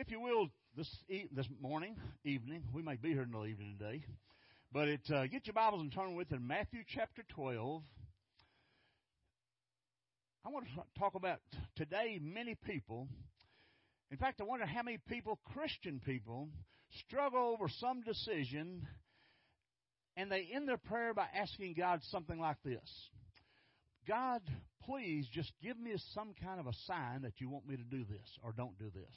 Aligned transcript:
If 0.00 0.10
you 0.10 0.18
will, 0.18 0.48
this 0.78 0.88
e- 1.10 1.28
this 1.30 1.46
morning, 1.60 1.94
evening, 2.24 2.62
we 2.72 2.80
may 2.80 2.96
be 2.96 3.10
here 3.10 3.20
until 3.20 3.44
evening 3.44 3.76
today, 3.78 4.02
but 4.72 4.88
it 4.88 5.02
uh, 5.10 5.26
get 5.26 5.46
your 5.46 5.52
Bibles 5.52 5.82
and 5.82 5.92
turn 5.92 6.14
with 6.14 6.32
it. 6.32 6.40
Matthew 6.40 6.80
chapter 6.88 7.22
twelve. 7.28 7.82
I 10.42 10.48
want 10.48 10.64
to 10.68 10.98
talk 10.98 11.16
about 11.16 11.40
today. 11.76 12.18
Many 12.18 12.54
people, 12.64 13.08
in 14.10 14.16
fact, 14.16 14.40
I 14.40 14.44
wonder 14.44 14.64
how 14.64 14.82
many 14.82 14.96
people, 15.06 15.38
Christian 15.52 16.00
people, 16.02 16.48
struggle 17.06 17.54
over 17.54 17.68
some 17.68 18.00
decision, 18.00 18.88
and 20.16 20.32
they 20.32 20.48
end 20.54 20.66
their 20.66 20.78
prayer 20.78 21.12
by 21.12 21.26
asking 21.38 21.74
God 21.76 22.00
something 22.04 22.40
like 22.40 22.56
this: 22.64 22.90
God, 24.08 24.40
please 24.86 25.28
just 25.30 25.52
give 25.62 25.78
me 25.78 25.92
some 26.14 26.32
kind 26.42 26.58
of 26.58 26.66
a 26.66 26.72
sign 26.86 27.20
that 27.20 27.34
you 27.36 27.50
want 27.50 27.68
me 27.68 27.76
to 27.76 27.84
do 27.84 28.06
this 28.08 28.38
or 28.42 28.54
don't 28.56 28.78
do 28.78 28.88
this. 28.94 29.14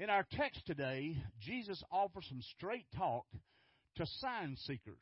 In 0.00 0.10
our 0.10 0.24
text 0.30 0.64
today, 0.64 1.16
Jesus 1.40 1.82
offers 1.90 2.24
some 2.28 2.40
straight 2.56 2.86
talk 2.96 3.26
to 3.96 4.06
sign 4.20 4.56
seekers. 4.64 4.94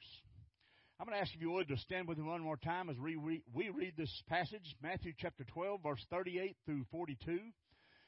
I'm 0.99 1.07
going 1.07 1.15
to 1.15 1.21
ask 1.21 1.35
if 1.35 1.43
you 1.43 1.51
would 1.51 1.69
to 1.69 1.77
stand 1.77 2.09
with 2.09 2.17
me 2.17 2.25
one 2.25 2.41
more 2.41 2.57
time 2.57 2.89
as 2.89 2.97
we 2.97 3.15
read, 3.17 3.43
we 3.53 3.69
read 3.69 3.93
this 3.99 4.23
passage, 4.27 4.75
Matthew 4.83 5.13
chapter 5.19 5.45
12, 5.53 5.83
verse 5.83 6.03
38 6.09 6.57
through 6.65 6.87
42. 6.91 7.39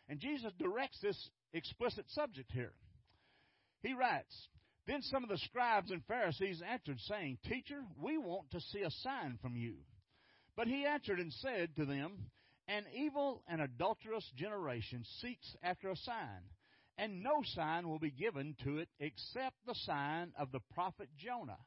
And 0.08 0.18
Jesus 0.18 0.50
directs 0.58 0.98
this 1.02 1.28
explicit 1.52 2.06
subject 2.08 2.50
here. 2.52 2.72
He 3.82 3.92
writes, 3.92 4.48
Then 4.86 5.02
some 5.02 5.22
of 5.22 5.28
the 5.28 5.36
scribes 5.36 5.90
and 5.90 6.02
Pharisees 6.06 6.62
answered, 6.66 7.00
saying, 7.00 7.36
Teacher, 7.46 7.82
we 8.02 8.16
want 8.16 8.50
to 8.52 8.62
see 8.62 8.80
a 8.80 8.90
sign 8.90 9.38
from 9.42 9.56
you. 9.56 9.74
But 10.56 10.68
he 10.68 10.86
answered 10.86 11.20
and 11.20 11.34
said 11.34 11.76
to 11.76 11.84
them, 11.84 12.30
An 12.66 12.84
evil 12.96 13.42
and 13.46 13.60
adulterous 13.60 14.24
generation 14.38 15.04
seeks 15.20 15.54
after 15.62 15.90
a 15.90 15.96
sign 15.96 16.48
and 16.98 17.22
no 17.22 17.42
sign 17.54 17.88
will 17.88 18.00
be 18.00 18.10
given 18.10 18.56
to 18.64 18.78
it 18.78 18.88
except 18.98 19.54
the 19.66 19.74
sign 19.74 20.32
of 20.38 20.50
the 20.52 20.60
prophet 20.74 21.08
Jonah. 21.16 21.58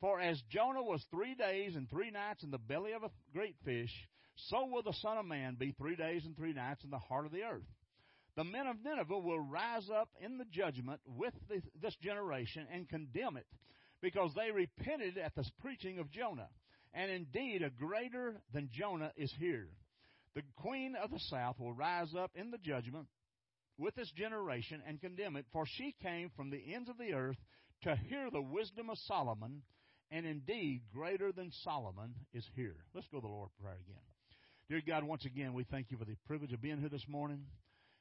For 0.00 0.20
as 0.20 0.40
Jonah 0.50 0.82
was 0.82 1.04
three 1.10 1.34
days 1.34 1.74
and 1.74 1.90
three 1.90 2.10
nights 2.10 2.44
in 2.44 2.50
the 2.50 2.58
belly 2.58 2.92
of 2.92 3.02
a 3.02 3.10
great 3.32 3.56
fish, 3.64 3.90
so 4.36 4.66
will 4.66 4.82
the 4.82 4.92
Son 5.00 5.18
of 5.18 5.26
Man 5.26 5.56
be 5.58 5.72
three 5.72 5.96
days 5.96 6.24
and 6.24 6.36
three 6.36 6.52
nights 6.52 6.84
in 6.84 6.90
the 6.90 6.98
heart 6.98 7.26
of 7.26 7.32
the 7.32 7.42
earth. 7.42 7.64
The 8.36 8.44
men 8.44 8.66
of 8.66 8.76
Nineveh 8.84 9.18
will 9.18 9.40
rise 9.40 9.88
up 9.90 10.10
in 10.20 10.38
the 10.38 10.44
judgment 10.44 11.00
with 11.06 11.32
this 11.48 11.96
generation 12.02 12.66
and 12.72 12.88
condemn 12.88 13.38
it, 13.38 13.46
because 14.02 14.30
they 14.34 14.52
repented 14.52 15.16
at 15.16 15.34
the 15.34 15.44
preaching 15.60 15.98
of 15.98 16.10
Jonah. 16.10 16.48
And 16.92 17.10
indeed, 17.10 17.62
a 17.62 17.70
greater 17.70 18.36
than 18.52 18.68
Jonah 18.70 19.12
is 19.16 19.32
here. 19.38 19.68
The 20.34 20.42
queen 20.56 20.94
of 21.02 21.10
the 21.10 21.18
south 21.30 21.58
will 21.58 21.72
rise 21.72 22.14
up 22.14 22.30
in 22.34 22.50
the 22.50 22.58
judgment 22.58 23.06
with 23.78 23.94
this 23.94 24.10
generation 24.12 24.82
and 24.86 25.00
condemn 25.00 25.36
it, 25.36 25.46
for 25.52 25.66
she 25.66 25.94
came 26.02 26.30
from 26.36 26.50
the 26.50 26.74
ends 26.74 26.88
of 26.88 26.98
the 26.98 27.12
earth 27.12 27.36
to 27.82 27.96
hear 28.08 28.30
the 28.30 28.42
wisdom 28.42 28.90
of 28.90 28.98
Solomon, 28.98 29.62
and 30.10 30.24
indeed 30.24 30.82
greater 30.94 31.32
than 31.32 31.50
Solomon 31.62 32.14
is 32.32 32.44
here. 32.54 32.76
Let's 32.94 33.08
go 33.08 33.18
to 33.18 33.22
the 33.22 33.28
Lord 33.28 33.50
prayer 33.60 33.78
again. 33.84 34.02
Dear 34.68 34.82
God, 34.86 35.04
once 35.04 35.24
again, 35.24 35.54
we 35.54 35.64
thank 35.64 35.90
you 35.90 35.96
for 35.96 36.04
the 36.04 36.16
privilege 36.26 36.52
of 36.52 36.62
being 36.62 36.78
here 36.78 36.88
this 36.88 37.06
morning. 37.08 37.46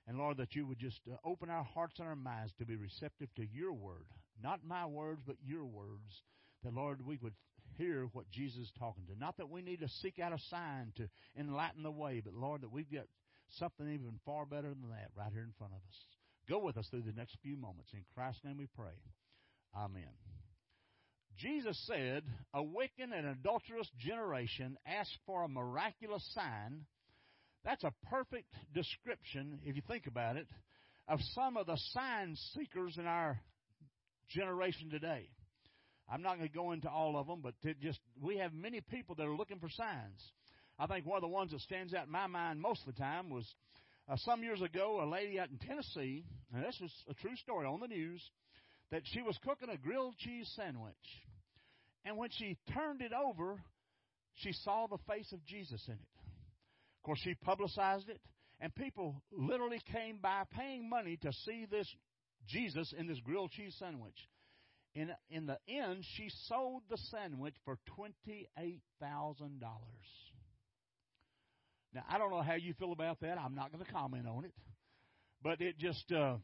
And 0.08 0.18
Lord, 0.18 0.38
that 0.38 0.56
you 0.56 0.68
would 0.68 0.80
just 0.80 1.00
uh, 1.12 1.16
open 1.28 1.50
our 1.50 1.64
hearts 1.64 2.00
and 2.00 2.08
our 2.08 2.16
minds 2.16 2.54
to 2.60 2.66
be 2.66 2.76
receptive 2.76 3.30
to 3.36 3.46
your 3.52 3.74
word. 3.74 4.06
Not 4.42 4.60
my 4.64 4.86
words, 4.86 5.22
but 5.26 5.36
your 5.44 5.66
words. 5.66 6.22
That, 6.64 6.74
Lord, 6.74 7.06
we 7.06 7.18
would 7.22 7.34
hear 7.78 8.08
what 8.14 8.30
Jesus 8.30 8.60
is 8.60 8.72
talking 8.78 9.06
to. 9.08 9.20
Not 9.20 9.38
that 9.38 9.50
we 9.50 9.62
need 9.62 9.80
to 9.80 9.90
seek 10.02 10.20
out 10.20 10.32
a 10.32 10.40
sign 10.50 10.94
to 10.98 11.10
enlighten 11.38 11.84
the 11.84 11.92
way, 11.92 12.22
but, 12.24 12.34
Lord, 12.34 12.62
that 12.62 12.72
we've 12.72 12.92
got 12.92 13.06
something 13.52 13.88
even 13.88 14.20
far 14.26 14.46
better 14.46 14.70
than 14.70 14.90
that 14.90 15.10
right 15.16 15.32
here 15.32 15.44
in 15.44 15.54
front 15.58 15.74
of 15.74 15.80
us. 15.80 15.98
Go 16.50 16.60
with 16.60 16.78
us 16.78 16.88
through 16.90 17.02
the 17.02 17.14
next 17.14 17.38
few 17.42 17.58
moments. 17.58 17.92
In 17.94 18.06
Christ's 18.14 18.44
name 18.44 18.58
we 18.58 18.68
pray. 18.76 18.94
Amen. 19.76 20.14
Jesus 21.38 21.78
said, 21.88 22.24
A 22.54 22.64
wicked 22.64 23.10
and 23.14 23.28
adulterous 23.28 23.90
generation 24.00 24.78
asks 24.86 25.18
for 25.26 25.44
a 25.44 25.50
miraculous 25.50 26.24
sign. 26.34 26.86
That's 27.64 27.84
a 27.84 27.94
perfect 28.10 28.54
description, 28.74 29.60
if 29.66 29.76
you 29.76 29.82
think 29.88 30.08
about 30.08 30.38
it, 30.38 30.48
of 31.08 31.20
some 31.34 31.58
of 31.58 31.66
the 31.66 31.78
sign 31.94 32.36
seekers 32.54 32.98
in 32.98 33.06
our 33.06 33.40
generation 34.30 34.90
today. 34.90 35.30
I'm 36.10 36.22
not 36.22 36.38
going 36.38 36.48
to 36.48 36.54
go 36.54 36.72
into 36.72 36.90
all 36.90 37.18
of 37.18 37.28
them, 37.28 37.42
but 37.42 37.56
just 37.82 38.00
we 38.22 38.38
have 38.38 38.54
many 38.54 38.82
people 38.82 39.16
that 39.16 39.26
are 39.26 39.36
looking 39.36 39.60
for 39.60 39.70
signs. 39.70 40.22
I 40.78 40.88
think 40.88 41.06
one 41.06 41.18
of 41.18 41.22
the 41.22 41.28
ones 41.28 41.52
that 41.52 41.62
stands 41.62 41.94
out 41.94 42.08
in 42.08 42.12
my 42.12 42.28
mind 42.28 42.62
most 42.62 42.82
of 42.86 42.94
the 42.94 43.00
time 43.00 43.30
was 43.30 43.46
uh, 44.10 44.18
some 44.18 44.44
years 44.44 44.62
ago, 44.62 45.02
a 45.02 45.10
lady 45.10 45.40
out 45.40 45.50
in 45.50 45.58
Tennessee, 45.58 46.26
and 46.54 46.64
this 46.64 46.78
was 46.82 46.92
a 47.10 47.14
true 47.16 47.36
story 47.38 47.66
on 47.66 47.80
the 47.80 47.88
news, 47.88 48.22
that 48.92 49.02
she 49.06 49.22
was 49.22 49.38
cooking 49.44 49.70
a 49.70 49.78
grilled 49.78 50.16
cheese 50.18 50.52
sandwich. 50.56 50.94
And 52.04 52.18
when 52.18 52.30
she 52.30 52.58
turned 52.74 53.02
it 53.02 53.12
over, 53.14 53.60
she 54.36 54.52
saw 54.64 54.88
the 54.88 55.00
face 55.08 55.32
of 55.32 55.44
Jesus 55.46 55.84
in 55.88 55.94
it. 55.94 56.00
Of 56.00 57.04
course, 57.04 57.20
she 57.24 57.34
publicized 57.36 58.10
it, 58.10 58.20
and 58.60 58.74
people 58.76 59.24
literally 59.32 59.82
came 59.92 60.20
by 60.22 60.44
paying 60.56 60.88
money 60.88 61.18
to 61.24 61.32
see 61.46 61.66
this 61.70 61.88
Jesus 62.48 62.94
in 62.98 63.08
this 63.08 63.20
grilled 63.22 63.52
cheese 63.52 63.76
sandwich. 63.80 64.18
In, 64.94 65.12
in 65.30 65.46
the 65.46 65.58
end, 65.68 66.06
she 66.16 66.30
sold 66.48 66.84
the 66.90 66.98
sandwich 67.12 67.56
for 67.66 67.80
$28,000. 67.98 69.62
Now, 71.94 72.04
I 72.10 72.18
don't 72.18 72.32
know 72.32 72.42
how 72.42 72.56
you 72.56 72.74
feel 72.74 72.92
about 72.92 73.22
that. 73.22 73.38
I'm 73.38 73.56
not 73.56 73.72
going 73.72 73.84
to 73.84 73.92
comment 73.92 74.28
on 74.28 74.46
it. 74.46 74.54
But 75.42 75.62
it 75.62 75.78
just 75.78 76.12
uh, 76.12 76.38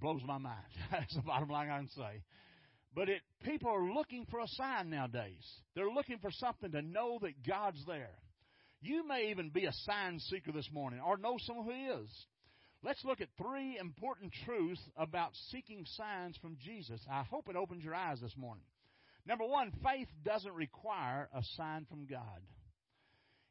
blows 0.00 0.22
my 0.26 0.38
mind. 0.38 0.64
That's 0.90 1.14
the 1.14 1.22
bottom 1.22 1.48
line 1.48 1.70
I 1.70 1.78
can 1.78 1.88
say. 1.90 2.22
But 2.94 3.08
it 3.08 3.22
people 3.44 3.70
are 3.70 3.92
looking 3.92 4.26
for 4.30 4.40
a 4.40 4.46
sign 4.48 4.90
nowadays. 4.90 5.44
They're 5.74 5.90
looking 5.90 6.18
for 6.18 6.30
something 6.30 6.70
to 6.72 6.82
know 6.82 7.18
that 7.22 7.46
God's 7.46 7.84
there. 7.86 8.16
You 8.80 9.06
may 9.06 9.30
even 9.30 9.50
be 9.50 9.64
a 9.64 9.72
sign 9.72 10.20
seeker 10.20 10.52
this 10.52 10.68
morning 10.72 11.00
or 11.04 11.16
know 11.16 11.36
someone 11.38 11.66
who 11.66 12.02
is. 12.02 12.10
Let's 12.82 13.02
look 13.04 13.22
at 13.22 13.28
three 13.38 13.78
important 13.80 14.32
truths 14.44 14.82
about 14.96 15.30
seeking 15.50 15.86
signs 15.96 16.36
from 16.36 16.58
Jesus. 16.62 17.00
I 17.10 17.22
hope 17.22 17.48
it 17.48 17.56
opens 17.56 17.82
your 17.82 17.94
eyes 17.94 18.20
this 18.20 18.36
morning. 18.36 18.64
Number 19.26 19.46
one, 19.46 19.72
faith 19.82 20.08
doesn't 20.22 20.52
require 20.52 21.30
a 21.34 21.42
sign 21.56 21.86
from 21.88 22.04
God. 22.04 22.40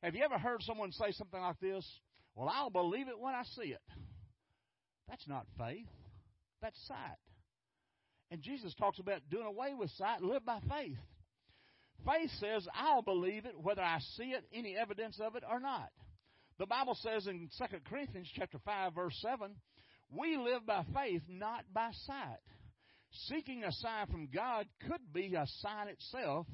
Have 0.03 0.15
you 0.15 0.23
ever 0.25 0.37
heard 0.37 0.61
someone 0.63 0.91
say 0.91 1.11
something 1.11 1.39
like 1.39 1.61
this? 1.61 1.89
Well, 2.35 2.51
I'll 2.53 2.69
believe 2.69 3.07
it 3.07 3.17
when 3.17 3.33
I 3.33 3.43
see 3.55 3.69
it. 3.69 3.81
That's 5.07 5.25
not 5.29 5.45
faith. 5.57 5.87
That's 6.61 6.77
sight. 6.87 7.17
And 8.29 8.41
Jesus 8.41 8.73
talks 8.75 8.99
about 8.99 9.21
doing 9.31 9.45
away 9.45 9.73
with 9.73 9.89
sight 9.91 10.21
live 10.21 10.45
by 10.45 10.59
faith. 10.69 10.97
Faith 12.05 12.31
says, 12.41 12.67
I'll 12.73 13.01
believe 13.01 13.45
it 13.45 13.57
whether 13.57 13.81
I 13.81 13.99
see 14.17 14.31
it, 14.31 14.43
any 14.53 14.75
evidence 14.75 15.21
of 15.21 15.37
it 15.37 15.43
or 15.49 15.61
not. 15.61 15.89
The 16.59 16.65
Bible 16.65 16.97
says 17.01 17.25
in 17.27 17.49
2 17.57 17.63
Corinthians 17.89 18.29
chapter 18.35 18.57
5 18.65 18.93
verse 18.93 19.17
7, 19.21 19.55
we 20.11 20.35
live 20.35 20.65
by 20.65 20.83
faith, 20.93 21.21
not 21.29 21.63
by 21.73 21.91
sight. 22.05 22.41
Seeking 23.29 23.63
a 23.63 23.71
sign 23.71 24.07
from 24.07 24.27
God 24.33 24.65
could 24.85 25.13
be 25.13 25.33
a 25.35 25.45
sign 25.61 25.87
itself, 25.87 26.45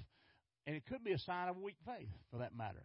and 0.67 0.75
it 0.75 0.83
could 0.85 1.03
be 1.03 1.13
a 1.13 1.19
sign 1.19 1.49
of 1.49 1.57
weak 1.57 1.77
faith 1.83 2.09
for 2.29 2.39
that 2.39 2.55
matter 2.55 2.83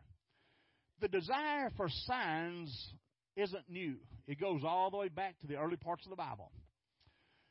the 1.00 1.09
desire 1.09 1.71
for 1.77 1.88
signs 1.88 2.93
isn't 3.37 3.69
new. 3.69 3.97
It 4.27 4.41
goes 4.41 4.62
all 4.65 4.91
the 4.91 4.97
way 4.97 5.09
back 5.09 5.38
to 5.41 5.47
the 5.47 5.56
early 5.56 5.77
parts 5.77 6.05
of 6.06 6.10
the 6.10 6.16
Bible. 6.16 6.50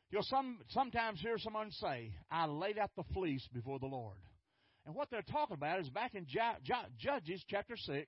You'll 0.09 0.23
some, 0.23 0.59
sometimes 0.69 1.19
hear 1.19 1.37
someone 1.37 1.71
say, 1.71 2.11
I 2.29 2.45
laid 2.45 2.77
out 2.77 2.91
the 2.95 3.03
fleece 3.13 3.47
before 3.53 3.79
the 3.79 3.87
Lord. 3.87 4.17
And 4.85 4.95
what 4.95 5.09
they're 5.09 5.21
talking 5.21 5.55
about 5.55 5.79
is 5.79 5.89
back 5.89 6.13
in 6.13 6.27
Judges 6.27 7.43
chapter 7.49 7.75
6, 7.75 8.07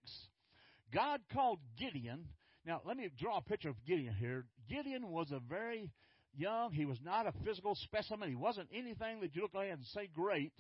God 0.94 1.22
called 1.34 1.60
Gideon. 1.80 2.26
Now, 2.66 2.82
let 2.86 2.98
me 2.98 3.10
draw 3.18 3.38
a 3.38 3.42
picture 3.42 3.70
of 3.70 3.76
Gideon 3.86 4.14
here. 4.14 4.46
Gideon 4.70 5.10
was 5.10 5.32
a 5.32 5.40
very 5.40 5.92
young, 6.36 6.72
he 6.74 6.86
was 6.86 7.00
not 7.04 7.28
a 7.28 7.34
physical 7.44 7.76
specimen. 7.76 8.30
He 8.30 8.36
wasn't 8.36 8.70
anything 8.74 9.22
that 9.22 9.36
you 9.36 9.42
look 9.42 9.56
at 9.56 9.70
and 9.70 9.86
say 9.94 10.10
great. 10.14 10.52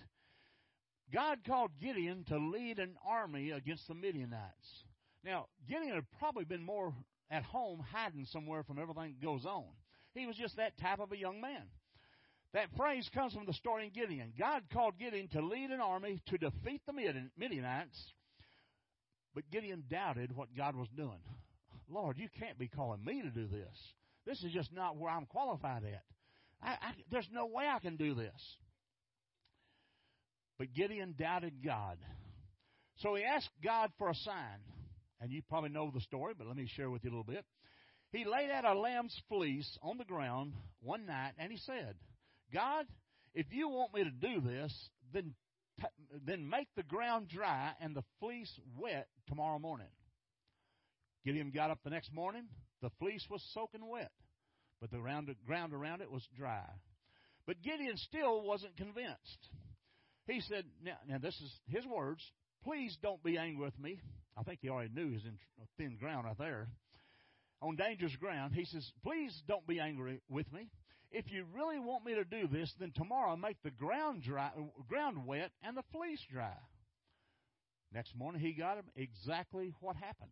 God 1.13 1.39
called 1.45 1.71
Gideon 1.81 2.23
to 2.29 2.37
lead 2.37 2.79
an 2.79 2.95
army 3.07 3.51
against 3.51 3.87
the 3.87 3.93
Midianites. 3.93 4.83
Now, 5.23 5.47
Gideon 5.67 5.95
had 5.95 6.05
probably 6.19 6.45
been 6.45 6.63
more 6.63 6.93
at 7.29 7.43
home 7.43 7.83
hiding 7.91 8.25
somewhere 8.25 8.63
from 8.63 8.79
everything 8.79 9.15
that 9.19 9.25
goes 9.25 9.45
on. 9.45 9.65
He 10.13 10.25
was 10.25 10.35
just 10.35 10.57
that 10.57 10.77
type 10.77 10.99
of 10.99 11.11
a 11.11 11.17
young 11.17 11.41
man. 11.41 11.63
That 12.53 12.69
phrase 12.77 13.09
comes 13.13 13.33
from 13.33 13.45
the 13.45 13.53
story 13.53 13.85
in 13.85 13.91
Gideon. 13.91 14.33
God 14.39 14.63
called 14.71 14.97
Gideon 14.97 15.27
to 15.29 15.41
lead 15.41 15.71
an 15.71 15.81
army 15.81 16.21
to 16.27 16.37
defeat 16.37 16.81
the 16.85 16.93
Midianites, 17.37 18.13
but 19.33 19.49
Gideon 19.51 19.83
doubted 19.89 20.35
what 20.35 20.55
God 20.55 20.75
was 20.75 20.87
doing. 20.95 21.19
Lord, 21.89 22.17
you 22.17 22.29
can't 22.39 22.57
be 22.57 22.69
calling 22.69 23.03
me 23.03 23.21
to 23.21 23.29
do 23.29 23.47
this. 23.47 23.77
This 24.25 24.41
is 24.43 24.53
just 24.53 24.71
not 24.73 24.95
where 24.95 25.11
I'm 25.11 25.25
qualified 25.25 25.83
at. 25.83 26.03
I, 26.61 26.69
I, 26.69 26.91
there's 27.11 27.29
no 27.31 27.45
way 27.45 27.67
I 27.67 27.79
can 27.79 27.97
do 27.97 28.15
this. 28.15 28.57
But 30.57 30.73
Gideon 30.73 31.15
doubted 31.17 31.63
God. 31.63 31.97
So 32.97 33.15
he 33.15 33.23
asked 33.23 33.49
God 33.63 33.91
for 33.97 34.09
a 34.09 34.15
sign. 34.15 34.59
And 35.19 35.31
you 35.31 35.41
probably 35.47 35.69
know 35.69 35.91
the 35.93 36.01
story, 36.01 36.33
but 36.37 36.47
let 36.47 36.55
me 36.55 36.69
share 36.75 36.89
with 36.89 37.03
you 37.03 37.09
a 37.09 37.11
little 37.11 37.23
bit. 37.23 37.45
He 38.11 38.25
laid 38.25 38.49
out 38.49 38.65
a 38.65 38.79
lamb's 38.79 39.15
fleece 39.29 39.77
on 39.81 39.97
the 39.97 40.05
ground 40.05 40.53
one 40.81 41.05
night 41.05 41.33
and 41.37 41.51
he 41.51 41.57
said, 41.57 41.95
God, 42.53 42.85
if 43.33 43.47
you 43.51 43.67
want 43.67 43.93
me 43.93 44.03
to 44.03 44.11
do 44.11 44.41
this, 44.41 44.73
then, 45.13 45.33
then 46.25 46.47
make 46.47 46.67
the 46.75 46.83
ground 46.83 47.27
dry 47.27 47.71
and 47.81 47.95
the 47.95 48.03
fleece 48.19 48.51
wet 48.77 49.07
tomorrow 49.27 49.59
morning. 49.59 49.87
Gideon 51.25 51.51
got 51.53 51.71
up 51.71 51.79
the 51.83 51.89
next 51.89 52.13
morning. 52.13 52.43
The 52.81 52.91
fleece 52.99 53.25
was 53.29 53.43
soaking 53.53 53.85
wet, 53.85 54.11
but 54.79 54.91
the 54.91 54.97
ground, 54.97 55.33
ground 55.45 55.73
around 55.73 56.01
it 56.01 56.11
was 56.11 56.25
dry. 56.37 56.65
But 57.47 57.61
Gideon 57.61 57.97
still 57.97 58.43
wasn't 58.43 58.77
convinced. 58.77 59.49
He 60.27 60.41
said, 60.41 60.65
now, 60.83 60.97
now 61.07 61.17
this 61.19 61.35
is 61.35 61.51
his 61.67 61.85
words, 61.85 62.21
please 62.63 62.97
don't 63.01 63.23
be 63.23 63.37
angry 63.37 63.63
with 63.63 63.79
me. 63.79 63.99
I 64.37 64.43
think 64.43 64.59
he 64.61 64.69
already 64.69 64.91
knew 64.93 65.07
he 65.07 65.13
was 65.13 65.25
in 65.25 65.37
thin 65.77 65.97
ground 65.97 66.25
right 66.25 66.37
there 66.37 66.67
on 67.61 67.75
dangerous 67.75 68.15
ground. 68.17 68.53
He 68.53 68.65
says, 68.65 68.89
Please 69.03 69.33
don't 69.47 69.65
be 69.67 69.79
angry 69.79 70.21
with 70.29 70.51
me. 70.51 70.69
If 71.11 71.31
you 71.31 71.45
really 71.55 71.79
want 71.79 72.05
me 72.05 72.15
to 72.15 72.23
do 72.23 72.47
this, 72.47 72.73
then 72.79 72.91
tomorrow 72.95 73.35
make 73.35 73.57
the 73.63 73.71
ground 73.71 74.23
dry, 74.23 74.51
ground 74.89 75.25
wet 75.25 75.51
and 75.63 75.77
the 75.77 75.83
fleece 75.91 76.21
dry. 76.31 76.55
Next 77.93 78.15
morning 78.15 78.41
he 78.41 78.53
got 78.53 78.77
him 78.77 78.85
exactly 78.95 79.73
what 79.79 79.95
happened. 79.95 80.31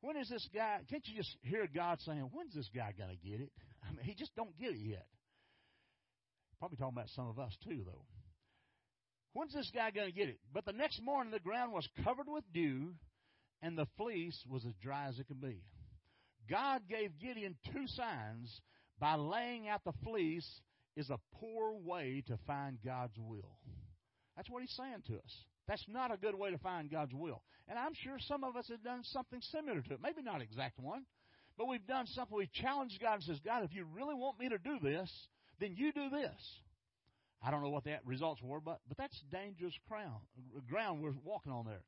When 0.00 0.16
is 0.16 0.28
this 0.28 0.48
guy? 0.54 0.80
Can't 0.90 1.06
you 1.06 1.16
just 1.16 1.36
hear 1.42 1.68
God 1.72 2.00
saying, 2.00 2.30
"When's 2.32 2.54
this 2.54 2.68
guy 2.74 2.92
going 2.96 3.10
to 3.10 3.28
get 3.28 3.40
it?" 3.40 3.52
I 3.82 3.92
mean, 3.92 4.04
he 4.04 4.14
just 4.14 4.34
don't 4.34 4.56
get 4.58 4.70
it 4.70 4.78
yet. 4.78 5.06
Probably 6.58 6.76
talking 6.76 6.96
about 6.96 7.10
some 7.10 7.28
of 7.28 7.38
us 7.38 7.56
too, 7.64 7.82
though. 7.84 8.04
When's 9.32 9.54
this 9.54 9.70
guy 9.74 9.90
going 9.90 10.08
to 10.08 10.16
get 10.16 10.28
it? 10.28 10.38
But 10.52 10.64
the 10.64 10.72
next 10.72 11.00
morning 11.02 11.32
the 11.32 11.38
ground 11.38 11.72
was 11.72 11.88
covered 12.02 12.26
with 12.28 12.44
dew, 12.52 12.94
and 13.62 13.76
the 13.76 13.86
fleece 13.96 14.38
was 14.48 14.64
as 14.64 14.74
dry 14.82 15.06
as 15.08 15.18
it 15.18 15.28
could 15.28 15.40
be. 15.40 15.62
God 16.50 16.82
gave 16.88 17.18
Gideon 17.20 17.56
two 17.72 17.86
signs 17.86 18.60
by 18.98 19.14
laying 19.14 19.68
out 19.68 19.84
the 19.84 19.92
fleece 20.04 20.48
is 20.96 21.10
a 21.10 21.20
poor 21.40 21.74
way 21.74 22.24
to 22.26 22.38
find 22.46 22.78
God's 22.84 23.16
will. 23.18 23.58
That's 24.36 24.50
what 24.50 24.62
he's 24.62 24.76
saying 24.76 25.02
to 25.06 25.14
us. 25.14 25.44
That's 25.68 25.84
not 25.86 26.12
a 26.12 26.16
good 26.16 26.34
way 26.34 26.50
to 26.50 26.58
find 26.58 26.90
God's 26.90 27.14
will. 27.14 27.42
And 27.68 27.78
I'm 27.78 27.92
sure 27.94 28.16
some 28.18 28.42
of 28.42 28.56
us 28.56 28.68
have 28.68 28.82
done 28.82 29.02
something 29.04 29.40
similar 29.52 29.82
to 29.82 29.94
it. 29.94 30.00
Maybe 30.02 30.22
not 30.22 30.40
exact 30.40 30.78
one, 30.80 31.04
but 31.58 31.68
we've 31.68 31.86
done 31.86 32.06
something. 32.06 32.36
We've 32.36 32.52
challenged 32.52 32.98
God 33.00 33.14
and 33.14 33.22
says, 33.24 33.38
God, 33.44 33.64
if 33.64 33.74
you 33.74 33.84
really 33.84 34.14
want 34.14 34.40
me 34.40 34.48
to 34.48 34.58
do 34.58 34.78
this, 34.82 35.10
then 35.60 35.74
you 35.76 35.92
do 35.92 36.10
this. 36.10 36.60
I 37.42 37.50
don't 37.50 37.62
know 37.62 37.70
what 37.70 37.84
that 37.84 38.00
results 38.04 38.42
were, 38.42 38.60
but, 38.60 38.80
but 38.88 38.96
that's 38.96 39.20
dangerous 39.30 39.74
ground, 39.88 40.22
ground 40.68 41.02
we're 41.02 41.14
walking 41.24 41.52
on 41.52 41.66
there. 41.66 41.82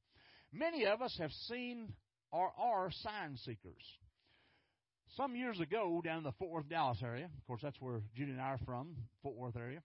Many 0.52 0.87
of 0.87 1.02
us 1.02 1.17
have 1.20 1.32
seen 1.49 1.93
or 2.32 2.52
are 2.58 2.90
sign 2.93 3.37
seekers. 3.44 3.82
Some 5.17 5.34
years 5.34 5.58
ago, 5.58 6.00
down 6.05 6.19
in 6.19 6.25
the 6.25 6.32
Fort 6.32 6.50
Worth, 6.52 6.69
Dallas 6.69 6.99
area, 7.02 7.25
of 7.25 7.46
course, 7.46 7.61
that's 7.62 7.81
where 7.81 8.00
Judy 8.14 8.31
and 8.31 8.40
I 8.40 8.50
are 8.50 8.61
from, 8.64 8.94
Fort 9.22 9.34
Worth 9.34 9.56
area. 9.56 9.82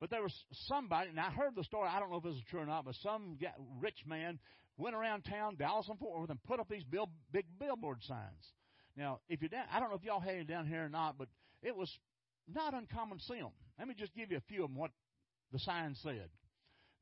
But 0.00 0.10
there 0.10 0.22
was 0.22 0.34
somebody, 0.66 1.08
and 1.08 1.18
I 1.18 1.30
heard 1.30 1.54
the 1.54 1.64
story. 1.64 1.88
I 1.90 1.98
don't 1.98 2.10
know 2.10 2.18
if 2.18 2.24
this 2.24 2.34
is 2.34 2.42
true 2.50 2.60
or 2.60 2.66
not, 2.66 2.84
but 2.84 2.94
some 3.02 3.38
rich 3.80 3.98
man 4.06 4.38
went 4.76 4.94
around 4.94 5.22
town, 5.22 5.56
Dallas 5.56 5.86
and 5.88 5.98
Fort 5.98 6.20
Worth, 6.20 6.30
and 6.30 6.42
put 6.42 6.60
up 6.60 6.68
these 6.68 6.84
big 7.32 7.44
billboard 7.58 8.02
signs. 8.02 8.52
Now, 8.96 9.20
if 9.28 9.40
you're 9.40 9.48
down, 9.48 9.64
I 9.72 9.80
don't 9.80 9.90
know 9.90 9.96
if 9.96 10.02
y'all 10.02 10.20
had 10.20 10.34
it 10.34 10.46
down 10.46 10.66
here 10.66 10.84
or 10.84 10.88
not, 10.88 11.16
but 11.16 11.28
it 11.62 11.74
was 11.76 11.90
not 12.54 12.74
uncommon 12.74 13.18
to. 13.18 13.52
Let 13.78 13.88
me 13.88 13.94
just 13.98 14.14
give 14.14 14.30
you 14.30 14.36
a 14.36 14.42
few 14.48 14.64
of 14.64 14.70
them. 14.70 14.76
What 14.76 14.90
the 15.52 15.58
sign 15.58 15.94
said. 16.02 16.28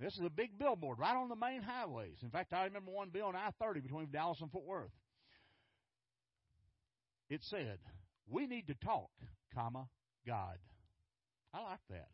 This 0.00 0.14
is 0.14 0.24
a 0.24 0.30
big 0.30 0.58
billboard 0.58 0.98
right 0.98 1.16
on 1.16 1.28
the 1.28 1.36
main 1.36 1.60
highways. 1.60 2.16
In 2.22 2.30
fact, 2.30 2.52
I 2.52 2.64
remember 2.64 2.92
one 2.92 3.10
bill 3.10 3.26
on 3.26 3.36
I-30 3.36 3.82
between 3.82 4.10
Dallas 4.10 4.38
and 4.40 4.50
Fort 4.50 4.64
Worth. 4.64 4.92
It 7.28 7.42
said, 7.44 7.78
"We 8.28 8.46
need 8.46 8.68
to 8.68 8.74
talk, 8.74 9.10
comma 9.54 9.88
God." 10.26 10.58
I 11.52 11.62
like 11.62 11.80
that. 11.90 12.08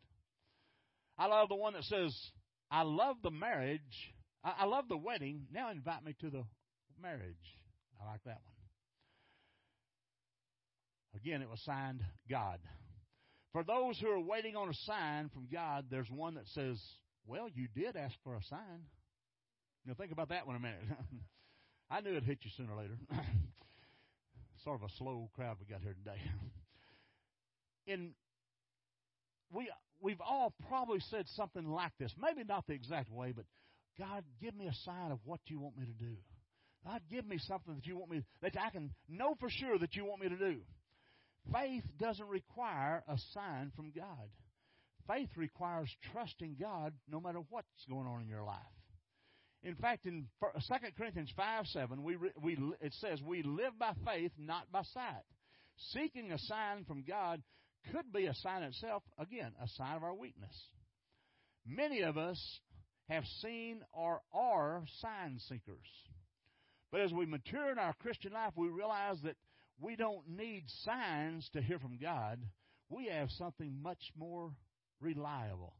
I 1.17 1.27
love 1.27 1.49
the 1.49 1.55
one 1.55 1.73
that 1.73 1.83
says, 1.83 2.31
"I 2.71 2.81
love 2.81 3.21
the 3.21 3.31
marriage. 3.31 4.13
I, 4.43 4.55
I 4.59 4.65
love 4.65 4.87
the 4.89 4.97
wedding. 4.97 5.47
Now 5.51 5.69
invite 5.69 6.03
me 6.03 6.13
to 6.21 6.29
the 6.29 6.43
marriage." 7.01 7.59
I 8.01 8.05
like 8.05 8.23
that 8.25 8.41
one. 8.43 8.55
Again, 11.15 11.41
it 11.41 11.49
was 11.49 11.61
signed 11.61 12.03
God. 12.29 12.59
For 13.55 13.63
those 13.63 13.97
who 14.01 14.09
are 14.09 14.19
waiting 14.19 14.57
on 14.57 14.67
a 14.67 14.73
sign 14.73 15.29
from 15.29 15.47
God, 15.49 15.85
there's 15.89 16.11
one 16.11 16.33
that 16.33 16.45
says, 16.49 16.77
well, 17.25 17.47
you 17.47 17.69
did 17.73 17.95
ask 17.95 18.13
for 18.21 18.35
a 18.35 18.43
sign. 18.49 18.83
Now, 19.85 19.93
think 19.93 20.11
about 20.11 20.27
that 20.27 20.45
one 20.45 20.57
a 20.57 20.59
minute. 20.59 20.83
I 21.89 22.01
knew 22.01 22.09
it'd 22.09 22.25
hit 22.25 22.39
you 22.41 22.51
sooner 22.57 22.73
or 22.73 22.81
later. 22.81 22.97
sort 24.65 24.81
of 24.81 24.83
a 24.83 24.93
slow 24.97 25.29
crowd 25.37 25.55
we 25.61 25.73
got 25.73 25.81
here 25.81 25.93
today. 25.93 26.19
In 27.87 28.11
we 29.53 29.71
we've 30.01 30.19
all 30.19 30.53
probably 30.67 30.99
said 31.09 31.23
something 31.37 31.65
like 31.65 31.93
this. 31.97 32.13
Maybe 32.19 32.43
not 32.45 32.67
the 32.67 32.73
exact 32.73 33.09
way, 33.09 33.31
but 33.33 33.45
God, 33.97 34.25
give 34.41 34.53
me 34.53 34.67
a 34.67 34.75
sign 34.83 35.13
of 35.13 35.19
what 35.23 35.39
you 35.45 35.61
want 35.61 35.77
me 35.77 35.85
to 35.85 35.93
do. 35.93 36.17
God, 36.85 36.99
give 37.09 37.25
me 37.25 37.37
something 37.37 37.75
that 37.75 37.85
you 37.85 37.95
want 37.95 38.11
me 38.11 38.21
that 38.41 38.57
I 38.61 38.69
can 38.71 38.91
know 39.07 39.35
for 39.39 39.49
sure 39.49 39.79
that 39.79 39.95
you 39.95 40.03
want 40.03 40.21
me 40.21 40.27
to 40.27 40.37
do. 40.37 40.59
Faith 41.51 41.83
doesn't 41.99 42.27
require 42.27 43.03
a 43.07 43.17
sign 43.33 43.71
from 43.75 43.91
God. 43.95 44.29
Faith 45.07 45.29
requires 45.35 45.89
trusting 46.11 46.57
God 46.59 46.93
no 47.09 47.19
matter 47.19 47.39
what's 47.49 47.85
going 47.89 48.07
on 48.07 48.21
in 48.21 48.27
your 48.27 48.43
life. 48.43 48.57
In 49.63 49.75
fact, 49.75 50.05
in 50.05 50.27
2 50.39 50.73
uh, 50.73 50.77
Corinthians 50.97 51.31
5 51.35 51.67
7, 51.67 52.03
we, 52.03 52.17
we, 52.41 52.57
it 52.81 52.93
says, 52.99 53.19
We 53.21 53.43
live 53.43 53.77
by 53.79 53.93
faith, 54.05 54.31
not 54.37 54.71
by 54.71 54.83
sight. 54.93 55.23
Seeking 55.91 56.31
a 56.31 56.39
sign 56.39 56.85
from 56.87 57.03
God 57.07 57.41
could 57.91 58.11
be 58.13 58.27
a 58.27 58.33
sign 58.35 58.63
itself, 58.63 59.03
again, 59.17 59.51
a 59.61 59.67
sign 59.69 59.95
of 59.95 60.03
our 60.03 60.13
weakness. 60.13 60.55
Many 61.65 62.01
of 62.01 62.17
us 62.17 62.39
have 63.09 63.23
seen 63.41 63.81
or 63.91 64.21
are 64.33 64.83
sign 65.01 65.39
seekers. 65.49 65.87
But 66.91 67.01
as 67.01 67.11
we 67.11 67.25
mature 67.25 67.71
in 67.71 67.79
our 67.79 67.93
Christian 68.01 68.33
life, 68.33 68.53
we 68.55 68.67
realize 68.67 69.17
that 69.23 69.35
we 69.79 69.95
don't 69.95 70.27
need 70.27 70.63
signs 70.83 71.49
to 71.53 71.61
hear 71.61 71.79
from 71.79 71.97
God. 72.01 72.39
We 72.89 73.07
have 73.07 73.29
something 73.31 73.81
much 73.81 74.11
more 74.17 74.51
reliable. 75.01 75.73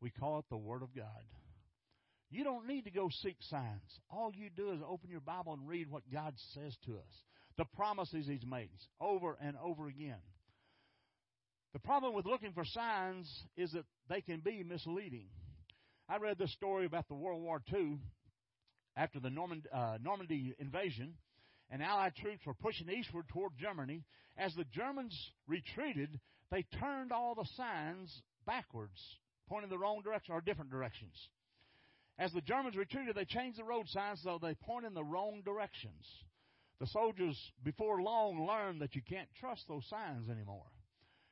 We 0.00 0.10
call 0.10 0.40
it 0.40 0.44
the 0.50 0.56
Word 0.56 0.82
of 0.82 0.94
God. 0.94 1.24
You 2.30 2.44
don't 2.44 2.66
need 2.66 2.84
to 2.84 2.90
go 2.90 3.10
seek 3.22 3.36
signs. 3.40 4.00
All 4.10 4.32
you 4.34 4.48
do 4.48 4.72
is 4.72 4.80
open 4.88 5.10
your 5.10 5.20
Bible 5.20 5.52
and 5.52 5.68
read 5.68 5.90
what 5.90 6.10
God 6.10 6.34
says 6.54 6.74
to 6.86 6.92
us, 6.92 7.24
the 7.58 7.66
promises 7.76 8.26
He's 8.26 8.46
made 8.46 8.70
over 9.00 9.36
and 9.40 9.56
over 9.62 9.86
again. 9.86 10.16
The 11.72 11.78
problem 11.78 12.14
with 12.14 12.26
looking 12.26 12.52
for 12.52 12.64
signs 12.64 13.28
is 13.56 13.72
that 13.72 13.84
they 14.08 14.20
can 14.20 14.40
be 14.40 14.62
misleading. 14.62 15.28
I 16.08 16.18
read 16.18 16.38
this 16.38 16.52
story 16.52 16.84
about 16.84 17.08
the 17.08 17.14
World 17.14 17.42
War 17.42 17.62
II 17.72 17.98
after 18.96 19.20
the 19.20 19.28
uh, 19.72 19.98
Normandy 20.02 20.54
invasion, 20.58 21.14
and 21.72 21.82
Allied 21.82 22.14
troops 22.14 22.44
were 22.46 22.54
pushing 22.54 22.90
eastward 22.90 23.26
toward 23.28 23.52
Germany. 23.58 24.04
As 24.36 24.54
the 24.54 24.64
Germans 24.64 25.18
retreated, 25.48 26.20
they 26.50 26.64
turned 26.78 27.12
all 27.12 27.34
the 27.34 27.48
signs 27.56 28.22
backwards, 28.46 29.00
pointing 29.48 29.70
the 29.70 29.78
wrong 29.78 30.02
direction 30.04 30.34
or 30.34 30.42
different 30.42 30.70
directions. 30.70 31.14
As 32.18 32.30
the 32.32 32.42
Germans 32.42 32.76
retreated, 32.76 33.14
they 33.16 33.24
changed 33.24 33.58
the 33.58 33.64
road 33.64 33.88
signs 33.88 34.20
so 34.22 34.38
they 34.40 34.54
point 34.54 34.84
in 34.84 34.92
the 34.92 35.02
wrong 35.02 35.40
directions. 35.46 36.06
The 36.78 36.86
soldiers, 36.88 37.38
before 37.64 38.02
long, 38.02 38.46
learned 38.46 38.82
that 38.82 38.94
you 38.94 39.00
can't 39.00 39.28
trust 39.40 39.64
those 39.66 39.88
signs 39.88 40.28
anymore. 40.28 40.66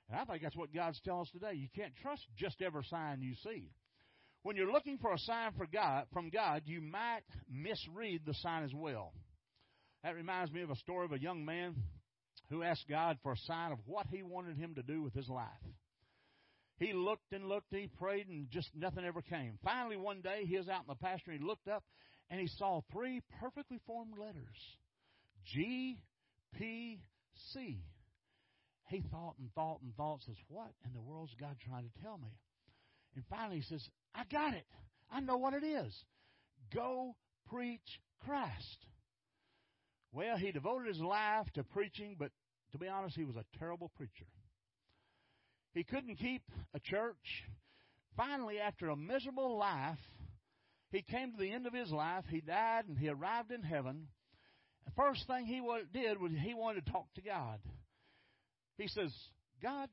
And 0.09 0.18
I 0.18 0.25
think 0.25 0.42
that's 0.42 0.56
what 0.56 0.75
God's 0.75 1.00
telling 1.04 1.23
us 1.23 1.30
today. 1.32 1.52
You 1.52 1.68
can't 1.76 1.94
trust 2.00 2.23
just 2.38 2.62
every 2.62 2.85
sign 2.85 3.20
you 3.20 3.35
see. 3.44 3.70
When 4.42 4.56
you're 4.56 4.73
looking 4.73 4.97
for 4.97 5.12
a 5.12 5.18
sign 5.18 5.52
for 5.59 5.66
God, 5.66 6.06
from 6.14 6.30
God, 6.30 6.62
you 6.64 6.80
might 6.80 7.20
misread 7.50 8.23
the 8.25 8.32
sign 8.35 8.64
as 8.64 8.73
well. 8.73 9.12
That 10.02 10.14
reminds 10.14 10.52
me 10.52 10.62
of 10.62 10.71
a 10.71 10.76
story 10.76 11.04
of 11.04 11.12
a 11.12 11.21
young 11.21 11.45
man 11.45 11.75
who 12.49 12.62
asked 12.62 12.87
God 12.88 13.19
for 13.23 13.33
a 13.33 13.37
sign 13.47 13.73
of 13.73 13.78
what 13.87 14.07
he 14.11 14.23
wanted 14.23 14.57
him 14.57 14.75
to 14.75 14.83
do 14.83 15.02
with 15.02 15.14
his 15.14 15.28
life. 15.28 15.47
He 16.78 16.95
looked 16.95 17.33
and 17.33 17.47
looked, 17.47 17.66
he 17.71 17.88
prayed, 17.99 18.28
and 18.28 18.50
just 18.50 18.71
nothing 18.75 19.04
ever 19.04 19.21
came. 19.21 19.59
Finally, 19.62 19.99
one 19.99 20.23
day, 20.23 20.45
he 20.47 20.57
was 20.57 20.69
out 20.69 20.80
in 20.80 20.88
the 20.88 20.95
pasture, 20.95 21.30
and 21.30 21.40
he 21.40 21.47
looked 21.47 21.69
up, 21.69 21.85
and 22.30 22.40
he 22.40 22.49
saw 22.49 22.80
three 22.90 23.21
perfectly 23.38 23.78
formed 23.87 24.19
letters 24.19 24.57
G, 25.45 26.00
P, 26.57 27.00
C. 27.52 27.85
He 28.88 29.04
thought 29.11 29.35
and 29.38 29.52
thought 29.54 29.80
and 29.83 29.95
thought, 29.95 30.21
says, 30.25 30.37
What 30.49 30.73
in 30.87 30.92
the 30.95 31.00
world's 31.00 31.35
God 31.38 31.57
trying 31.64 31.85
to 31.85 32.02
tell 32.02 32.16
me? 32.16 32.35
And 33.14 33.25
finally, 33.28 33.57
he 33.57 33.62
says, 33.62 33.87
I 34.14 34.25
got 34.30 34.54
it. 34.54 34.66
I 35.12 35.21
know 35.21 35.37
what 35.37 35.54
it 35.54 35.64
is. 35.64 35.95
Go 36.75 37.14
preach 37.50 38.00
Christ. 38.25 38.87
Well, 40.12 40.37
he 40.37 40.52
devoted 40.52 40.88
his 40.88 41.00
life 41.00 41.47
to 41.55 41.62
preaching, 41.62 42.17
but 42.19 42.31
to 42.73 42.79
be 42.79 42.88
honest, 42.88 43.17
he 43.17 43.25
was 43.25 43.37
a 43.37 43.59
terrible 43.59 43.90
preacher. 43.97 44.26
He 45.73 45.85
couldn't 45.85 46.17
keep 46.17 46.43
a 46.75 46.81
church. 46.81 47.45
Finally, 48.17 48.59
after 48.59 48.88
a 48.88 48.97
miserable 48.97 49.57
life, 49.57 49.99
he 50.90 51.02
came 51.02 51.33
to 51.33 51.38
the 51.38 51.52
end 51.52 51.67
of 51.67 51.73
his 51.73 51.90
life. 51.90 52.25
He 52.29 52.40
died 52.40 52.87
and 52.88 52.99
he 52.99 53.09
arrived 53.09 53.52
in 53.52 53.62
heaven. 53.62 54.09
The 54.85 54.93
first 54.97 55.26
thing 55.26 55.47
he 55.47 55.62
did 55.93 56.21
was 56.21 56.33
he 56.43 56.55
wanted 56.55 56.85
to 56.85 56.93
talk 56.93 57.07
to 57.14 57.23
God. 57.23 57.61
He 58.76 58.88
says, 58.88 59.12
God, 59.62 59.88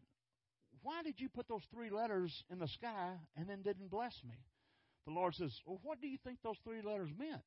why 0.82 1.04
did 1.04 1.16
you 1.18 1.30
put 1.30 1.48
those 1.48 1.62
three 1.74 1.92
letters 1.92 2.34
in 2.50 2.60
the 2.60 2.68
sky 2.68 3.14
and 3.36 3.48
then 3.48 3.62
didn't 3.62 3.92
bless 3.92 4.16
me? 4.28 4.36
The 5.06 5.14
Lord 5.14 5.36
says, 5.36 5.52
Well, 5.66 5.80
what 5.84 6.02
do 6.02 6.08
you 6.08 6.18
think 6.24 6.40
those 6.44 6.58
three 6.64 6.82
letters 6.82 7.10
meant? 7.18 7.42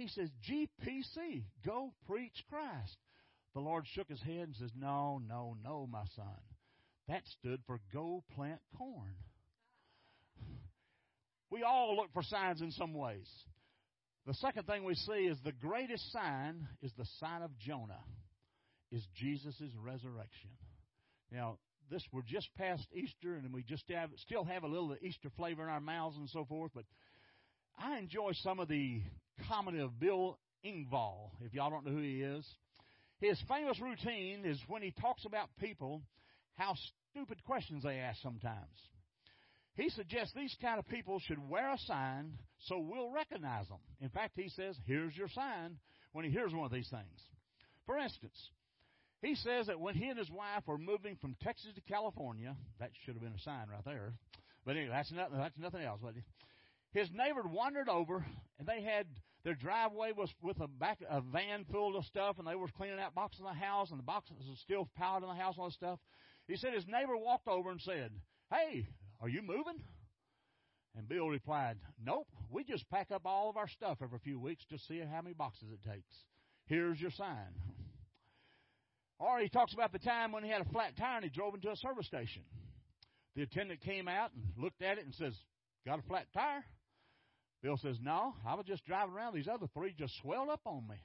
He 0.00 0.08
says, 0.08 0.30
GPC, 0.48 1.42
go 1.66 1.92
preach 2.08 2.32
Christ. 2.48 2.96
The 3.52 3.60
Lord 3.60 3.84
shook 3.92 4.08
his 4.08 4.22
head 4.22 4.44
and 4.46 4.56
says, 4.56 4.70
No, 4.74 5.20
no, 5.28 5.58
no, 5.62 5.86
my 5.86 6.04
son. 6.16 6.40
That 7.08 7.20
stood 7.38 7.60
for 7.66 7.80
go 7.92 8.24
plant 8.34 8.60
corn. 8.78 9.14
We 11.50 11.64
all 11.64 11.96
look 11.96 12.14
for 12.14 12.22
signs 12.22 12.62
in 12.62 12.70
some 12.70 12.94
ways. 12.94 13.28
The 14.26 14.32
second 14.34 14.66
thing 14.66 14.84
we 14.84 14.94
see 14.94 15.26
is 15.26 15.36
the 15.44 15.52
greatest 15.52 16.10
sign 16.12 16.66
is 16.80 16.92
the 16.96 17.06
sign 17.18 17.42
of 17.42 17.50
Jonah, 17.58 18.02
is 18.90 19.06
Jesus' 19.16 19.60
resurrection. 19.84 20.50
Now, 21.30 21.58
this 21.90 22.02
we're 22.10 22.22
just 22.22 22.48
past 22.56 22.86
Easter, 22.94 23.34
and 23.34 23.52
we 23.52 23.64
just 23.64 23.84
have, 23.90 24.08
still 24.16 24.44
have 24.44 24.62
a 24.62 24.68
little 24.68 24.96
Easter 25.02 25.28
flavor 25.36 25.62
in 25.62 25.68
our 25.68 25.80
mouths 25.80 26.16
and 26.16 26.30
so 26.30 26.46
forth. 26.46 26.70
But 26.74 26.84
I 27.78 27.98
enjoy 27.98 28.30
some 28.32 28.60
of 28.60 28.68
the 28.68 29.02
comedy 29.48 29.80
of 29.80 29.98
Bill 29.98 30.38
Engvall. 30.64 31.30
If 31.40 31.54
y'all 31.54 31.70
don't 31.70 31.86
know 31.86 31.92
who 31.92 32.02
he 32.02 32.22
is, 32.22 32.46
his 33.20 33.38
famous 33.48 33.80
routine 33.80 34.44
is 34.44 34.58
when 34.68 34.82
he 34.82 34.92
talks 35.00 35.24
about 35.24 35.48
people, 35.60 36.02
how 36.54 36.74
stupid 37.12 37.42
questions 37.44 37.82
they 37.82 37.98
ask 37.98 38.20
sometimes. 38.22 38.76
He 39.74 39.88
suggests 39.90 40.34
these 40.34 40.56
kind 40.60 40.78
of 40.78 40.88
people 40.88 41.20
should 41.20 41.48
wear 41.48 41.72
a 41.72 41.78
sign 41.78 42.32
so 42.66 42.78
we'll 42.78 43.10
recognize 43.10 43.68
them. 43.68 43.78
In 44.00 44.10
fact, 44.10 44.32
he 44.36 44.48
says, 44.48 44.76
"Here's 44.84 45.16
your 45.16 45.28
sign." 45.28 45.78
When 46.12 46.24
he 46.24 46.30
hears 46.30 46.52
one 46.52 46.66
of 46.66 46.72
these 46.72 46.88
things, 46.90 47.22
for 47.86 47.96
instance, 47.96 48.50
he 49.22 49.36
says 49.36 49.68
that 49.68 49.78
when 49.78 49.94
he 49.94 50.08
and 50.08 50.18
his 50.18 50.30
wife 50.30 50.66
were 50.66 50.76
moving 50.78 51.16
from 51.16 51.36
Texas 51.36 51.72
to 51.74 51.80
California, 51.82 52.56
that 52.78 52.90
should 53.04 53.14
have 53.14 53.22
been 53.22 53.34
a 53.34 53.38
sign 53.38 53.68
right 53.68 53.84
there. 53.84 54.12
But 54.64 54.76
anyway, 54.76 54.90
that's 54.90 55.12
nothing. 55.12 55.38
That's 55.38 55.58
nothing 55.58 55.82
else. 55.82 56.00
But 56.02 56.14
his 56.92 57.10
neighbor 57.12 57.42
wandered 57.42 57.88
over, 57.88 58.26
and 58.58 58.66
they 58.66 58.82
had 58.82 59.06
their 59.44 59.54
driveway 59.54 60.12
was 60.12 60.30
with 60.42 60.60
a 60.60 60.68
back 60.68 60.98
a 61.08 61.20
van 61.20 61.64
full 61.70 61.96
of 61.96 62.04
stuff, 62.04 62.38
and 62.38 62.46
they 62.46 62.54
were 62.54 62.68
cleaning 62.68 62.98
out 62.98 63.14
boxes 63.14 63.40
in 63.40 63.46
the 63.46 63.52
house, 63.52 63.90
and 63.90 63.98
the 63.98 64.04
boxes 64.04 64.36
were 64.48 64.56
still 64.56 64.88
piled 64.96 65.22
in 65.22 65.28
the 65.28 65.34
house, 65.34 65.56
all 65.58 65.66
this 65.66 65.74
stuff. 65.74 65.98
He 66.46 66.56
said 66.56 66.74
his 66.74 66.86
neighbor 66.86 67.16
walked 67.16 67.48
over 67.48 67.70
and 67.70 67.80
said, 67.80 68.12
"Hey, 68.50 68.88
are 69.20 69.28
you 69.28 69.42
moving?" 69.42 69.82
And 70.94 71.08
Bill 71.08 71.28
replied, 71.28 71.78
"Nope. 72.02 72.28
We 72.50 72.64
just 72.64 72.88
pack 72.90 73.10
up 73.10 73.24
all 73.24 73.48
of 73.48 73.56
our 73.56 73.68
stuff 73.68 73.98
every 74.02 74.18
few 74.18 74.38
weeks 74.38 74.64
to 74.66 74.78
see 74.78 74.98
how 74.98 75.22
many 75.22 75.34
boxes 75.34 75.70
it 75.70 75.82
takes. 75.82 76.24
Here's 76.66 77.00
your 77.00 77.12
sign." 77.12 77.54
Or 79.18 79.38
he 79.38 79.50
talks 79.50 79.74
about 79.74 79.92
the 79.92 79.98
time 79.98 80.32
when 80.32 80.44
he 80.44 80.50
had 80.50 80.62
a 80.62 80.70
flat 80.70 80.96
tire 80.96 81.16
and 81.16 81.24
he 81.24 81.30
drove 81.30 81.54
into 81.54 81.70
a 81.70 81.76
service 81.76 82.06
station. 82.06 82.42
The 83.36 83.42
attendant 83.42 83.82
came 83.82 84.08
out 84.08 84.32
and 84.32 84.42
looked 84.56 84.82
at 84.82 84.98
it 84.98 85.04
and 85.04 85.14
says, 85.14 85.34
Got 85.86 85.98
a 85.98 86.02
flat 86.02 86.26
tire? 86.32 86.64
Bill 87.62 87.76
says, 87.76 87.98
No, 88.00 88.34
I 88.46 88.54
was 88.54 88.66
just 88.66 88.84
driving 88.86 89.14
around. 89.14 89.34
These 89.34 89.48
other 89.48 89.66
three 89.74 89.94
just 89.96 90.14
swelled 90.22 90.48
up 90.48 90.60
on 90.64 90.86
me. 90.88 90.96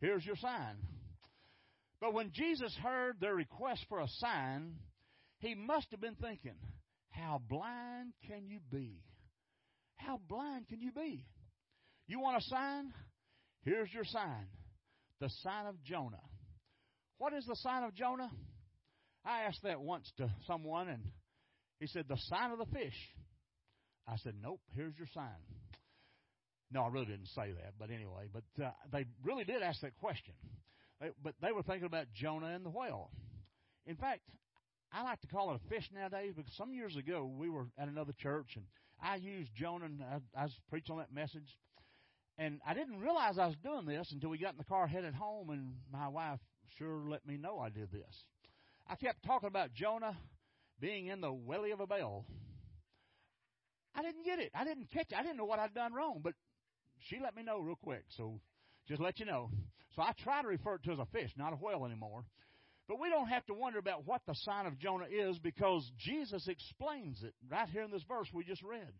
Here's 0.00 0.24
your 0.24 0.36
sign. 0.36 0.76
But 2.00 2.12
when 2.12 2.32
Jesus 2.32 2.76
heard 2.82 3.16
their 3.20 3.34
request 3.34 3.86
for 3.88 4.00
a 4.00 4.08
sign, 4.08 4.74
he 5.38 5.54
must 5.54 5.86
have 5.90 6.00
been 6.00 6.16
thinking, 6.16 6.56
How 7.10 7.40
blind 7.48 8.12
can 8.28 8.46
you 8.46 8.58
be? 8.70 9.02
How 9.96 10.20
blind 10.28 10.68
can 10.68 10.80
you 10.80 10.92
be? 10.92 11.24
You 12.06 12.20
want 12.20 12.42
a 12.42 12.44
sign? 12.48 12.92
Here's 13.62 13.92
your 13.92 14.04
sign 14.04 14.46
the 15.20 15.30
sign 15.42 15.66
of 15.66 15.82
Jonah. 15.84 16.20
What 17.18 17.32
is 17.32 17.46
the 17.46 17.56
sign 17.56 17.84
of 17.84 17.94
Jonah? 17.94 18.30
I 19.24 19.42
asked 19.42 19.62
that 19.62 19.80
once 19.80 20.12
to 20.18 20.30
someone, 20.46 20.88
and 20.88 21.02
he 21.80 21.86
said, 21.86 22.04
The 22.08 22.18
sign 22.28 22.50
of 22.50 22.58
the 22.58 22.66
fish. 22.66 22.96
I 24.06 24.16
said, 24.18 24.34
Nope, 24.42 24.60
here's 24.74 24.96
your 24.98 25.06
sign. 25.14 25.30
No, 26.74 26.82
I 26.82 26.88
really 26.88 27.06
didn't 27.06 27.28
say 27.28 27.52
that, 27.52 27.74
but 27.78 27.90
anyway, 27.90 28.26
but 28.32 28.42
uh, 28.62 28.72
they 28.92 29.06
really 29.22 29.44
did 29.44 29.62
ask 29.62 29.80
that 29.82 29.96
question. 30.00 30.34
They, 31.00 31.10
but 31.22 31.34
they 31.40 31.52
were 31.52 31.62
thinking 31.62 31.86
about 31.86 32.06
Jonah 32.12 32.48
and 32.48 32.66
the 32.66 32.70
whale. 32.70 33.10
In 33.86 33.94
fact, 33.94 34.22
I 34.92 35.04
like 35.04 35.20
to 35.20 35.28
call 35.28 35.52
it 35.52 35.60
a 35.64 35.68
fish 35.68 35.88
nowadays 35.94 36.32
because 36.36 36.52
some 36.56 36.74
years 36.74 36.96
ago 36.96 37.30
we 37.38 37.48
were 37.48 37.66
at 37.78 37.86
another 37.86 38.12
church 38.12 38.56
and 38.56 38.64
I 39.00 39.16
used 39.16 39.54
Jonah 39.54 39.84
and 39.84 40.02
I, 40.02 40.40
I 40.40 40.42
was 40.44 40.52
preaching 40.68 40.94
on 40.94 40.98
that 40.98 41.14
message. 41.14 41.56
And 42.38 42.60
I 42.66 42.74
didn't 42.74 42.98
realize 42.98 43.38
I 43.38 43.46
was 43.46 43.56
doing 43.62 43.86
this 43.86 44.10
until 44.10 44.30
we 44.30 44.38
got 44.38 44.54
in 44.54 44.58
the 44.58 44.64
car 44.64 44.88
headed 44.88 45.14
home 45.14 45.50
and 45.50 45.74
my 45.92 46.08
wife 46.08 46.40
sure 46.76 47.04
let 47.08 47.24
me 47.24 47.36
know 47.36 47.60
I 47.60 47.68
did 47.68 47.92
this. 47.92 48.24
I 48.88 48.96
kept 48.96 49.24
talking 49.24 49.46
about 49.46 49.74
Jonah 49.74 50.16
being 50.80 51.06
in 51.06 51.20
the 51.20 51.32
welly 51.32 51.70
of 51.70 51.78
a 51.78 51.84
whale. 51.84 52.24
I 53.94 54.02
didn't 54.02 54.24
get 54.24 54.40
it. 54.40 54.50
I 54.54 54.64
didn't 54.64 54.90
catch 54.90 55.12
it. 55.12 55.16
I 55.16 55.22
didn't 55.22 55.36
know 55.36 55.44
what 55.44 55.60
I'd 55.60 55.72
done 55.72 55.92
wrong, 55.92 56.20
but 56.22 56.34
she 57.08 57.18
let 57.22 57.36
me 57.36 57.42
know 57.42 57.60
real 57.60 57.76
quick. 57.76 58.04
So 58.16 58.40
just 58.88 59.00
let 59.00 59.18
you 59.18 59.26
know. 59.26 59.50
So 59.96 60.02
I 60.02 60.12
try 60.22 60.42
to 60.42 60.48
refer 60.48 60.78
to 60.78 60.90
it 60.90 60.94
as 60.94 60.98
a 60.98 61.06
fish, 61.06 61.30
not 61.36 61.52
a 61.52 61.56
whale 61.56 61.84
anymore. 61.84 62.24
But 62.88 63.00
we 63.00 63.08
don't 63.08 63.28
have 63.28 63.46
to 63.46 63.54
wonder 63.54 63.78
about 63.78 64.06
what 64.06 64.20
the 64.26 64.34
sign 64.34 64.66
of 64.66 64.78
Jonah 64.78 65.06
is 65.10 65.38
because 65.38 65.90
Jesus 65.98 66.46
explains 66.48 67.22
it 67.22 67.34
right 67.50 67.68
here 67.68 67.82
in 67.82 67.90
this 67.90 68.02
verse 68.06 68.28
we 68.32 68.44
just 68.44 68.62
read. 68.62 68.92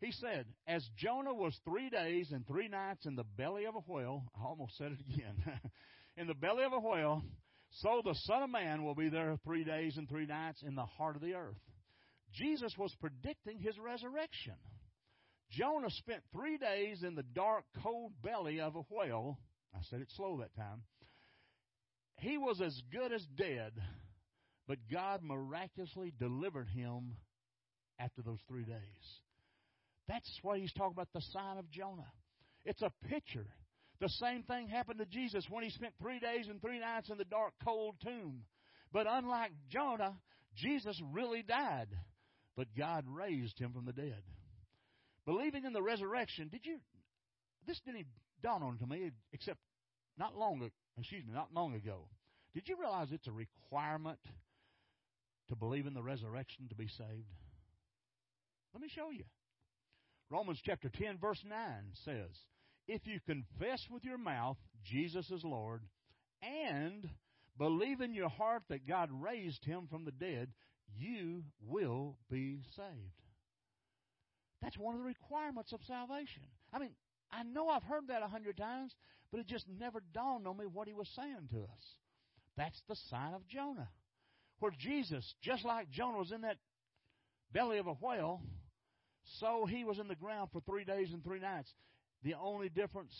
He 0.00 0.12
said, 0.12 0.46
As 0.66 0.88
Jonah 0.96 1.34
was 1.34 1.58
three 1.64 1.90
days 1.90 2.30
and 2.32 2.46
three 2.46 2.68
nights 2.68 3.04
in 3.04 3.16
the 3.16 3.24
belly 3.36 3.66
of 3.66 3.74
a 3.74 3.80
whale, 3.80 4.24
I 4.38 4.44
almost 4.44 4.76
said 4.78 4.92
it 4.92 5.00
again. 5.12 5.60
in 6.16 6.28
the 6.28 6.34
belly 6.34 6.64
of 6.64 6.72
a 6.72 6.78
whale, 6.78 7.22
so 7.70 8.00
the 8.04 8.14
Son 8.14 8.42
of 8.42 8.50
Man 8.50 8.84
will 8.84 8.94
be 8.94 9.08
there 9.08 9.36
three 9.44 9.64
days 9.64 9.96
and 9.96 10.08
three 10.08 10.26
nights 10.26 10.62
in 10.62 10.74
the 10.74 10.86
heart 10.86 11.16
of 11.16 11.22
the 11.22 11.34
earth. 11.34 11.58
Jesus 12.32 12.72
was 12.78 12.94
predicting 13.00 13.58
his 13.58 13.78
resurrection. 13.78 14.54
Jonah 15.50 15.90
spent 15.90 16.22
three 16.32 16.58
days 16.58 17.02
in 17.02 17.14
the 17.14 17.22
dark, 17.22 17.64
cold 17.82 18.12
belly 18.22 18.60
of 18.60 18.76
a 18.76 18.82
whale. 18.90 19.38
I 19.74 19.78
said 19.88 20.00
it 20.00 20.10
slow 20.16 20.38
that 20.38 20.54
time. 20.54 20.82
He 22.16 22.36
was 22.36 22.60
as 22.60 22.78
good 22.92 23.12
as 23.12 23.24
dead, 23.36 23.72
but 24.66 24.78
God 24.90 25.22
miraculously 25.22 26.12
delivered 26.18 26.68
him 26.68 27.14
after 27.98 28.22
those 28.22 28.40
three 28.48 28.64
days. 28.64 28.76
That's 30.08 30.38
what 30.42 30.58
he's 30.58 30.72
talking 30.72 30.94
about 30.94 31.12
the 31.14 31.22
sign 31.32 31.58
of 31.58 31.70
Jonah. 31.70 32.10
It's 32.64 32.82
a 32.82 32.92
picture. 33.08 33.46
The 34.00 34.08
same 34.08 34.42
thing 34.42 34.68
happened 34.68 34.98
to 34.98 35.06
Jesus 35.06 35.44
when 35.48 35.64
he 35.64 35.70
spent 35.70 35.94
three 36.00 36.18
days 36.18 36.46
and 36.48 36.60
three 36.60 36.78
nights 36.78 37.10
in 37.10 37.18
the 37.18 37.24
dark, 37.24 37.52
cold 37.64 37.96
tomb. 38.02 38.42
But 38.92 39.06
unlike 39.08 39.52
Jonah, 39.70 40.16
Jesus 40.56 41.00
really 41.12 41.42
died, 41.42 41.88
but 42.56 42.68
God 42.76 43.04
raised 43.08 43.58
him 43.58 43.72
from 43.72 43.84
the 43.84 43.92
dead. 43.92 44.22
Believing 45.28 45.66
in 45.66 45.74
the 45.74 45.82
resurrection, 45.82 46.48
did 46.48 46.64
you? 46.64 46.78
This 47.66 47.78
didn't 47.84 48.06
dawn 48.42 48.62
on 48.62 48.78
to 48.78 48.86
me, 48.86 49.10
except 49.34 49.58
not 50.16 50.34
long. 50.34 50.70
Excuse 50.98 51.22
me, 51.26 51.34
not 51.34 51.52
long 51.52 51.74
ago. 51.74 52.08
Did 52.54 52.66
you 52.66 52.80
realize 52.80 53.08
it's 53.12 53.26
a 53.26 53.32
requirement 53.32 54.20
to 55.50 55.54
believe 55.54 55.86
in 55.86 55.92
the 55.92 56.02
resurrection 56.02 56.66
to 56.70 56.74
be 56.74 56.88
saved? 56.88 57.28
Let 58.72 58.80
me 58.80 58.88
show 58.88 59.10
you. 59.10 59.24
Romans 60.30 60.62
chapter 60.64 60.88
10, 60.88 61.18
verse 61.18 61.44
9 61.46 61.58
says, 62.06 62.30
if 62.86 63.06
you 63.06 63.20
confess 63.26 63.86
with 63.90 64.04
your 64.06 64.16
mouth 64.16 64.56
Jesus 64.82 65.30
is 65.30 65.44
Lord 65.44 65.82
and 66.40 67.06
believe 67.58 68.00
in 68.00 68.14
your 68.14 68.30
heart 68.30 68.62
that 68.70 68.88
God 68.88 69.10
raised 69.12 69.62
him 69.66 69.88
from 69.90 70.06
the 70.06 70.10
dead, 70.10 70.48
you 70.96 71.42
will 71.60 72.16
be 72.30 72.62
saved. 72.74 73.27
That's 74.62 74.78
one 74.78 74.94
of 74.94 75.00
the 75.00 75.06
requirements 75.06 75.72
of 75.72 75.80
salvation. 75.86 76.42
I 76.72 76.78
mean, 76.78 76.90
I 77.30 77.42
know 77.42 77.68
I've 77.68 77.82
heard 77.82 78.08
that 78.08 78.22
a 78.22 78.28
hundred 78.28 78.56
times, 78.56 78.94
but 79.30 79.40
it 79.40 79.46
just 79.46 79.66
never 79.68 80.02
dawned 80.12 80.46
on 80.46 80.56
me 80.56 80.64
what 80.66 80.88
he 80.88 80.94
was 80.94 81.08
saying 81.14 81.48
to 81.50 81.62
us. 81.62 81.84
That's 82.56 82.80
the 82.88 82.96
sign 83.08 83.34
of 83.34 83.46
Jonah. 83.46 83.88
Where 84.58 84.72
Jesus, 84.76 85.34
just 85.42 85.64
like 85.64 85.90
Jonah 85.90 86.18
was 86.18 86.32
in 86.32 86.40
that 86.40 86.56
belly 87.52 87.78
of 87.78 87.86
a 87.86 87.92
whale, 87.92 88.42
so 89.38 89.66
he 89.66 89.84
was 89.84 89.98
in 89.98 90.08
the 90.08 90.16
ground 90.16 90.50
for 90.52 90.60
three 90.60 90.84
days 90.84 91.12
and 91.12 91.22
three 91.22 91.38
nights. 91.38 91.72
The 92.24 92.34
only 92.34 92.68
difference 92.68 93.14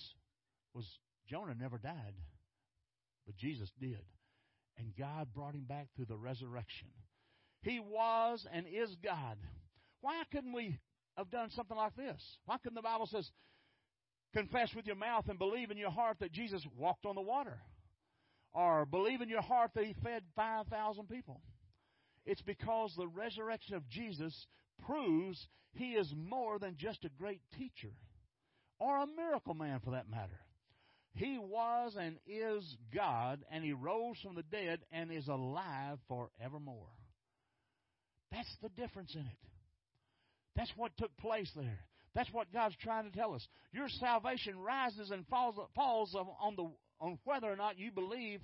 was 0.75 0.85
Jonah 1.28 1.54
never 1.54 1.78
died, 1.78 2.14
but 3.26 3.37
Jesus 3.37 3.71
did. 3.80 4.02
And 4.78 4.97
God 4.99 5.28
brought 5.35 5.54
him 5.54 5.66
back 5.68 5.88
through 5.95 6.07
the 6.07 6.16
resurrection. 6.16 6.88
He 7.62 7.80
was 7.80 8.47
and 8.52 8.66
is 8.66 8.97
God. 9.04 9.37
Why 10.00 10.23
couldn't 10.33 10.52
we 10.52 10.78
have 11.19 11.31
done 11.31 11.51
something 11.51 11.77
like 11.77 11.97
this? 11.97 12.23
Why 12.47 12.57
couldn't 12.59 12.77
the 12.77 12.83
Bible 12.83 13.07
says, 13.07 13.29
confess 14.33 14.71
with 14.75 14.87
your 14.87 14.97
mouth 14.97 15.25
and 15.29 15.39
believe 15.39 15.71
in 15.71 15.77
your 15.77 15.91
heart 15.91 16.19
that 16.21 16.33
Jesus 16.33 16.65
walked 16.77 17.05
on 17.05 17.15
the 17.15 17.21
water? 17.21 17.59
Or 18.55 18.87
believe 18.87 19.21
in 19.21 19.29
your 19.29 19.43
heart 19.43 19.73
that 19.75 19.85
he 19.85 19.95
fed 20.03 20.23
5,000 20.35 21.09
people? 21.09 21.41
It's 22.25 22.43
because 22.43 22.95
the 22.97 23.09
resurrection 23.09 23.75
of 23.75 23.89
Jesus 23.89 24.35
proves 24.87 25.47
he 25.73 25.91
is 25.91 26.13
more 26.17 26.59
than 26.59 26.77
just 26.79 27.05
a 27.05 27.11
great 27.11 27.43
teacher 27.57 27.93
or 28.79 28.99
a 28.99 29.07
miracle 29.07 29.55
man 29.55 29.81
for 29.85 29.91
that 29.91 30.09
matter. 30.09 30.41
He 31.15 31.39
was 31.39 31.97
and 31.99 32.17
is 32.27 32.65
God, 32.95 33.41
and 33.51 33.65
He 33.65 33.73
rose 33.73 34.17
from 34.23 34.37
the 34.37 34.45
dead 34.45 34.81
and 34.93 35.11
is 35.11 35.27
alive 35.27 35.99
forevermore. 36.07 36.87
That's 38.31 38.57
the 38.63 38.69
difference 38.69 39.15
in 39.15 39.23
it. 39.23 39.49
That's 40.57 40.73
what 40.76 40.97
took 40.97 41.17
place 41.19 41.50
there. 41.55 41.81
That's 42.14 42.33
what 42.33 42.52
God's 42.52 42.75
trying 42.83 43.11
to 43.11 43.17
tell 43.17 43.35
us. 43.35 43.47
Your 43.73 43.88
salvation 43.88 44.59
rises 44.59 45.11
and 45.11 45.26
falls, 45.28 45.57
falls 45.75 46.14
on 46.14 46.57
the 46.57 46.71
on 47.00 47.19
whether 47.25 47.50
or 47.50 47.57
not 47.57 47.78
you 47.78 47.93
believe 47.93 48.40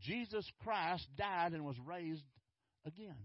Jesus 0.00 0.50
Christ 0.64 1.06
died 1.16 1.52
and 1.52 1.64
was 1.64 1.76
raised 1.84 2.24
again. 2.86 3.16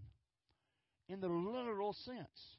In 1.08 1.20
the 1.20 1.28
literal 1.28 1.94
sense. 2.04 2.58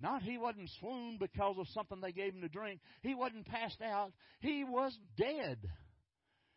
Not 0.00 0.22
he 0.22 0.38
wasn't 0.38 0.70
swooned 0.80 1.18
because 1.18 1.56
of 1.58 1.68
something 1.68 2.00
they 2.00 2.12
gave 2.12 2.34
him 2.34 2.40
to 2.40 2.48
drink. 2.48 2.80
He 3.02 3.14
wasn't 3.14 3.46
passed 3.46 3.82
out. 3.82 4.12
He 4.40 4.64
was 4.64 4.96
dead. 5.18 5.58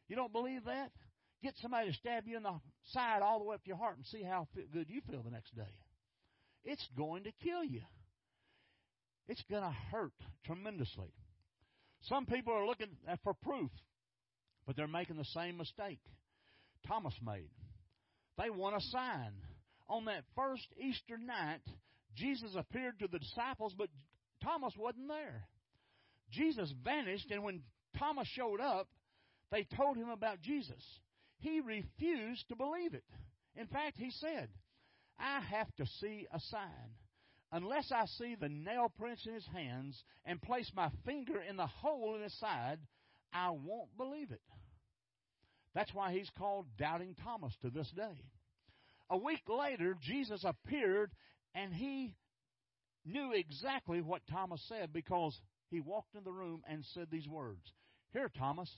You 0.08 0.16
don't 0.16 0.32
believe 0.32 0.66
that? 0.66 0.92
Get 1.42 1.56
somebody 1.62 1.92
to 1.92 1.98
stab 1.98 2.26
you 2.26 2.38
in 2.38 2.44
the 2.44 2.54
side 2.92 3.22
all 3.22 3.40
the 3.40 3.46
way 3.46 3.56
up 3.56 3.64
to 3.64 3.68
your 3.68 3.78
heart 3.78 3.98
and 3.98 4.06
see 4.06 4.24
how 4.24 4.48
good 4.72 4.90
you 4.90 5.02
feel 5.10 5.22
the 5.24 5.32
next 5.32 5.54
day. 5.56 5.76
It's 6.64 6.88
going 6.96 7.26
to 7.26 7.32
kill 7.44 7.66
you. 7.66 7.82
It's 9.28 9.44
going 9.50 9.64
to 9.64 9.76
hurt 9.92 10.14
tremendously. 10.46 11.14
Some 12.02 12.26
people 12.26 12.54
are 12.54 12.66
looking 12.66 12.90
for 13.24 13.34
proof, 13.34 13.72
but 14.68 14.76
they're 14.76 14.88
making 14.88 15.18
the 15.18 15.26
same 15.26 15.58
mistake 15.58 16.00
Thomas 16.88 17.14
made. 17.26 17.50
They 18.38 18.50
want 18.50 18.76
a 18.76 18.82
sign. 18.82 19.32
On 19.88 20.06
that 20.06 20.24
first 20.36 20.68
Easter 20.78 21.18
night, 21.18 21.62
Jesus 22.16 22.52
appeared 22.58 23.00
to 23.00 23.08
the 23.08 23.20
disciples, 23.20 23.74
but 23.78 23.90
Thomas 24.44 24.74
wasn't 24.78 25.08
there. 25.08 25.48
Jesus 26.32 26.74
vanished, 26.84 27.32
and 27.32 27.44
when 27.44 27.62
Thomas 27.98 28.28
showed 28.28 28.60
up, 28.60 28.88
they 29.52 29.68
told 29.78 29.98
him 29.98 30.10
about 30.10 30.42
Jesus. 30.42 30.84
He 31.40 31.62
refused 31.62 32.48
to 32.50 32.56
believe 32.56 32.94
it. 32.94 33.04
In 33.56 33.68
fact, 33.68 33.98
he 33.98 34.10
said, 34.12 34.50
I 35.20 35.42
have 35.42 35.74
to 35.76 35.86
see 36.02 36.26
a 36.34 36.40
sign. 36.40 36.96
Unless 37.56 37.92
I 37.92 38.06
see 38.18 38.34
the 38.34 38.50
nail 38.50 38.92
prints 38.98 39.28
in 39.28 39.36
his 39.36 39.46
hands 39.54 40.04
and 40.26 40.42
place 40.42 40.72
my 40.76 40.90
finger 41.06 41.40
in 41.40 41.56
the 41.56 41.68
hole 41.68 42.16
in 42.16 42.24
his 42.24 42.34
side, 42.40 42.80
I 43.32 43.52
won't 43.52 43.96
believe 43.96 44.32
it. 44.32 44.42
That's 45.76 45.94
why 45.94 46.14
he's 46.14 46.32
called 46.36 46.66
Doubting 46.80 47.16
Thomas 47.24 47.54
to 47.62 47.70
this 47.70 47.92
day. 47.96 48.26
A 49.12 49.18
week 49.18 49.44
later, 49.48 49.96
Jesus 50.02 50.44
appeared 50.44 51.12
and 51.54 51.72
he 51.72 52.16
knew 53.06 53.34
exactly 53.34 54.02
what 54.02 54.24
Thomas 54.32 54.64
said 54.68 54.92
because 54.92 55.40
he 55.70 55.80
walked 55.80 56.16
in 56.16 56.24
the 56.24 56.32
room 56.32 56.64
and 56.68 56.84
said 56.96 57.10
these 57.12 57.28
words 57.28 57.72
Here, 58.14 58.32
Thomas, 58.36 58.70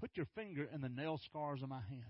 put 0.00 0.10
your 0.14 0.26
finger 0.34 0.68
in 0.70 0.82
the 0.82 0.90
nail 0.90 1.18
scars 1.24 1.62
of 1.62 1.70
my 1.70 1.80
hands. 1.80 2.04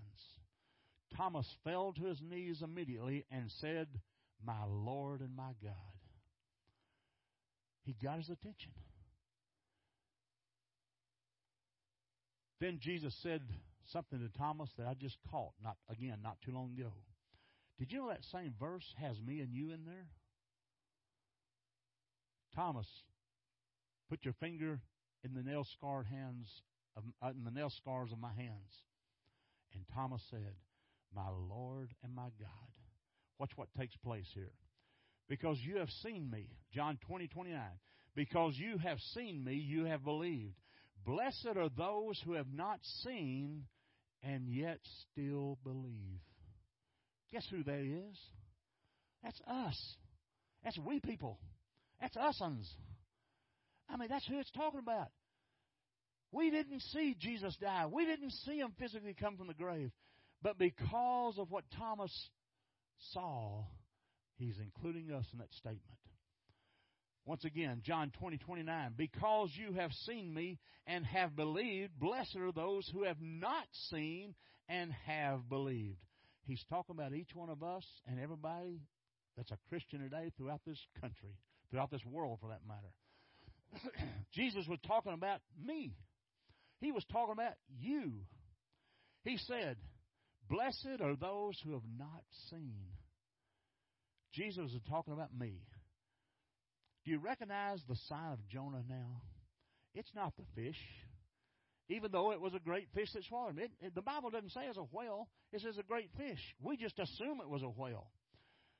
Thomas 1.15 1.47
fell 1.63 1.93
to 1.93 2.05
his 2.05 2.21
knees 2.21 2.61
immediately 2.61 3.25
and 3.31 3.49
said, 3.61 3.87
My 4.45 4.65
Lord 4.67 5.21
and 5.21 5.33
my 5.33 5.51
God. 5.63 5.98
He 7.89 7.95
got 8.05 8.17
his 8.17 8.29
attention. 8.29 8.71
Then 12.61 12.77
Jesus 12.79 13.15
said 13.23 13.41
something 13.83 14.19
to 14.19 14.29
Thomas 14.37 14.69
that 14.77 14.85
I 14.85 14.93
just 14.93 15.17
caught, 15.31 15.53
not 15.63 15.77
again, 15.89 16.19
not 16.21 16.37
too 16.45 16.51
long 16.51 16.75
ago. 16.77 16.91
Did 17.79 17.91
you 17.91 17.97
know 17.97 18.09
that 18.09 18.23
same 18.25 18.53
verse 18.59 18.93
has 19.01 19.19
me 19.19 19.39
and 19.39 19.51
you 19.51 19.71
in 19.71 19.85
there? 19.85 20.05
Thomas, 22.55 22.85
put 24.07 24.23
your 24.23 24.35
finger 24.35 24.81
in 25.23 25.33
the 25.33 25.41
nail 25.41 25.63
scarred 25.63 26.05
hands 26.05 26.61
of, 26.95 27.05
uh, 27.23 27.31
in 27.35 27.43
the 27.43 27.49
nail 27.49 27.71
scars 27.71 28.11
of 28.11 28.19
my 28.19 28.33
hands. 28.33 28.85
And 29.73 29.83
Thomas 29.95 30.21
said, 30.29 30.53
My 31.15 31.29
Lord 31.29 31.95
and 32.03 32.13
my 32.13 32.29
God. 32.39 32.69
Watch 33.39 33.53
what 33.55 33.69
takes 33.75 33.95
place 33.95 34.29
here. 34.35 34.51
Because 35.29 35.57
you 35.61 35.77
have 35.77 35.89
seen 36.03 36.29
me, 36.29 36.47
John 36.73 36.97
20, 37.07 37.27
29. 37.27 37.61
Because 38.15 38.53
you 38.57 38.79
have 38.79 38.97
seen 39.13 39.43
me, 39.43 39.53
you 39.53 39.85
have 39.85 40.03
believed. 40.03 40.55
Blessed 41.05 41.55
are 41.55 41.69
those 41.69 42.19
who 42.25 42.33
have 42.33 42.51
not 42.51 42.79
seen 43.03 43.63
and 44.23 44.49
yet 44.49 44.79
still 45.11 45.57
believe. 45.63 46.19
Guess 47.31 47.45
who 47.51 47.63
that 47.63 47.79
is? 47.79 48.17
That's 49.23 49.39
us. 49.47 49.95
That's 50.63 50.79
we 50.79 50.99
people. 50.99 51.39
That's 52.01 52.17
us'uns. 52.17 52.67
I 53.89 53.97
mean, 53.97 54.09
that's 54.09 54.27
who 54.27 54.39
it's 54.39 54.51
talking 54.51 54.79
about. 54.79 55.09
We 56.31 56.51
didn't 56.51 56.81
see 56.93 57.15
Jesus 57.19 57.55
die. 57.59 57.85
We 57.87 58.05
didn't 58.05 58.31
see 58.45 58.59
him 58.59 58.73
physically 58.79 59.15
come 59.19 59.37
from 59.37 59.47
the 59.47 59.53
grave. 59.53 59.91
But 60.41 60.57
because 60.57 61.37
of 61.37 61.49
what 61.49 61.63
Thomas 61.77 62.11
saw, 63.13 63.63
he's 64.39 64.57
including 64.59 65.11
us 65.11 65.25
in 65.31 65.39
that 65.39 65.53
statement. 65.53 65.99
Once 67.25 67.45
again, 67.45 67.81
John 67.83 68.11
20, 68.19 68.37
29. 68.39 68.93
Because 68.97 69.51
you 69.53 69.73
have 69.73 69.91
seen 70.07 70.33
me 70.33 70.57
and 70.87 71.05
have 71.05 71.35
believed, 71.35 71.91
blessed 71.99 72.35
are 72.37 72.51
those 72.51 72.89
who 72.91 73.03
have 73.03 73.21
not 73.21 73.65
seen 73.91 74.33
and 74.67 74.91
have 75.05 75.47
believed. 75.47 75.99
He's 76.45 76.63
talking 76.69 76.95
about 76.95 77.13
each 77.13 77.35
one 77.35 77.49
of 77.49 77.61
us 77.61 77.85
and 78.07 78.19
everybody 78.19 78.81
that's 79.37 79.51
a 79.51 79.57
Christian 79.69 79.99
today 79.99 80.31
throughout 80.37 80.61
this 80.65 80.79
country, 80.99 81.35
throughout 81.69 81.91
this 81.91 82.03
world 82.03 82.39
for 82.41 82.49
that 82.49 82.61
matter. 82.67 83.93
Jesus 84.33 84.65
was 84.67 84.79
talking 84.87 85.13
about 85.13 85.41
me. 85.63 85.93
He 86.81 86.91
was 86.91 87.05
talking 87.11 87.33
about 87.33 87.53
you. 87.79 88.13
He 89.23 89.37
said, 89.37 89.77
Blessed 90.49 91.01
are 91.01 91.15
those 91.15 91.59
who 91.63 91.73
have 91.73 91.83
not 91.97 92.23
seen. 92.49 92.87
Jesus 94.33 94.71
is 94.71 94.81
talking 94.89 95.13
about 95.13 95.29
me. 95.37 95.61
Do 97.05 97.11
you 97.11 97.19
recognize 97.19 97.79
the 97.87 97.95
sign 98.07 98.33
of 98.33 98.47
Jonah 98.47 98.83
now? 98.87 99.21
It's 99.95 100.13
not 100.13 100.33
the 100.37 100.43
fish, 100.55 100.77
even 101.87 102.11
though 102.11 102.31
it 102.31 102.39
was 102.39 102.53
a 102.53 102.59
great 102.59 102.87
fish 102.93 103.11
that 103.13 103.23
swallowed 103.25 103.51
him. 103.51 103.59
It, 103.59 103.71
it, 103.81 103.95
the 103.95 104.01
Bible 104.01 104.29
doesn't 104.29 104.51
say 104.51 104.61
it's 104.67 104.77
a 104.77 104.81
whale, 104.81 105.27
it 105.51 105.61
says 105.61 105.77
a 105.77 105.83
great 105.83 106.09
fish. 106.17 106.39
We 106.61 106.77
just 106.77 106.99
assume 106.99 107.39
it 107.41 107.49
was 107.49 107.63
a 107.63 107.69
whale. 107.69 108.07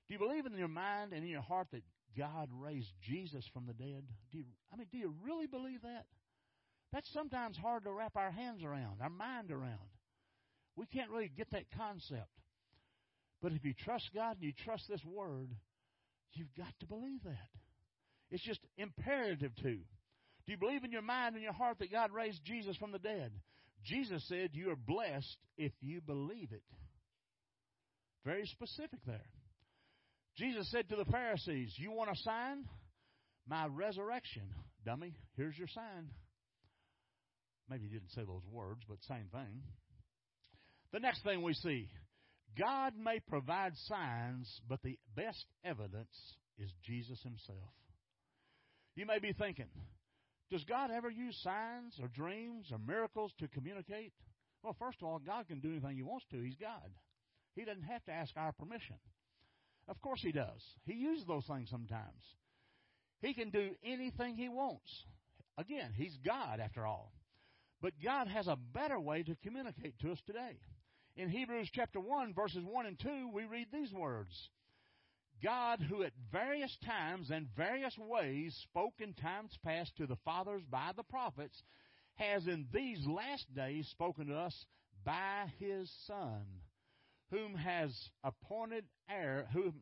Do 0.08 0.14
you 0.14 0.20
believe 0.20 0.46
in 0.46 0.58
your 0.58 0.68
mind 0.68 1.14
and 1.14 1.24
in 1.24 1.30
your 1.30 1.42
heart 1.42 1.68
that 1.72 1.84
God 2.18 2.50
raised 2.52 2.92
Jesus 3.02 3.46
from 3.54 3.66
the 3.66 3.74
dead? 3.74 4.04
Do 4.32 4.38
you, 4.40 4.44
I 4.72 4.76
mean, 4.76 4.88
do 4.92 4.98
you 4.98 5.14
really 5.24 5.48
believe 5.48 5.82
that? 5.84 6.06
That's 6.92 7.12
sometimes 7.14 7.58
hard 7.58 7.84
to 7.84 7.92
wrap 7.92 8.16
our 8.16 8.32
hands 8.32 8.64
around, 8.64 9.02
our 9.02 9.10
mind 9.10 9.52
around. 9.52 9.78
We 10.76 10.86
can't 10.88 11.12
really 11.12 11.32
get 11.36 11.52
that 11.52 11.66
concept. 11.78 12.30
But 13.42 13.54
if 13.54 13.64
you 13.64 13.74
trust 13.74 14.10
God 14.14 14.38
and 14.38 14.44
you 14.44 14.54
trust 14.66 14.84
this 14.90 15.04
Word, 15.06 15.50
you've 16.34 16.54
got 16.58 16.74
to 16.80 16.86
believe 16.86 17.24
that. 17.24 17.50
It's 18.32 18.44
just 18.44 18.60
imperative 18.78 19.56
to. 19.58 19.76
Do 20.50 20.52
you 20.52 20.58
believe 20.58 20.84
in 20.84 20.92
your 20.92 21.02
mind 21.02 21.36
and 21.36 21.44
your 21.44 21.54
heart 21.54 21.80
that 21.80 21.92
God 21.92 22.12
raised 22.12 22.44
Jesus 22.44 22.76
from 22.78 22.92
the 22.92 23.00
dead? 23.00 23.32
Jesus 23.84 24.24
said 24.28 24.52
you 24.54 24.72
are 24.72 24.76
blessed 24.76 25.38
if 25.58 25.72
you 25.82 26.02
believe 26.02 26.52
it. 26.52 26.64
Very 28.26 28.46
specific 28.46 29.00
there. 29.06 29.26
Jesus 30.38 30.70
said 30.72 30.90
to 30.90 30.96
the 30.96 31.06
Pharisees, 31.06 31.74
You 31.78 31.92
want 31.92 32.12
a 32.12 32.16
sign? 32.16 32.66
My 33.48 33.68
resurrection. 33.68 34.44
Dummy, 34.86 35.16
here's 35.36 35.58
your 35.58 35.68
sign. 35.68 36.10
Maybe 37.70 37.86
he 37.86 37.94
didn't 37.94 38.12
say 38.12 38.22
those 38.22 38.46
words, 38.52 38.82
but 38.88 38.98
same 39.08 39.28
thing. 39.32 39.62
The 40.92 41.00
next 41.00 41.24
thing 41.24 41.42
we 41.42 41.54
see 41.54 41.90
God 42.58 42.94
may 42.98 43.20
provide 43.20 43.74
signs, 43.88 44.62
but 44.68 44.82
the 44.84 44.98
best 45.16 45.46
evidence 45.64 46.36
is 46.58 46.72
Jesus 46.84 47.22
himself. 47.24 47.74
You 48.96 49.06
may 49.06 49.20
be 49.20 49.34
thinking, 49.34 49.70
does 50.52 50.64
God 50.64 50.90
ever 50.92 51.10
use 51.10 51.40
signs 51.44 51.98
or 52.02 52.08
dreams 52.08 52.68
or 52.72 52.80
miracles 52.80 53.32
to 53.40 53.48
communicate? 53.48 54.14
Well, 54.64 54.76
first 54.80 54.98
of 55.02 55.08
all, 55.08 55.20
God 55.20 55.48
can 55.48 55.60
do 55.60 55.72
anything 55.72 55.96
He 55.96 56.04
wants 56.04 56.26
to. 56.32 56.42
He's 56.42 56.56
God. 56.56 56.92
He 57.56 57.66
doesn't 57.66 57.84
have 57.84 58.04
to 58.06 58.12
ask 58.12 58.34
our 58.36 58.52
permission. 58.52 58.98
Of 59.88 60.02
course 60.02 60.20
He 60.22 60.32
does. 60.32 60.62
He 60.86 60.94
uses 60.94 61.26
those 61.26 61.46
things 61.46 61.70
sometimes. 61.70 62.24
He 63.22 63.34
can 63.34 63.52
do 63.52 63.70
anything 63.84 64.36
He 64.36 64.50
wants. 64.50 64.90
Again, 65.58 65.94
He's 65.96 66.18
God 66.26 66.60
after 66.60 66.86
all. 66.86 67.14
But 67.82 67.94
God 68.04 68.28
has 68.28 68.48
a 68.48 68.58
better 68.74 69.00
way 69.00 69.24
to 69.24 69.38
communicate 69.44 70.00
to 70.00 70.12
us 70.12 70.20
today. 70.26 70.60
In 71.20 71.28
Hebrews 71.28 71.70
chapter 71.74 72.00
1, 72.00 72.34
verses 72.34 72.64
1 72.64 72.86
and 72.86 72.98
2, 72.98 73.32
we 73.34 73.44
read 73.44 73.68
these 73.74 73.92
words 73.92 74.32
God, 75.44 75.82
who 75.82 76.02
at 76.04 76.14
various 76.32 76.74
times 76.86 77.30
and 77.30 77.46
various 77.58 77.94
ways 77.98 78.58
spoke 78.64 78.94
in 79.00 79.14
times 79.16 79.52
past 79.62 79.92
to 79.98 80.08
the 80.08 80.16
fathers 80.24 80.62
by 80.72 80.92
the 80.96 81.04
prophets, 81.04 81.62
has 82.16 82.48
in 82.48 82.68
these 82.74 83.06
last 83.06 83.54
days 83.54 83.86
spoken 83.90 84.28
to 84.28 84.34
us 84.34 84.66
by 85.04 85.52
his 85.60 85.92
Son, 86.08 86.46
whom 87.32 87.54
has 87.54 87.92
appointed 88.24 88.86
heir, 89.10 89.46
who, 89.52 89.74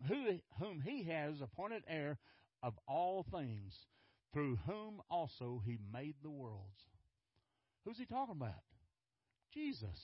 whom 0.60 0.82
he 0.82 1.04
has 1.04 1.40
appointed 1.40 1.84
heir 1.88 2.18
of 2.64 2.74
all 2.88 3.24
things, 3.32 3.78
through 4.34 4.58
whom 4.66 5.04
also 5.08 5.62
he 5.64 5.78
made 5.94 6.16
the 6.24 6.32
worlds. 6.32 6.82
Who's 7.86 8.00
he 8.00 8.08
talking 8.08 8.38
about? 8.38 8.64
Jesus. 9.54 10.00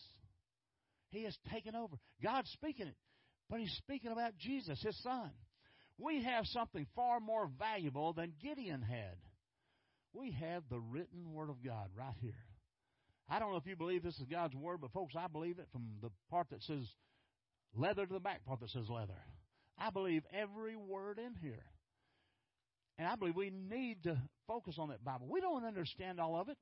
He 1.13 1.23
has 1.23 1.37
taken 1.51 1.75
over. 1.75 1.95
God's 2.21 2.49
speaking 2.51 2.87
it, 2.87 2.95
but 3.49 3.59
He's 3.59 3.73
speaking 3.77 4.11
about 4.11 4.37
Jesus, 4.37 4.81
His 4.81 5.01
Son. 5.03 5.31
We 5.97 6.23
have 6.23 6.45
something 6.47 6.87
far 6.95 7.19
more 7.19 7.49
valuable 7.59 8.13
than 8.13 8.33
Gideon 8.41 8.81
had. 8.81 9.15
We 10.13 10.31
have 10.31 10.63
the 10.69 10.79
written 10.79 11.33
Word 11.33 11.49
of 11.49 11.63
God 11.63 11.89
right 11.97 12.15
here. 12.19 12.33
I 13.29 13.39
don't 13.39 13.51
know 13.51 13.57
if 13.57 13.65
you 13.65 13.75
believe 13.75 14.03
this 14.03 14.19
is 14.19 14.27
God's 14.29 14.55
Word, 14.55 14.81
but 14.81 14.91
folks, 14.91 15.13
I 15.17 15.27
believe 15.27 15.59
it 15.59 15.67
from 15.71 15.83
the 16.01 16.09
part 16.29 16.49
that 16.49 16.61
says 16.63 16.85
leather 17.75 18.05
to 18.05 18.13
the 18.13 18.19
back 18.19 18.45
part 18.45 18.59
that 18.59 18.69
says 18.69 18.89
leather. 18.89 19.13
I 19.77 19.89
believe 19.89 20.23
every 20.33 20.75
word 20.75 21.19
in 21.19 21.35
here. 21.41 21.63
And 22.97 23.07
I 23.07 23.15
believe 23.15 23.35
we 23.35 23.49
need 23.49 24.03
to 24.03 24.21
focus 24.47 24.75
on 24.77 24.89
that 24.89 25.03
Bible. 25.03 25.27
We 25.29 25.41
don't 25.41 25.65
understand 25.65 26.19
all 26.19 26.39
of 26.39 26.49
it. 26.49 26.57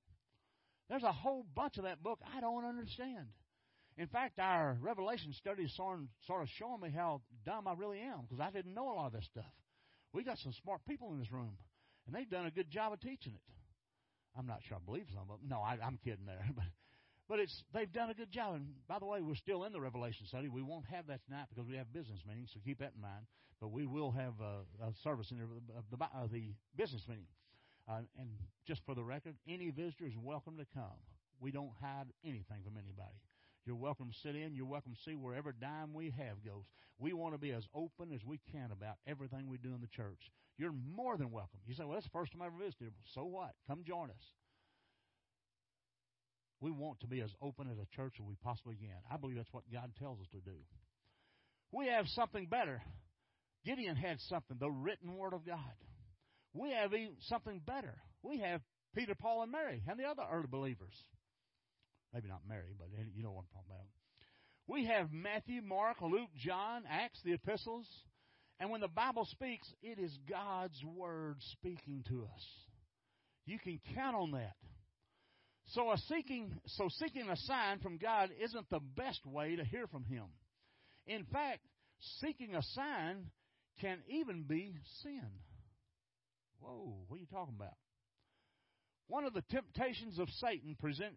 There's 0.89 1.03
a 1.03 1.11
whole 1.11 1.45
bunch 1.55 1.77
of 1.77 1.83
that 1.83 2.01
book 2.01 2.19
I 2.35 2.39
don't 2.41 2.65
understand. 2.65 3.27
In 3.97 4.07
fact, 4.07 4.39
our 4.39 4.77
Revelation 4.81 5.33
study 5.33 5.63
is 5.63 5.75
sort 5.75 5.99
of 6.41 6.47
showing 6.57 6.81
me 6.81 6.89
how 6.95 7.21
dumb 7.45 7.67
I 7.67 7.73
really 7.73 7.99
am 7.99 8.21
because 8.21 8.39
I 8.39 8.49
didn't 8.49 8.73
know 8.73 8.91
a 8.91 8.95
lot 8.95 9.07
of 9.07 9.13
this 9.13 9.25
stuff. 9.25 9.51
We 10.13 10.23
got 10.23 10.37
some 10.39 10.53
smart 10.63 10.81
people 10.87 11.11
in 11.11 11.19
this 11.19 11.31
room, 11.31 11.57
and 12.05 12.15
they've 12.15 12.29
done 12.29 12.45
a 12.45 12.51
good 12.51 12.69
job 12.69 12.93
of 12.93 13.01
teaching 13.01 13.33
it. 13.33 13.41
I'm 14.37 14.47
not 14.47 14.59
sure 14.67 14.77
I 14.77 14.85
believe 14.85 15.05
some 15.13 15.23
of 15.23 15.39
them. 15.39 15.49
No, 15.49 15.59
I, 15.59 15.77
I'm 15.83 15.99
kidding 16.03 16.25
there. 16.25 16.45
But 16.55 16.65
but 17.29 17.39
it's 17.39 17.63
they've 17.73 17.91
done 17.91 18.09
a 18.09 18.13
good 18.13 18.29
job. 18.29 18.55
And 18.55 18.67
by 18.89 18.99
the 18.99 19.05
way, 19.05 19.21
we're 19.21 19.35
still 19.35 19.63
in 19.63 19.71
the 19.71 19.79
Revelation 19.79 20.25
study. 20.27 20.49
We 20.49 20.61
won't 20.61 20.83
have 20.91 21.07
that 21.07 21.23
tonight 21.23 21.45
because 21.49 21.65
we 21.65 21.77
have 21.77 21.93
business 21.93 22.19
meetings, 22.27 22.49
so 22.53 22.59
keep 22.65 22.79
that 22.79 22.91
in 22.93 23.01
mind. 23.01 23.23
But 23.61 23.71
we 23.71 23.85
will 23.85 24.11
have 24.11 24.33
a, 24.41 24.83
a 24.83 24.91
service 25.01 25.31
in 25.31 25.37
the, 25.37 25.47
the, 25.95 26.03
uh, 26.03 26.27
the 26.29 26.51
business 26.75 27.03
meeting. 27.07 27.31
Uh, 27.87 28.01
and 28.19 28.27
just 28.67 28.81
for 28.85 28.95
the 28.95 29.03
record, 29.03 29.35
any 29.47 29.69
visitor 29.69 30.05
is 30.05 30.17
welcome 30.17 30.57
to 30.57 30.65
come. 30.73 30.99
We 31.39 31.51
don't 31.51 31.71
hide 31.79 32.07
anything 32.25 32.63
from 32.65 32.75
anybody. 32.75 33.15
You're 33.65 33.75
welcome 33.75 34.09
to 34.09 34.17
sit 34.23 34.35
in. 34.35 34.55
You're 34.55 34.65
welcome 34.65 34.93
to 34.93 35.01
see 35.05 35.15
wherever 35.15 35.51
dime 35.51 35.93
we 35.93 36.13
have 36.17 36.43
goes. 36.43 36.65
We 36.97 37.13
want 37.13 37.33
to 37.35 37.39
be 37.39 37.51
as 37.51 37.63
open 37.75 38.11
as 38.13 38.21
we 38.25 38.39
can 38.51 38.71
about 38.71 38.95
everything 39.07 39.47
we 39.47 39.57
do 39.57 39.73
in 39.73 39.81
the 39.81 39.87
church. 39.87 40.19
You're 40.57 40.73
more 40.73 41.17
than 41.17 41.31
welcome. 41.31 41.59
You 41.65 41.75
say, 41.75 41.83
well, 41.83 41.93
that's 41.93 42.05
the 42.05 42.11
first 42.11 42.31
time 42.31 42.41
I 42.41 42.47
ever 42.47 42.57
visited. 42.57 42.93
So 43.13 43.23
what? 43.23 43.51
Come 43.67 43.83
join 43.87 44.09
us. 44.09 44.23
We 46.59 46.71
want 46.71 46.99
to 47.01 47.07
be 47.07 47.21
as 47.21 47.31
open 47.41 47.67
as 47.71 47.77
a 47.77 47.95
church 47.95 48.15
as 48.19 48.25
we 48.25 48.35
possibly 48.43 48.75
can. 48.75 48.97
I 49.11 49.17
believe 49.17 49.37
that's 49.37 49.53
what 49.53 49.63
God 49.71 49.91
tells 49.97 50.19
us 50.19 50.27
to 50.31 50.39
do. 50.39 50.57
We 51.71 51.87
have 51.87 52.05
something 52.09 52.45
better. 52.45 52.81
Gideon 53.65 53.95
had 53.95 54.19
something, 54.29 54.57
the 54.59 54.69
written 54.69 55.15
Word 55.15 55.33
of 55.33 55.45
God. 55.45 55.57
We 56.53 56.71
have 56.71 56.91
something 57.21 57.61
better. 57.65 57.95
We 58.23 58.39
have 58.39 58.61
Peter, 58.95 59.15
Paul, 59.15 59.43
and 59.43 59.51
Mary, 59.51 59.81
and 59.87 59.99
the 59.99 60.03
other 60.03 60.23
early 60.31 60.47
believers. 60.49 60.93
Maybe 62.13 62.27
not 62.27 62.41
Mary, 62.47 62.75
but 62.77 62.87
you 63.15 63.23
know 63.23 63.31
what 63.31 63.41
I'm 63.41 63.53
talking 63.53 63.71
about. 63.71 63.87
We 64.67 64.85
have 64.85 65.11
Matthew, 65.11 65.61
Mark, 65.61 65.97
Luke, 66.01 66.29
John, 66.37 66.83
Acts, 66.89 67.19
the 67.23 67.33
epistles. 67.33 67.87
And 68.59 68.69
when 68.69 68.81
the 68.81 68.87
Bible 68.87 69.25
speaks, 69.25 69.67
it 69.81 69.97
is 69.97 70.15
God's 70.29 70.79
Word 70.85 71.37
speaking 71.53 72.03
to 72.09 72.23
us. 72.23 72.45
You 73.45 73.57
can 73.59 73.79
count 73.95 74.15
on 74.15 74.31
that. 74.31 74.55
So 75.67 75.93
seeking 76.07 76.59
so 76.67 76.89
seeking 76.99 77.29
a 77.29 77.37
sign 77.37 77.79
from 77.79 77.97
God 77.97 78.29
isn't 78.43 78.69
the 78.69 78.81
best 78.97 79.25
way 79.25 79.55
to 79.55 79.63
hear 79.63 79.87
from 79.87 80.03
him. 80.03 80.25
In 81.07 81.23
fact, 81.31 81.61
seeking 82.19 82.55
a 82.55 82.61
sign 82.61 83.27
can 83.79 83.99
even 84.07 84.43
be 84.43 84.75
sin. 85.01 85.27
Whoa, 86.59 87.05
what 87.07 87.17
are 87.17 87.19
you 87.19 87.25
talking 87.31 87.55
about? 87.55 87.73
One 89.11 89.25
of 89.25 89.33
the 89.33 89.43
temptations 89.49 90.19
of 90.19 90.29
Satan 90.39 90.77
present 90.79 91.15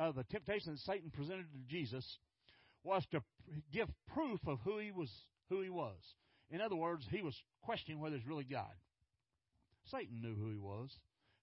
uh, 0.00 0.12
the 0.12 0.24
that 0.32 0.78
Satan 0.78 1.10
presented 1.10 1.44
to 1.52 1.58
Jesus 1.68 2.02
was 2.82 3.04
to 3.10 3.20
give 3.70 3.86
proof 4.14 4.40
of 4.46 4.60
who 4.64 4.78
he 4.78 4.90
was 4.90 5.10
who 5.50 5.60
he 5.60 5.68
was. 5.68 5.98
In 6.50 6.62
other 6.62 6.74
words, 6.74 7.04
he 7.10 7.20
was 7.20 7.36
questioning 7.60 8.00
whether 8.00 8.16
he's 8.16 8.26
really 8.26 8.46
God. 8.50 8.72
Satan 9.90 10.22
knew 10.22 10.34
who 10.34 10.48
he 10.52 10.56
was. 10.56 10.88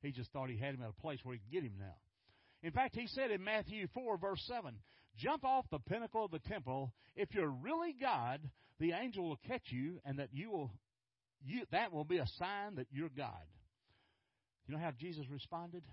He 0.02 0.12
just 0.12 0.32
thought 0.32 0.50
he 0.50 0.58
had 0.58 0.74
him 0.74 0.82
at 0.82 0.90
a 0.90 1.02
place 1.04 1.20
where 1.22 1.36
he 1.36 1.40
could 1.40 1.52
get 1.52 1.64
him 1.64 1.78
now. 1.78 1.94
In 2.64 2.72
fact, 2.72 2.96
he 2.96 3.06
said 3.06 3.30
in 3.30 3.44
Matthew 3.44 3.86
4, 3.94 4.18
verse 4.18 4.42
7, 4.48 4.74
Jump 5.18 5.46
off 5.46 5.66
the 5.70 5.78
pinnacle 5.78 6.26
of 6.26 6.32
the 6.32 6.40
temple. 6.40 6.94
If 7.16 7.32
you're 7.36 7.48
really 7.48 7.96
God, 8.02 8.42
the 8.80 8.94
angel 8.94 9.30
will 9.30 9.40
catch 9.48 9.68
you, 9.70 10.00
and 10.04 10.18
that 10.18 10.30
you 10.32 10.50
will, 10.50 10.72
you, 11.46 11.62
that 11.72 11.94
will 11.94 12.06
be 12.06 12.18
a 12.18 12.28
sign 12.40 12.78
that 12.78 12.88
you're 12.92 13.10
God. 13.16 13.46
You 14.72 14.78
know 14.78 14.84
how 14.86 14.92
Jesus 14.92 15.26
responded? 15.30 15.84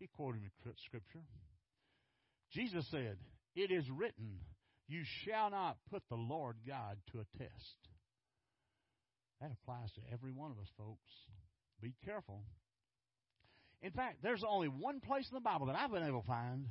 He 0.00 0.08
quoted 0.08 0.40
scripture. 0.84 1.22
Jesus 2.50 2.84
said, 2.90 3.16
It 3.54 3.70
is 3.70 3.88
written, 3.88 4.40
You 4.88 5.02
shall 5.22 5.50
not 5.50 5.76
put 5.88 6.02
the 6.08 6.16
Lord 6.16 6.56
God 6.66 6.96
to 7.12 7.20
a 7.20 7.38
test. 7.38 7.78
That 9.40 9.52
applies 9.52 9.92
to 9.92 10.00
every 10.12 10.32
one 10.32 10.50
of 10.50 10.58
us, 10.58 10.66
folks. 10.76 11.12
Be 11.80 11.94
careful. 12.04 12.42
In 13.82 13.92
fact, 13.92 14.16
there's 14.20 14.42
only 14.42 14.66
one 14.66 14.98
place 14.98 15.28
in 15.30 15.36
the 15.36 15.40
Bible 15.40 15.66
that 15.66 15.76
I've 15.76 15.92
been 15.92 16.02
able 16.02 16.22
to 16.22 16.26
find 16.26 16.66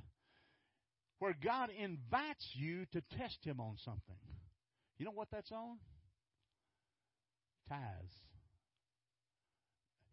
where 1.19 1.38
God 1.41 1.69
invites 1.69 2.45
you 2.56 2.88
to 2.91 3.01
test 3.17 3.38
Him 3.41 3.62
on 3.62 3.78
something. 3.86 4.19
You 4.97 5.06
know 5.06 5.12
what 5.12 5.30
that's 5.32 5.54
on? 5.54 5.78
Tithes. 7.69 8.12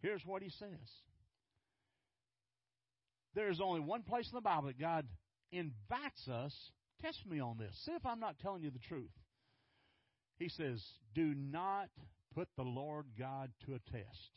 Here's 0.03 0.25
what 0.27 0.43
He 0.43 0.51
says. 0.51 0.69
There's 3.35 3.61
only 3.61 3.81
one 3.81 4.03
place 4.03 4.29
in 4.29 4.35
the 4.35 4.43
Bible 4.43 4.67
that 4.67 4.79
God 4.79 5.07
invites 5.51 6.29
us, 6.29 6.55
test 7.01 7.25
me 7.27 7.41
on 7.41 7.57
this. 7.59 7.75
See 7.87 7.93
if 7.93 8.05
I'm 8.05 8.21
not 8.21 8.39
telling 8.41 8.63
you 8.63 8.71
the 8.71 8.79
truth. 8.79 9.11
He 10.39 10.49
says, 10.49 10.83
Do 11.15 11.35
not 11.35 11.89
put 12.35 12.49
the 12.57 12.63
Lord 12.63 13.07
God 13.19 13.51
to 13.67 13.75
a 13.75 13.91
test. 13.91 14.31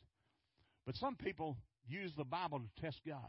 But 0.85 0.95
some 0.95 1.15
people 1.15 1.57
use 1.87 2.11
the 2.15 2.23
Bible 2.23 2.59
to 2.59 2.81
test 2.81 3.01
God. 3.07 3.19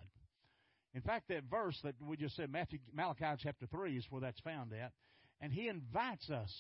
In 0.95 1.03
fact, 1.03 1.29
that 1.29 1.45
verse 1.51 1.79
that 1.85 1.95
we 2.01 2.17
just 2.17 2.37
said, 2.37 2.51
Matthew, 2.51 2.79
Malachi 2.93 3.41
chapter 3.43 3.67
3, 3.67 3.97
is 3.97 4.07
where 4.11 4.21
that's 4.21 4.41
found 4.41 4.73
at. 4.73 4.93
And 5.41 5.53
he 5.53 5.69
invites 5.69 6.31
us. 6.31 6.53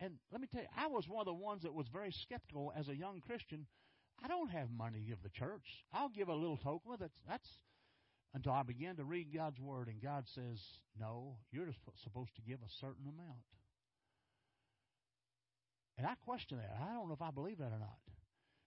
And 0.00 0.14
let 0.32 0.40
me 0.40 0.48
tell 0.50 0.62
you, 0.62 0.68
I 0.76 0.86
was 0.86 1.06
one 1.08 1.20
of 1.20 1.26
the 1.26 1.34
ones 1.34 1.62
that 1.62 1.74
was 1.74 1.86
very 1.92 2.12
skeptical 2.22 2.72
as 2.76 2.88
a 2.88 2.96
young 2.96 3.20
Christian. 3.20 3.66
I 4.24 4.28
don't 4.28 4.50
have 4.50 4.70
money 4.70 5.00
to 5.00 5.04
give 5.04 5.22
the 5.22 5.28
church. 5.28 5.66
I'll 5.92 6.08
give 6.08 6.28
a 6.28 6.34
little 6.34 6.56
token. 6.56 6.96
That's, 6.98 7.20
that's 7.28 7.48
until 8.32 8.52
I 8.52 8.62
began 8.62 8.96
to 8.96 9.04
read 9.04 9.34
God's 9.34 9.60
Word, 9.60 9.88
and 9.88 10.00
God 10.02 10.24
says, 10.34 10.58
No, 10.98 11.36
you're 11.52 11.66
just 11.66 11.78
supposed 12.02 12.34
to 12.36 12.42
give 12.42 12.58
a 12.60 12.72
certain 12.80 13.04
amount. 13.04 13.44
And 15.98 16.06
I 16.06 16.14
question 16.24 16.58
that. 16.58 16.74
I 16.80 16.94
don't 16.94 17.08
know 17.08 17.14
if 17.14 17.22
I 17.22 17.30
believe 17.30 17.58
that 17.58 17.70
or 17.70 17.78
not. 17.78 17.98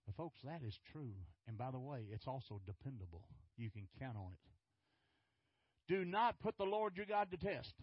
But, 0.05 0.15
folks, 0.15 0.37
that 0.45 0.61
is 0.65 0.77
true. 0.93 1.11
And 1.47 1.57
by 1.57 1.71
the 1.71 1.79
way, 1.79 2.05
it's 2.13 2.27
also 2.27 2.61
dependable. 2.65 3.27
You 3.57 3.69
can 3.71 3.87
count 3.99 4.15
on 4.15 4.31
it. 4.31 5.93
Do 5.93 6.05
not 6.05 6.39
put 6.39 6.57
the 6.57 6.63
Lord 6.63 6.95
your 6.95 7.05
God 7.05 7.29
to 7.31 7.37
test. 7.37 7.73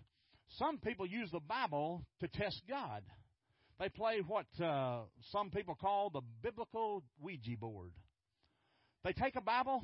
Some 0.59 0.79
people 0.79 1.07
use 1.07 1.31
the 1.31 1.41
Bible 1.41 2.07
to 2.21 2.29
test 2.29 2.63
God. 2.69 3.03
They 3.81 3.89
play 3.89 4.23
what 4.27 4.47
uh, 4.63 5.01
some 5.33 5.51
people 5.51 5.75
call 5.75 6.11
the 6.11 6.21
biblical 6.43 7.03
Ouija 7.21 7.57
board. 7.59 7.91
They 9.03 9.13
take 9.13 9.37
a 9.37 9.41
Bible 9.41 9.83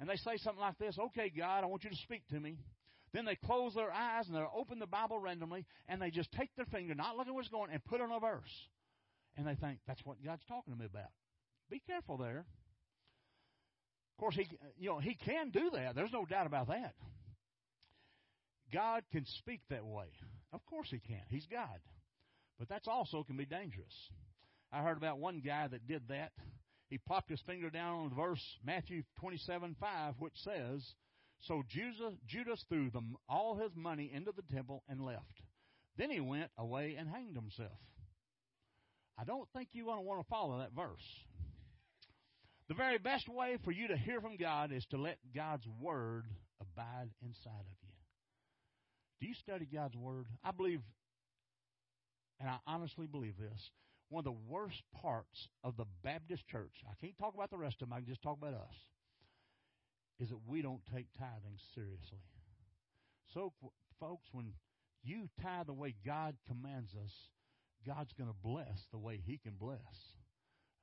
and 0.00 0.08
they 0.08 0.16
say 0.16 0.36
something 0.38 0.60
like 0.60 0.78
this 0.78 0.98
Okay, 0.98 1.32
God, 1.36 1.62
I 1.62 1.66
want 1.66 1.84
you 1.84 1.90
to 1.90 1.96
speak 1.96 2.26
to 2.28 2.40
me. 2.40 2.58
Then 3.12 3.24
they 3.24 3.36
close 3.36 3.74
their 3.74 3.92
eyes 3.92 4.26
and 4.26 4.36
they 4.36 4.42
open 4.54 4.80
the 4.80 4.86
Bible 4.86 5.20
randomly 5.20 5.64
and 5.88 6.02
they 6.02 6.10
just 6.10 6.32
take 6.32 6.50
their 6.56 6.66
finger, 6.66 6.94
not 6.94 7.16
looking 7.16 7.34
what's 7.34 7.48
going, 7.48 7.70
and 7.70 7.84
put 7.84 8.00
on 8.00 8.10
a 8.10 8.18
verse. 8.18 8.42
And 9.36 9.46
they 9.46 9.54
think 9.54 9.78
that's 9.86 10.04
what 10.04 10.22
God's 10.24 10.42
talking 10.48 10.74
to 10.74 10.78
me 10.78 10.86
about. 10.86 11.10
Be 11.70 11.80
careful 11.86 12.16
there. 12.16 12.44
Of 14.14 14.20
course, 14.20 14.34
he 14.34 14.46
you 14.78 14.90
know 14.90 14.98
he 14.98 15.14
can 15.14 15.50
do 15.50 15.70
that. 15.74 15.94
There's 15.94 16.12
no 16.12 16.24
doubt 16.24 16.46
about 16.46 16.68
that. 16.68 16.94
God 18.72 19.02
can 19.12 19.24
speak 19.38 19.60
that 19.70 19.84
way. 19.84 20.06
Of 20.52 20.64
course, 20.66 20.88
he 20.90 20.98
can. 20.98 21.22
He's 21.28 21.46
God, 21.46 21.80
but 22.58 22.68
that's 22.68 22.88
also 22.88 23.22
can 23.24 23.36
be 23.36 23.46
dangerous. 23.46 23.94
I 24.72 24.82
heard 24.82 24.96
about 24.96 25.18
one 25.18 25.42
guy 25.44 25.68
that 25.68 25.86
did 25.86 26.08
that. 26.08 26.32
He 26.88 26.98
popped 26.98 27.30
his 27.30 27.40
finger 27.46 27.70
down 27.70 27.94
on 27.96 28.08
the 28.10 28.14
verse 28.14 28.42
Matthew 28.64 29.02
27 29.20 29.76
5, 29.80 30.14
which 30.18 30.34
says, 30.36 30.94
So 31.40 31.62
Judas, 31.68 32.14
Judas 32.26 32.64
threw 32.68 32.90
them, 32.90 33.16
all 33.28 33.56
his 33.56 33.72
money 33.74 34.10
into 34.12 34.32
the 34.32 34.54
temple 34.54 34.82
and 34.88 35.04
left. 35.04 35.42
Then 35.96 36.10
he 36.10 36.20
went 36.20 36.50
away 36.58 36.96
and 36.98 37.08
hanged 37.08 37.36
himself. 37.36 37.78
I 39.18 39.24
don't 39.24 39.48
think 39.54 39.68
you 39.72 39.86
want 39.86 39.98
to 39.98 40.02
want 40.02 40.20
to 40.20 40.28
follow 40.28 40.58
that 40.58 40.72
verse. 40.74 41.04
The 42.68 42.74
very 42.74 42.98
best 42.98 43.28
way 43.28 43.58
for 43.62 43.70
you 43.70 43.88
to 43.88 43.96
hear 43.96 44.20
from 44.20 44.36
God 44.36 44.72
is 44.72 44.84
to 44.86 44.96
let 44.96 45.18
God's 45.34 45.66
Word 45.80 46.24
abide 46.60 47.10
inside 47.22 47.60
of 47.60 47.76
you. 47.82 47.94
Do 49.20 49.26
you 49.26 49.34
study 49.34 49.68
God's 49.72 49.96
Word? 49.96 50.26
I 50.42 50.50
believe, 50.50 50.80
and 52.40 52.48
I 52.48 52.56
honestly 52.66 53.06
believe 53.06 53.36
this, 53.38 53.70
one 54.08 54.20
of 54.20 54.24
the 54.24 54.38
worst 54.48 54.82
parts 55.00 55.48
of 55.62 55.76
the 55.76 55.86
Baptist 56.02 56.46
church, 56.46 56.82
I 56.88 56.94
can't 57.00 57.16
talk 57.18 57.34
about 57.34 57.50
the 57.50 57.58
rest 57.58 57.82
of 57.82 57.88
them, 57.88 57.92
I 57.92 58.00
can 58.00 58.06
just 58.06 58.22
talk 58.22 58.38
about 58.38 58.54
us, 58.54 58.74
is 60.20 60.28
that 60.28 60.40
we 60.46 60.62
don't 60.62 60.82
take 60.92 61.06
tithing 61.18 61.58
seriously. 61.74 62.18
So, 63.32 63.52
folks, 63.98 64.28
when 64.32 64.52
you 65.02 65.28
tithe 65.42 65.66
the 65.66 65.72
way 65.72 65.94
God 66.04 66.36
commands 66.46 66.94
us, 66.94 67.12
God's 67.86 68.12
going 68.12 68.30
to 68.30 68.36
bless 68.42 68.86
the 68.90 68.98
way 68.98 69.20
He 69.24 69.38
can 69.38 69.54
bless. 69.58 69.78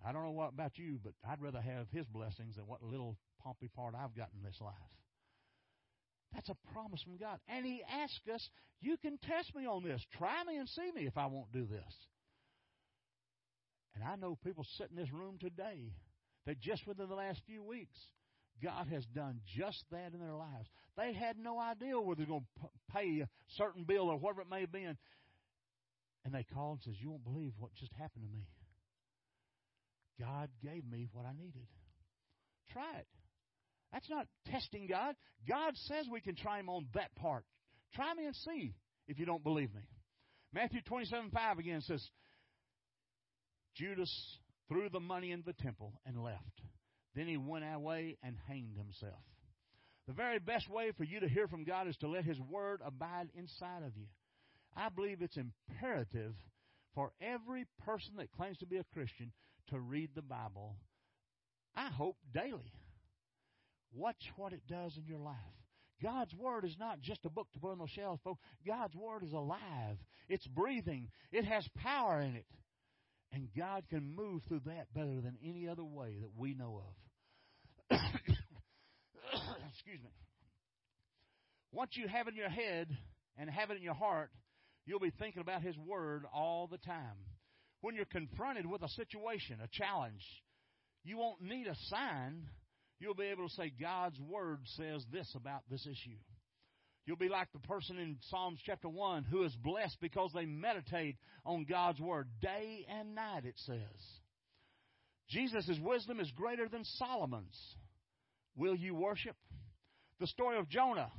I 0.05 0.11
don't 0.11 0.23
know 0.23 0.31
what 0.31 0.53
about 0.53 0.77
you, 0.77 0.99
but 1.03 1.13
I'd 1.27 1.41
rather 1.41 1.61
have 1.61 1.87
His 1.91 2.05
blessings 2.07 2.55
than 2.55 2.67
what 2.67 2.83
little 2.83 3.17
pompy 3.41 3.67
part 3.67 3.95
I've 3.95 4.15
got 4.15 4.29
in 4.35 4.43
this 4.43 4.59
life. 4.61 4.73
That's 6.33 6.49
a 6.49 6.55
promise 6.73 7.01
from 7.01 7.17
God. 7.17 7.39
And 7.47 7.65
He 7.65 7.83
asks 7.89 8.27
us, 8.33 8.49
You 8.79 8.97
can 8.97 9.17
test 9.17 9.55
me 9.55 9.65
on 9.65 9.83
this. 9.83 10.01
Try 10.17 10.43
me 10.45 10.57
and 10.57 10.67
see 10.69 10.91
me 10.95 11.05
if 11.05 11.17
I 11.17 11.25
won't 11.25 11.51
do 11.51 11.65
this. 11.65 11.93
And 13.95 14.03
I 14.03 14.15
know 14.15 14.37
people 14.43 14.65
sit 14.77 14.89
in 14.89 14.95
this 14.95 15.11
room 15.11 15.37
today 15.39 15.93
that 16.45 16.59
just 16.61 16.87
within 16.87 17.09
the 17.09 17.15
last 17.15 17.41
few 17.45 17.61
weeks, 17.61 17.97
God 18.63 18.87
has 18.87 19.05
done 19.07 19.41
just 19.57 19.83
that 19.91 20.13
in 20.13 20.19
their 20.19 20.35
lives. 20.35 20.69
They 20.97 21.13
had 21.13 21.37
no 21.37 21.59
idea 21.59 21.99
whether 21.99 22.19
they're 22.19 22.27
going 22.27 22.45
to 22.61 22.69
pay 22.93 23.21
a 23.21 23.29
certain 23.57 23.83
bill 23.83 24.09
or 24.09 24.17
whatever 24.17 24.41
it 24.41 24.49
may 24.49 24.61
have 24.61 24.71
been. 24.71 24.97
And 26.23 26.33
they 26.33 26.43
called 26.43 26.79
and 26.85 26.93
says, 26.93 27.01
You 27.01 27.09
won't 27.09 27.23
believe 27.23 27.53
what 27.57 27.73
just 27.75 27.93
happened 27.93 28.25
to 28.25 28.31
me. 28.31 28.47
God 30.19 30.49
gave 30.63 30.85
me 30.85 31.07
what 31.11 31.25
I 31.25 31.33
needed. 31.33 31.67
Try 32.71 32.99
it. 32.99 33.07
That's 33.91 34.09
not 34.09 34.27
testing 34.49 34.87
God. 34.87 35.15
God 35.47 35.73
says 35.75 36.05
we 36.11 36.21
can 36.21 36.35
try 36.35 36.59
Him 36.59 36.69
on 36.69 36.87
that 36.93 37.13
part. 37.15 37.43
Try 37.93 38.13
me 38.13 38.25
and 38.25 38.35
see 38.35 38.73
if 39.07 39.19
you 39.19 39.25
don't 39.25 39.43
believe 39.43 39.73
me. 39.73 39.81
Matthew 40.53 40.81
27 40.81 41.31
5 41.31 41.59
again 41.59 41.81
says, 41.81 42.05
Judas 43.75 44.11
threw 44.67 44.89
the 44.89 44.99
money 44.99 45.31
in 45.31 45.43
the 45.45 45.53
temple 45.53 45.93
and 46.05 46.23
left. 46.23 46.61
Then 47.15 47.27
he 47.27 47.37
went 47.37 47.65
away 47.65 48.17
and 48.23 48.35
hanged 48.47 48.77
himself. 48.77 49.21
The 50.07 50.13
very 50.13 50.39
best 50.39 50.69
way 50.69 50.91
for 50.97 51.03
you 51.03 51.19
to 51.19 51.29
hear 51.29 51.47
from 51.47 51.63
God 51.63 51.87
is 51.87 51.95
to 51.97 52.07
let 52.07 52.25
His 52.25 52.39
Word 52.39 52.81
abide 52.83 53.29
inside 53.35 53.83
of 53.85 53.95
you. 53.95 54.07
I 54.75 54.89
believe 54.89 55.21
it's 55.21 55.37
imperative 55.37 56.33
for 56.95 57.11
every 57.21 57.65
person 57.85 58.15
that 58.17 58.31
claims 58.31 58.57
to 58.57 58.65
be 58.65 58.77
a 58.77 58.85
Christian 58.93 59.31
to 59.69 59.79
read 59.79 60.09
the 60.15 60.21
Bible, 60.21 60.75
I 61.75 61.89
hope, 61.89 62.17
daily. 62.33 62.73
Watch 63.93 64.23
what 64.37 64.53
it 64.53 64.61
does 64.67 64.95
in 64.97 65.05
your 65.05 65.19
life. 65.19 65.35
God's 66.01 66.33
Word 66.33 66.65
is 66.65 66.75
not 66.79 67.01
just 67.01 67.25
a 67.25 67.29
book 67.29 67.47
to 67.53 67.59
put 67.59 67.71
on 67.71 67.77
the 67.77 67.87
shelf, 67.87 68.19
folks. 68.23 68.41
God's 68.65 68.95
Word 68.95 69.23
is 69.23 69.33
alive. 69.33 69.97
It's 70.29 70.47
breathing. 70.47 71.09
It 71.31 71.45
has 71.45 71.67
power 71.75 72.21
in 72.21 72.35
it. 72.35 72.45
And 73.33 73.47
God 73.57 73.83
can 73.89 74.15
move 74.15 74.41
through 74.47 74.61
that 74.65 74.93
better 74.93 75.21
than 75.21 75.37
any 75.45 75.67
other 75.67 75.83
way 75.83 76.17
that 76.21 76.31
we 76.35 76.53
know 76.53 76.81
of. 77.89 77.97
Excuse 79.73 80.01
me. 80.03 80.09
Once 81.71 81.91
you 81.93 82.07
have 82.07 82.27
it 82.27 82.31
in 82.31 82.37
your 82.37 82.49
head 82.49 82.87
and 83.37 83.49
have 83.49 83.71
it 83.71 83.77
in 83.77 83.83
your 83.83 83.93
heart, 83.93 84.31
you'll 84.85 84.99
be 84.99 85.13
thinking 85.19 85.41
about 85.41 85.61
His 85.61 85.77
Word 85.77 86.25
all 86.33 86.67
the 86.67 86.77
time. 86.79 87.15
When 87.81 87.95
you're 87.95 88.05
confronted 88.05 88.65
with 88.65 88.83
a 88.83 88.89
situation, 88.89 89.59
a 89.63 89.69
challenge, 89.71 90.23
you 91.03 91.17
won't 91.17 91.41
need 91.41 91.67
a 91.67 91.75
sign. 91.87 92.47
You'll 93.01 93.15
be 93.15 93.31
able 93.31 93.49
to 93.49 93.55
say, 93.55 93.73
God's 93.81 94.19
Word 94.19 94.59
says 94.77 95.03
this 95.11 95.27
about 95.35 95.63
this 95.71 95.87
issue. 95.87 96.17
You'll 97.07 97.17
be 97.17 97.29
like 97.29 97.51
the 97.51 97.67
person 97.67 97.97
in 97.97 98.17
Psalms 98.29 98.59
chapter 98.63 98.87
1 98.87 99.23
who 99.23 99.43
is 99.43 99.55
blessed 99.55 99.97
because 99.99 100.29
they 100.35 100.45
meditate 100.45 101.17
on 101.43 101.65
God's 101.67 101.99
Word 101.99 102.27
day 102.43 102.85
and 102.87 103.15
night, 103.15 103.45
it 103.45 103.55
says. 103.65 103.79
Jesus' 105.29 105.79
wisdom 105.81 106.19
is 106.19 106.29
greater 106.29 106.69
than 106.69 106.83
Solomon's. 106.83 107.57
Will 108.55 108.75
you 108.75 108.93
worship? 108.93 109.35
The 110.19 110.27
story 110.27 110.59
of 110.59 110.69
Jonah 110.69 111.11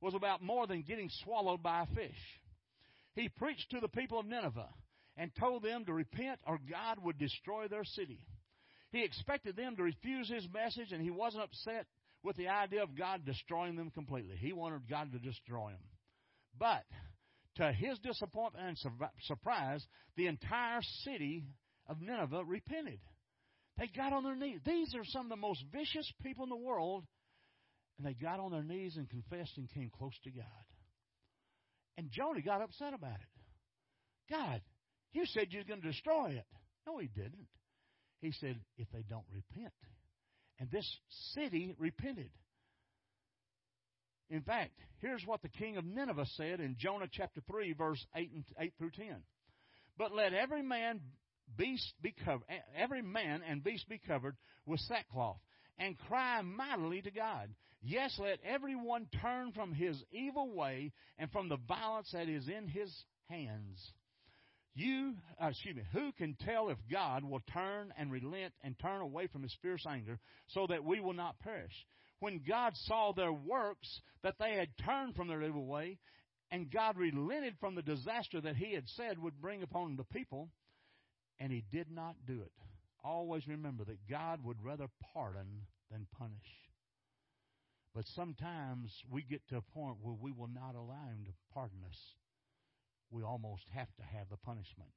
was 0.00 0.14
about 0.14 0.40
more 0.40 0.66
than 0.66 0.80
getting 0.80 1.10
swallowed 1.24 1.62
by 1.62 1.82
a 1.82 1.94
fish. 1.94 2.40
He 3.14 3.28
preached 3.28 3.70
to 3.72 3.80
the 3.80 3.88
people 3.88 4.18
of 4.18 4.24
Nineveh 4.24 4.70
and 5.18 5.30
told 5.38 5.62
them 5.62 5.84
to 5.84 5.92
repent 5.92 6.40
or 6.46 6.58
God 6.70 7.04
would 7.04 7.18
destroy 7.18 7.68
their 7.68 7.84
city. 7.84 8.24
He 8.92 9.04
expected 9.04 9.56
them 9.56 9.74
to 9.76 9.82
refuse 9.82 10.28
his 10.28 10.46
message 10.52 10.92
and 10.92 11.02
he 11.02 11.10
wasn't 11.10 11.44
upset 11.44 11.86
with 12.22 12.36
the 12.36 12.48
idea 12.48 12.82
of 12.82 12.96
God 12.96 13.24
destroying 13.24 13.74
them 13.74 13.90
completely. 13.90 14.36
He 14.36 14.52
wanted 14.52 14.88
God 14.88 15.10
to 15.12 15.18
destroy 15.18 15.70
them. 15.70 15.80
But 16.58 16.84
to 17.56 17.72
his 17.72 17.98
disappointment 17.98 18.78
and 18.84 18.92
surprise, 19.22 19.84
the 20.16 20.26
entire 20.26 20.80
city 21.04 21.44
of 21.88 22.00
Nineveh 22.00 22.44
repented. 22.44 23.00
They 23.78 23.88
got 23.88 24.12
on 24.12 24.24
their 24.24 24.36
knees. 24.36 24.60
These 24.64 24.94
are 24.94 25.04
some 25.06 25.26
of 25.26 25.30
the 25.30 25.36
most 25.36 25.64
vicious 25.72 26.10
people 26.22 26.44
in 26.44 26.50
the 26.50 26.56
world, 26.56 27.04
and 27.96 28.06
they 28.06 28.12
got 28.12 28.38
on 28.38 28.52
their 28.52 28.62
knees 28.62 28.96
and 28.96 29.08
confessed 29.08 29.56
and 29.56 29.72
came 29.72 29.90
close 29.90 30.12
to 30.24 30.30
God. 30.30 30.44
And 31.96 32.10
Jonah 32.10 32.42
got 32.42 32.62
upset 32.62 32.94
about 32.94 33.14
it. 33.14 34.30
God, 34.30 34.60
you 35.12 35.24
said 35.26 35.48
you 35.50 35.60
were 35.60 35.64
going 35.64 35.80
to 35.80 35.90
destroy 35.90 36.30
it. 36.30 36.46
No, 36.86 36.98
he 36.98 37.08
didn't. 37.08 37.48
He 38.22 38.32
said, 38.32 38.56
if 38.78 38.86
they 38.92 39.04
don't 39.08 39.26
repent. 39.30 39.74
And 40.58 40.70
this 40.70 40.88
city 41.34 41.74
repented. 41.78 42.30
In 44.30 44.42
fact, 44.42 44.70
here's 45.00 45.26
what 45.26 45.42
the 45.42 45.48
king 45.48 45.76
of 45.76 45.84
Nineveh 45.84 46.26
said 46.36 46.60
in 46.60 46.76
Jonah 46.78 47.08
chapter 47.10 47.42
3, 47.50 47.74
verse 47.74 48.02
8, 48.14 48.30
and, 48.32 48.44
8 48.58 48.72
through 48.78 48.92
10. 48.92 49.16
But 49.98 50.14
let 50.14 50.32
every 50.32 50.62
man 50.62 51.00
beast 51.58 51.92
be 52.00 52.14
covered, 52.24 52.46
every 52.74 53.02
man 53.02 53.42
and 53.46 53.62
beast 53.62 53.88
be 53.88 53.98
covered 53.98 54.36
with 54.64 54.80
sackcloth, 54.80 55.40
and 55.76 55.98
cry 56.08 56.40
mightily 56.42 57.02
to 57.02 57.10
God. 57.10 57.50
Yes, 57.82 58.16
let 58.22 58.38
everyone 58.44 59.08
turn 59.20 59.50
from 59.52 59.72
his 59.72 60.00
evil 60.12 60.54
way 60.54 60.92
and 61.18 61.30
from 61.32 61.48
the 61.48 61.58
violence 61.68 62.10
that 62.12 62.28
is 62.28 62.48
in 62.48 62.68
his 62.68 62.94
hands. 63.28 63.92
You, 64.74 65.14
uh, 65.42 65.48
excuse 65.48 65.76
me, 65.76 65.82
who 65.92 66.12
can 66.12 66.34
tell 66.46 66.70
if 66.70 66.78
God 66.90 67.24
will 67.24 67.42
turn 67.52 67.92
and 67.98 68.10
relent 68.10 68.54
and 68.62 68.78
turn 68.78 69.02
away 69.02 69.26
from 69.26 69.42
his 69.42 69.54
fierce 69.60 69.84
anger 69.86 70.18
so 70.48 70.66
that 70.68 70.84
we 70.84 71.00
will 71.00 71.12
not 71.12 71.38
perish? 71.40 71.74
When 72.20 72.40
God 72.48 72.72
saw 72.86 73.12
their 73.12 73.32
works, 73.32 74.00
that 74.22 74.36
they 74.38 74.54
had 74.54 74.68
turned 74.84 75.14
from 75.14 75.28
their 75.28 75.42
evil 75.42 75.66
way, 75.66 75.98
and 76.50 76.70
God 76.70 76.96
relented 76.96 77.54
from 77.60 77.74
the 77.74 77.82
disaster 77.82 78.40
that 78.40 78.56
he 78.56 78.72
had 78.72 78.88
said 78.88 79.18
would 79.18 79.40
bring 79.40 79.62
upon 79.62 79.96
the 79.96 80.04
people, 80.04 80.48
and 81.38 81.52
he 81.52 81.64
did 81.70 81.90
not 81.90 82.14
do 82.26 82.40
it. 82.40 82.52
Always 83.04 83.46
remember 83.46 83.84
that 83.84 84.08
God 84.08 84.42
would 84.44 84.62
rather 84.62 84.86
pardon 85.12 85.66
than 85.90 86.06
punish. 86.16 86.32
But 87.94 88.04
sometimes 88.14 88.90
we 89.10 89.22
get 89.22 89.46
to 89.48 89.56
a 89.56 89.74
point 89.74 89.96
where 90.00 90.14
we 90.18 90.32
will 90.32 90.48
not 90.48 90.74
allow 90.74 91.08
him 91.08 91.24
to 91.26 91.32
pardon 91.52 91.78
us 91.86 91.98
we 93.12 93.22
almost 93.22 93.62
have 93.74 93.88
to 93.96 94.02
have 94.02 94.28
the 94.30 94.36
punishment. 94.38 94.90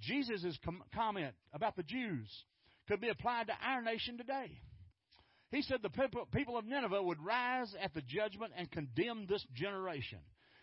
Jesus' 0.00 0.58
com- 0.64 0.82
comment 0.94 1.34
about 1.52 1.76
the 1.76 1.82
Jews 1.82 2.28
could 2.88 3.00
be 3.00 3.08
applied 3.08 3.46
to 3.46 3.54
our 3.64 3.82
nation 3.82 4.18
today. 4.18 4.60
He 5.50 5.62
said 5.62 5.80
the 5.82 5.90
people, 5.90 6.26
people 6.32 6.58
of 6.58 6.64
Nineveh 6.64 7.02
would 7.02 7.22
rise 7.22 7.74
at 7.80 7.94
the 7.94 8.02
judgment 8.02 8.52
and 8.56 8.70
condemn 8.70 9.26
this 9.26 9.44
generation 9.54 10.18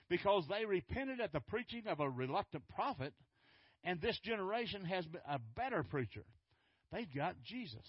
because 0.10 0.44
they 0.50 0.66
repented 0.66 1.22
at 1.22 1.32
the 1.32 1.40
preaching 1.40 1.84
of 1.88 2.00
a 2.00 2.10
reluctant 2.10 2.64
prophet, 2.70 3.14
and 3.84 4.02
this 4.02 4.20
generation 4.24 4.84
has 4.84 5.06
a 5.30 5.40
better 5.56 5.84
preacher. 5.84 6.26
They've 6.92 7.14
got 7.16 7.36
Jesus. 7.44 7.86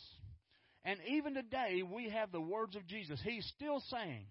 And 0.85 0.99
even 1.09 1.35
today, 1.35 1.83
we 1.83 2.11
have 2.11 2.33
the 2.33 2.41
words 2.41 2.77
of 2.77 2.87
Jesus. 2.87 3.21
He's 3.25 3.51
still 3.57 3.83
saying, 3.89 4.27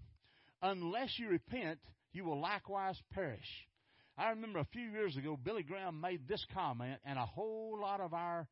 Unless 0.61 1.17
you 1.17 1.29
repent, 1.29 1.79
you 2.11 2.25
will 2.25 2.39
likewise 2.39 2.97
perish. 3.13 3.39
I 4.19 4.31
remember 4.31 4.59
a 4.59 4.65
few 4.65 4.91
years 4.91 5.15
ago, 5.15 5.39
Billy 5.41 5.63
Graham 5.63 6.01
made 6.01 6.27
this 6.27 6.45
comment, 6.53 6.99
and 7.05 7.17
a 7.17 7.25
whole 7.25 7.79
lot 7.81 8.01
of 8.01 8.13
our 8.13 8.47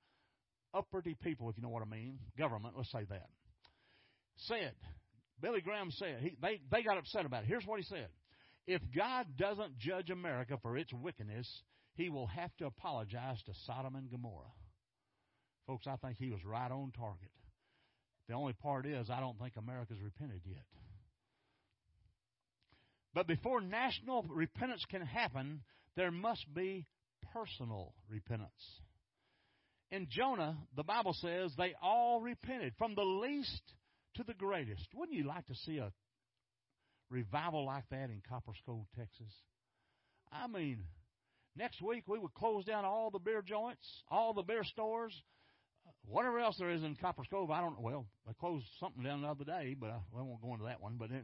uppity 0.74 1.14
people, 1.22 1.50
if 1.50 1.58
you 1.58 1.64
know 1.64 1.70
what 1.70 1.82
I 1.82 1.90
mean, 1.90 2.20
government, 2.38 2.76
let's 2.78 2.92
say 2.92 3.04
that, 3.10 3.28
said, 4.38 4.74
Billy 5.42 5.60
Graham 5.60 5.92
said, 5.92 6.20
he, 6.22 6.38
they, 6.42 6.62
they 6.72 6.84
got 6.84 6.98
upset 6.98 7.26
about 7.26 7.44
it. 7.44 7.48
Here's 7.48 7.66
what 7.66 7.80
he 7.80 7.86
said 7.86 8.08
If 8.66 8.82
God 8.96 9.26
doesn't 9.38 9.78
judge 9.78 10.10
America 10.10 10.58
for 10.62 10.78
its 10.78 10.94
wickedness, 10.94 11.48
he 11.96 12.10
will 12.10 12.28
have 12.28 12.56
to 12.60 12.68
apologize 12.68 13.42
to 13.46 13.52
Sodom 13.66 13.96
and 13.96 14.10
Gomorrah. 14.10 14.46
Folks, 15.66 15.86
I 15.86 15.98
think 15.98 16.18
he 16.18 16.30
was 16.30 16.40
right 16.46 16.72
on 16.72 16.94
target. 16.98 17.32
The 18.30 18.36
only 18.36 18.54
part 18.54 18.86
is, 18.86 19.10
I 19.10 19.20
don't 19.20 19.38
think 19.38 19.56
America's 19.58 20.00
repented 20.02 20.42
yet. 20.46 20.64
But 23.18 23.26
before 23.26 23.62
national 23.62 24.28
repentance 24.30 24.86
can 24.92 25.02
happen, 25.02 25.64
there 25.96 26.12
must 26.12 26.46
be 26.54 26.86
personal 27.34 27.96
repentance. 28.08 28.52
In 29.90 30.06
Jonah, 30.08 30.56
the 30.76 30.84
Bible 30.84 31.16
says 31.20 31.52
they 31.58 31.74
all 31.82 32.22
repented, 32.22 32.74
from 32.78 32.94
the 32.94 33.02
least 33.02 33.64
to 34.18 34.24
the 34.24 34.36
greatest. 34.36 34.88
Wouldn't 34.94 35.18
you 35.18 35.24
like 35.24 35.48
to 35.48 35.56
see 35.56 35.80
a 35.80 35.92
revival 37.10 37.66
like 37.66 37.86
that 37.90 38.12
in 38.12 38.22
Copper 38.30 38.52
Copperas 38.52 38.62
Cove, 38.68 38.86
Texas? 38.96 39.34
I 40.32 40.46
mean, 40.46 40.84
next 41.56 41.82
week 41.82 42.04
we 42.08 42.20
would 42.20 42.36
close 42.36 42.66
down 42.66 42.86
all 42.86 43.10
the 43.10 43.18
beer 43.18 43.42
joints, 43.42 43.88
all 44.12 44.36
the 44.36 44.44
beer 44.44 44.64
stores, 44.64 45.14
whatever 46.06 46.38
else 46.38 46.58
there 46.60 46.70
is 46.70 46.84
in 46.84 46.96
Copperas 46.96 47.30
Cove. 47.32 47.50
I 47.50 47.62
don't 47.62 47.74
know. 47.74 47.82
Well, 47.82 48.06
they 48.28 48.34
closed 48.40 48.68
something 48.80 49.02
down 49.02 49.24
the 49.24 49.28
other 49.28 49.44
day, 49.44 49.76
but 49.76 49.90
I, 49.90 49.96
I 50.16 50.22
won't 50.22 50.40
go 50.40 50.54
into 50.54 50.66
that 50.66 50.84
one. 50.84 50.98
But 51.00 51.10
it, 51.10 51.24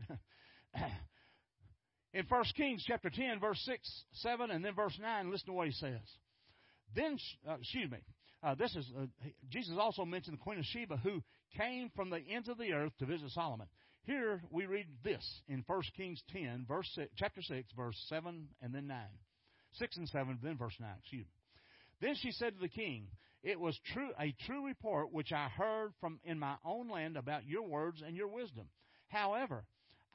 In 2.14 2.26
1 2.28 2.44
Kings 2.56 2.84
chapter 2.86 3.10
10, 3.10 3.40
verse 3.40 3.60
6, 3.66 4.04
7, 4.14 4.52
and 4.52 4.64
then 4.64 4.76
verse 4.76 4.98
9, 5.02 5.32
listen 5.32 5.48
to 5.48 5.54
what 5.54 5.68
he 5.68 5.74
says. 5.74 6.02
Then, 6.96 7.18
uh, 7.50 7.56
excuse 7.60 7.90
me, 7.90 7.98
uh, 8.44 8.54
this 8.54 8.76
is, 8.76 8.86
uh, 8.96 9.06
Jesus 9.50 9.76
also 9.80 10.06
mentioned 10.06 10.38
the 10.38 10.42
Queen 10.42 10.60
of 10.60 10.66
Sheba 10.66 10.98
who 10.98 11.24
came 11.58 11.90
from 11.96 12.12
the 12.12 12.20
ends 12.30 12.50
of 12.50 12.58
the 12.60 12.74
earth 12.74 12.92
to 13.00 13.06
visit 13.06 13.32
Solomon. 13.32 13.68
Here 14.04 14.44
we 14.52 14.66
read 14.66 14.88
this 15.04 15.24
in 15.48 15.64
1 15.66 15.82
Kings 15.96 16.22
10, 16.32 16.66
verse 16.68 16.90
6, 16.94 17.12
chapter 17.16 17.42
6, 17.42 17.72
verse 17.76 17.98
7 18.10 18.48
and 18.62 18.76
then 18.76 18.86
9. 18.86 18.98
6 19.74 19.98
and 19.98 20.10
7, 20.10 20.40
then 20.44 20.58
verse 20.58 20.76
9, 20.80 20.90
excuse 21.00 21.26
me. 21.26 21.32
Then 22.02 22.16
she 22.16 22.32
said 22.32 22.54
to 22.56 22.60
the 22.60 22.68
king, 22.68 23.08
It 23.44 23.60
was 23.60 23.80
true 23.94 24.12
a 24.20 24.36
true 24.46 24.68
report 24.68 25.14
which 25.14 25.32
I 25.32 25.48
heard 25.48 25.94
from 26.02 26.20
in 26.26 26.38
my 26.38 26.56
own 26.66 26.90
land 26.90 27.16
about 27.16 27.48
your 27.48 27.64
words 27.64 28.04
and 28.06 28.16
your 28.16 28.28
wisdom. 28.28 28.68
However, 29.08 29.64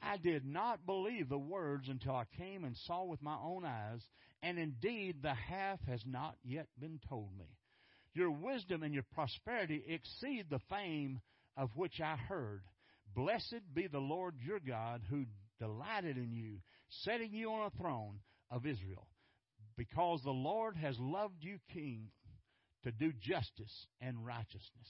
I 0.01 0.17
did 0.17 0.45
not 0.45 0.85
believe 0.85 1.29
the 1.29 1.37
words 1.37 1.87
until 1.89 2.15
I 2.15 2.25
came 2.37 2.63
and 2.63 2.75
saw 2.85 3.03
with 3.03 3.21
my 3.21 3.35
own 3.35 3.65
eyes, 3.65 4.01
and 4.41 4.57
indeed 4.57 5.17
the 5.21 5.33
half 5.33 5.79
has 5.87 6.01
not 6.05 6.35
yet 6.43 6.67
been 6.79 6.99
told 7.09 7.37
me. 7.37 7.57
Your 8.13 8.31
wisdom 8.31 8.83
and 8.83 8.93
your 8.93 9.05
prosperity 9.13 9.83
exceed 9.87 10.45
the 10.49 10.61
fame 10.69 11.21
of 11.57 11.69
which 11.75 11.99
I 12.01 12.15
heard. 12.15 12.63
Blessed 13.15 13.73
be 13.73 13.87
the 13.87 13.99
Lord 13.99 14.35
your 14.45 14.59
God 14.59 15.01
who 15.09 15.25
delighted 15.59 16.17
in 16.17 16.31
you, 16.33 16.57
setting 17.03 17.33
you 17.33 17.51
on 17.51 17.67
a 17.67 17.77
throne 17.81 18.19
of 18.49 18.65
Israel. 18.65 19.07
Because 19.77 20.21
the 20.23 20.31
Lord 20.31 20.75
has 20.77 20.97
loved 20.99 21.41
you, 21.43 21.57
king, 21.73 22.07
to 22.83 22.91
do 22.91 23.11
justice 23.21 23.87
and 24.01 24.25
righteousness. 24.25 24.87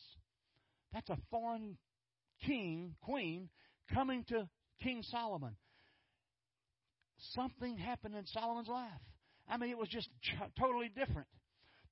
That's 0.93 1.09
a 1.09 1.17
foreign 1.29 1.77
king, 2.45 2.95
queen, 3.01 3.49
coming 3.93 4.23
to 4.29 4.47
King 4.81 5.03
Solomon. 5.03 5.55
Something 7.33 7.77
happened 7.77 8.15
in 8.15 8.25
Solomon's 8.27 8.69
life. 8.69 8.89
I 9.47 9.57
mean, 9.57 9.69
it 9.69 9.77
was 9.77 9.89
just 9.89 10.09
totally 10.59 10.89
different. 10.89 11.27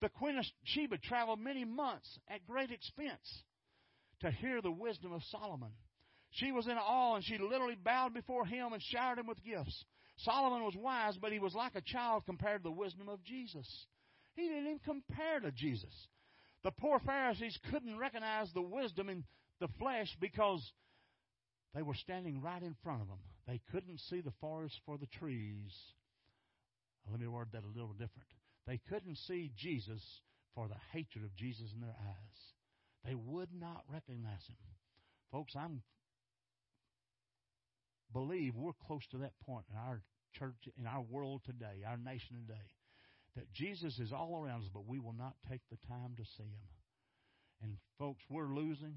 The 0.02 0.10
Queen 0.10 0.38
of 0.38 0.46
Sheba 0.64 0.98
traveled 1.00 1.40
many 1.40 1.66
months 1.66 2.20
at 2.30 2.46
great 2.46 2.72
expense 2.72 3.44
to 4.22 4.32
hear 4.32 4.62
the 4.62 4.72
wisdom 4.72 5.12
of 5.12 5.22
Solomon. 5.32 5.72
She 6.32 6.52
was 6.52 6.68
in 6.68 6.78
awe 6.78 7.16
and 7.16 7.26
she 7.26 7.38
literally 7.38 7.76
bowed 7.76 8.14
before 8.14 8.46
him 8.46 8.74
and 8.74 8.82
showered 8.82 9.20
him 9.20 9.28
with 9.28 9.44
gifts. 9.44 9.86
Solomon 10.18 10.64
was 10.64 10.76
wise, 10.76 11.18
but 11.18 11.32
he 11.32 11.40
was 11.40 11.56
like 11.56 11.76
a 11.76 11.82
child 11.82 12.24
compared 12.26 12.64
to 12.64 12.70
the 12.70 12.76
wisdom 12.76 13.10
of 13.10 13.24
Jesus. 13.24 13.68
He 14.36 14.44
didn't 14.44 14.66
even 14.66 14.80
compare 14.84 15.40
to 15.40 15.52
Jesus. 15.52 15.94
The 16.64 16.72
poor 16.72 17.00
Pharisees 17.00 17.58
couldn't 17.72 17.98
recognize 17.98 18.52
the 18.54 18.62
wisdom 18.62 19.10
in 19.10 19.24
the 19.60 19.68
flesh 19.80 20.16
because 20.20 20.62
they 21.78 21.84
were 21.84 21.94
standing 21.94 22.42
right 22.42 22.64
in 22.64 22.76
front 22.84 23.04
of 23.04 23.08
them. 23.08 23.20
They 23.48 23.62
couldn't 23.72 24.00
see 24.00 24.20
the 24.20 24.34
forest 24.42 24.82
for 24.84 24.98
the 24.98 25.06
trees. 25.06 25.72
Let 27.12 27.20
me 27.20 27.28
word 27.28 27.50
that 27.54 27.64
a 27.64 27.68
little 27.68 27.94
different. 27.94 28.28
They 28.66 28.80
couldn't 28.90 29.18
see 29.28 29.52
Jesus 29.56 30.02
for 30.56 30.68
the 30.68 30.76
hatred 30.92 31.24
of 31.24 31.36
Jesus 31.36 31.72
in 31.76 31.82
their 31.82 31.96
eyes. 32.02 32.40
They 33.06 33.14
would 33.14 33.50
not 33.54 33.84
recognize 33.94 34.42
him. 34.48 34.58
Folks, 35.32 35.54
I'm 35.56 35.84
believe 38.12 38.56
we're 38.56 38.72
close 38.88 39.06
to 39.12 39.18
that 39.20 39.40
point 39.46 39.66
in 39.72 39.78
our 39.78 40.02
church, 40.34 40.68
in 40.80 40.88
our 40.88 41.02
world 41.02 41.42
today, 41.46 41.84
our 41.88 41.98
nation 41.98 42.38
today, 42.48 42.66
that 43.36 43.54
Jesus 43.54 44.00
is 44.00 44.12
all 44.12 44.42
around 44.44 44.64
us, 44.64 44.70
but 44.74 44.88
we 44.88 44.98
will 44.98 45.14
not 45.14 45.36
take 45.48 45.62
the 45.70 45.78
time 45.88 46.16
to 46.18 46.26
see 46.38 46.44
him. 46.44 47.62
And 47.62 47.78
folks, 48.00 48.24
we're 48.32 48.48
losing. 48.48 48.96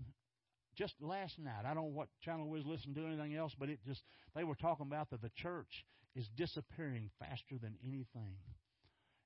Just 0.81 0.95
last 1.03 1.39
night, 1.39 1.67
I 1.67 1.75
don't 1.75 1.85
know 1.85 1.91
what 1.93 2.09
channel 2.25 2.49
was 2.49 2.65
listening 2.65 2.95
to, 2.95 3.05
anything 3.05 3.37
else, 3.37 3.53
but 3.59 3.69
it 3.69 3.81
just 3.87 4.01
they 4.35 4.45
were 4.45 4.55
talking 4.55 4.87
about 4.87 5.11
that 5.11 5.21
the 5.21 5.31
church 5.37 5.85
is 6.17 6.27
disappearing 6.39 7.11
faster 7.19 7.59
than 7.61 7.75
anything. 7.85 8.37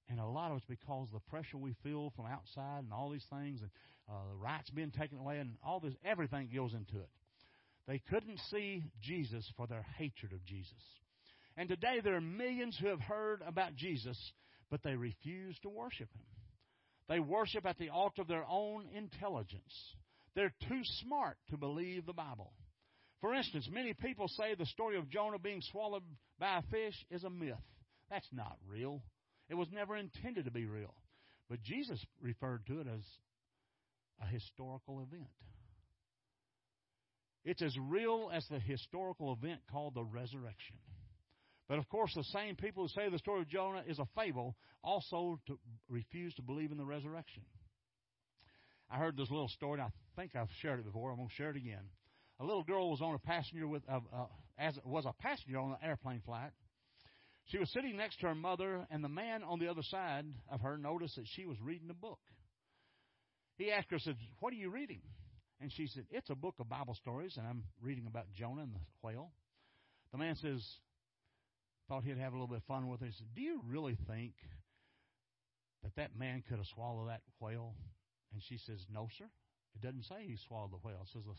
And 0.08 0.18
a 0.18 0.26
lot 0.26 0.50
of 0.50 0.56
it's 0.56 0.66
because 0.66 1.06
of 1.06 1.12
the 1.12 1.30
pressure 1.30 1.56
we 1.56 1.76
feel 1.84 2.12
from 2.16 2.26
outside 2.26 2.82
and 2.82 2.92
all 2.92 3.08
these 3.08 3.26
things, 3.30 3.60
and 3.60 3.70
uh, 4.10 4.14
the 4.32 4.36
rights 4.36 4.68
being 4.70 4.90
taken 4.90 5.18
away, 5.18 5.38
and 5.38 5.52
all 5.64 5.78
this, 5.78 5.94
everything 6.04 6.50
goes 6.52 6.74
into 6.74 6.96
it. 6.96 7.08
They 7.86 8.02
couldn't 8.10 8.40
see 8.50 8.82
Jesus 9.00 9.48
for 9.56 9.68
their 9.68 9.86
hatred 9.96 10.32
of 10.32 10.44
Jesus. 10.44 10.72
And 11.56 11.68
today 11.68 12.00
there 12.02 12.16
are 12.16 12.20
millions 12.20 12.76
who 12.80 12.88
have 12.88 13.00
heard 13.00 13.42
about 13.46 13.76
Jesus, 13.76 14.18
but 14.72 14.82
they 14.82 14.96
refuse 14.96 15.56
to 15.60 15.68
worship 15.68 16.12
him. 16.12 16.26
They 17.08 17.20
worship 17.20 17.64
at 17.64 17.78
the 17.78 17.90
altar 17.90 18.22
of 18.22 18.28
their 18.28 18.44
own 18.50 18.88
intelligence. 18.92 19.94
They're 20.34 20.54
too 20.68 20.80
smart 21.02 21.36
to 21.50 21.56
believe 21.56 22.06
the 22.06 22.12
Bible. 22.12 22.52
For 23.20 23.34
instance, 23.34 23.68
many 23.70 23.94
people 23.94 24.28
say 24.28 24.54
the 24.54 24.66
story 24.66 24.98
of 24.98 25.08
Jonah 25.08 25.38
being 25.38 25.62
swallowed 25.70 26.02
by 26.38 26.58
a 26.58 26.62
fish 26.62 26.94
is 27.10 27.24
a 27.24 27.30
myth. 27.30 27.54
That's 28.10 28.28
not 28.32 28.58
real. 28.68 29.02
It 29.48 29.54
was 29.54 29.68
never 29.72 29.96
intended 29.96 30.44
to 30.44 30.50
be 30.50 30.66
real. 30.66 30.94
But 31.48 31.62
Jesus 31.62 32.04
referred 32.20 32.66
to 32.66 32.80
it 32.80 32.86
as 32.86 33.02
a 34.22 34.26
historical 34.26 35.00
event. 35.00 35.30
It's 37.44 37.62
as 37.62 37.76
real 37.78 38.30
as 38.32 38.44
the 38.48 38.58
historical 38.58 39.32
event 39.32 39.60
called 39.70 39.94
the 39.94 40.04
resurrection. 40.04 40.76
But 41.68 41.78
of 41.78 41.88
course, 41.88 42.12
the 42.14 42.24
same 42.24 42.56
people 42.56 42.84
who 42.84 42.88
say 42.88 43.08
the 43.10 43.18
story 43.18 43.40
of 43.40 43.48
Jonah 43.48 43.84
is 43.86 43.98
a 43.98 44.08
fable 44.14 44.56
also 44.82 45.40
to 45.46 45.58
refuse 45.88 46.34
to 46.34 46.42
believe 46.42 46.72
in 46.72 46.78
the 46.78 46.84
resurrection. 46.84 47.42
I 48.90 48.98
heard 48.98 49.16
this 49.16 49.30
little 49.30 49.48
story, 49.48 49.80
and 49.80 49.82
I 49.82 49.92
think 50.16 50.36
I've 50.36 50.48
shared 50.60 50.80
it 50.80 50.86
before. 50.86 51.10
I'm 51.10 51.16
going 51.16 51.28
to 51.28 51.34
share 51.34 51.50
it 51.50 51.56
again. 51.56 51.84
A 52.40 52.44
little 52.44 52.64
girl 52.64 52.90
was 52.90 53.00
on 53.00 53.14
a 53.14 53.18
passenger 53.18 53.68
with, 53.68 53.82
uh, 53.88 54.00
uh, 54.12 54.26
as 54.58 54.78
was 54.84 55.04
a 55.06 55.12
passenger 55.22 55.58
on 55.58 55.70
an 55.70 55.76
airplane 55.82 56.20
flight. 56.24 56.50
She 57.46 57.58
was 57.58 57.70
sitting 57.72 57.96
next 57.96 58.20
to 58.20 58.28
her 58.28 58.34
mother, 58.34 58.86
and 58.90 59.04
the 59.04 59.08
man 59.08 59.42
on 59.42 59.58
the 59.58 59.68
other 59.68 59.82
side 59.82 60.24
of 60.50 60.62
her 60.62 60.78
noticed 60.78 61.16
that 61.16 61.26
she 61.36 61.44
was 61.44 61.58
reading 61.60 61.90
a 61.90 61.94
book. 61.94 62.20
He 63.56 63.70
asked 63.70 63.90
her, 63.90 63.98
said, 63.98 64.16
"What 64.40 64.52
are 64.52 64.56
you 64.56 64.70
reading?" 64.70 65.02
And 65.60 65.72
she 65.72 65.86
said, 65.86 66.04
It's 66.10 66.30
a 66.30 66.34
book 66.34 66.56
of 66.58 66.68
Bible 66.68 66.94
stories, 66.94 67.36
and 67.36 67.46
I'm 67.46 67.64
reading 67.80 68.06
about 68.06 68.26
Jonah 68.34 68.62
and 68.62 68.74
the 68.74 68.80
whale. 69.02 69.30
The 70.12 70.18
man 70.18 70.36
says, 70.36 70.62
thought 71.88 72.04
he'd 72.04 72.18
have 72.18 72.32
a 72.32 72.36
little 72.36 72.48
bit 72.48 72.58
of 72.58 72.64
fun 72.64 72.88
with 72.88 73.02
it. 73.02 73.06
He 73.06 73.12
said, 73.12 73.26
Do 73.34 73.42
you 73.42 73.60
really 73.66 73.96
think 74.08 74.32
that 75.82 75.94
that 75.96 76.18
man 76.18 76.42
could 76.48 76.58
have 76.58 76.66
swallowed 76.74 77.08
that 77.08 77.22
whale? 77.40 77.74
And 78.32 78.42
she 78.48 78.58
says, 78.58 78.78
No, 78.92 79.08
sir. 79.18 79.26
It 79.74 79.82
doesn't 79.82 80.04
say 80.04 80.26
he 80.26 80.36
swallowed 80.46 80.72
the 80.72 80.76
whale. 80.76 81.02
It 81.02 81.08
says 81.12 81.22
the 81.24 81.34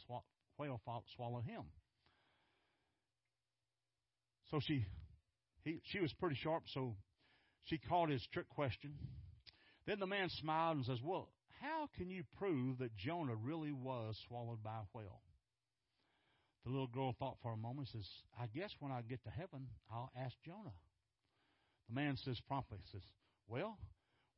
whale 0.57 0.81
swallowed 1.15 1.43
him. 1.45 1.63
So 4.51 4.59
she, 4.61 4.85
he, 5.63 5.79
she 5.85 5.99
was 5.99 6.13
pretty 6.13 6.35
sharp, 6.35 6.63
so 6.67 6.95
she 7.65 7.77
caught 7.77 8.09
his 8.09 8.25
trick 8.31 8.47
question. 8.49 8.93
Then 9.87 9.99
the 9.99 10.07
man 10.07 10.29
smiled 10.29 10.77
and 10.77 10.85
says, 10.85 10.99
Well, 11.03 11.29
how 11.61 11.89
can 11.97 12.09
you 12.09 12.23
prove 12.37 12.79
that 12.79 12.95
Jonah 12.95 13.35
really 13.35 13.71
was 13.71 14.15
swallowed 14.27 14.63
by 14.63 14.77
a 14.77 14.97
whale? 14.97 15.21
The 16.63 16.71
little 16.71 16.87
girl 16.87 17.13
thought 17.17 17.37
for 17.41 17.53
a 17.53 17.57
moment 17.57 17.89
says, 17.89 18.07
I 18.39 18.47
guess 18.47 18.71
when 18.79 18.91
I 18.91 19.01
get 19.01 19.23
to 19.23 19.29
heaven, 19.29 19.67
I'll 19.91 20.11
ask 20.17 20.33
Jonah. 20.45 20.73
The 21.87 21.95
man 21.95 22.17
says 22.17 22.39
promptly, 22.47 22.79
says, 22.91 23.03
Well, 23.47 23.77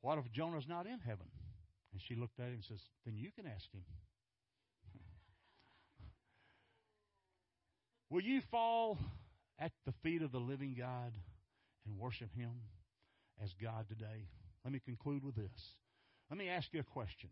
what 0.02 0.18
if 0.18 0.32
Jonah's 0.32 0.68
not 0.68 0.86
in 0.86 1.00
heaven? 1.00 1.28
And 1.92 2.02
she 2.08 2.16
looked 2.16 2.40
at 2.40 2.48
him 2.48 2.54
and 2.54 2.64
says, 2.64 2.82
Then 3.06 3.18
you 3.18 3.32
can 3.32 3.46
ask 3.46 3.66
him. 3.72 3.84
Will 8.10 8.22
you 8.22 8.42
fall 8.52 8.98
at 9.60 9.72
the 9.86 9.94
feet 10.04 10.22
of 10.22 10.32
the 10.32 10.40
living 10.40 10.76
God 10.78 11.14
and 11.86 11.98
worship 11.98 12.34
him 12.36 12.52
as 13.44 13.50
God 13.62 13.88
today? 13.88 14.28
Let 14.64 14.74
me 14.74 14.82
conclude 14.84 15.24
with 15.24 15.36
this. 15.36 15.76
Let 16.30 16.38
me 16.38 16.50
ask 16.50 16.68
you 16.74 16.82
a 16.82 16.84
question. 16.84 17.30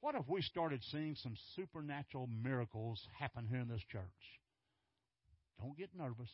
What 0.00 0.14
if 0.14 0.28
we 0.28 0.42
started 0.42 0.80
seeing 0.92 1.16
some 1.16 1.34
supernatural 1.56 2.28
miracles 2.28 3.00
happen 3.18 3.46
here 3.50 3.60
in 3.60 3.68
this 3.68 3.82
church? 3.90 4.02
Don't 5.58 5.76
get 5.76 5.90
nervous. 5.96 6.30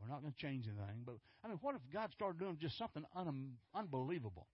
We're 0.00 0.08
not 0.08 0.22
going 0.22 0.32
to 0.32 0.38
change 0.38 0.66
anything. 0.66 1.02
But, 1.04 1.16
I 1.44 1.48
mean, 1.48 1.58
what 1.60 1.74
if 1.74 1.80
God 1.92 2.10
started 2.14 2.40
doing 2.40 2.56
just 2.60 2.78
something 2.78 3.04
un- 3.14 3.56
unbelievable? 3.74 4.46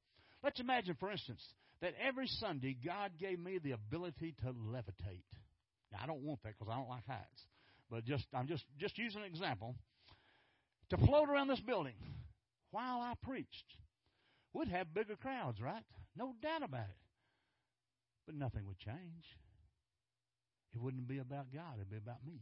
Let's 0.42 0.60
imagine, 0.60 0.96
for 0.98 1.10
instance, 1.10 1.42
that 1.80 1.94
every 2.04 2.26
Sunday 2.26 2.76
God 2.84 3.12
gave 3.18 3.38
me 3.38 3.58
the 3.58 3.72
ability 3.72 4.34
to 4.42 4.52
levitate. 4.52 5.22
Now, 5.92 5.98
I 6.02 6.06
don't 6.06 6.22
want 6.22 6.42
that 6.42 6.54
because 6.58 6.72
I 6.72 6.76
don't 6.76 6.88
like 6.88 7.06
heights. 7.06 7.46
But 7.90 8.04
just 8.04 8.26
I'm 8.34 8.46
just 8.46 8.64
just 8.78 8.98
using 8.98 9.20
an 9.20 9.26
example. 9.26 9.74
To 10.90 10.96
float 10.96 11.28
around 11.28 11.48
this 11.48 11.60
building 11.60 11.94
while 12.70 13.00
I 13.00 13.14
preached. 13.22 13.76
We'd 14.54 14.68
have 14.68 14.94
bigger 14.94 15.16
crowds, 15.16 15.60
right? 15.60 15.82
No 16.16 16.34
doubt 16.42 16.62
about 16.62 16.88
it. 16.88 16.96
But 18.26 18.34
nothing 18.34 18.66
would 18.66 18.78
change. 18.78 19.24
It 20.74 20.80
wouldn't 20.80 21.06
be 21.06 21.18
about 21.18 21.52
God, 21.52 21.74
it'd 21.76 21.90
be 21.90 21.96
about 21.96 22.24
me. 22.26 22.40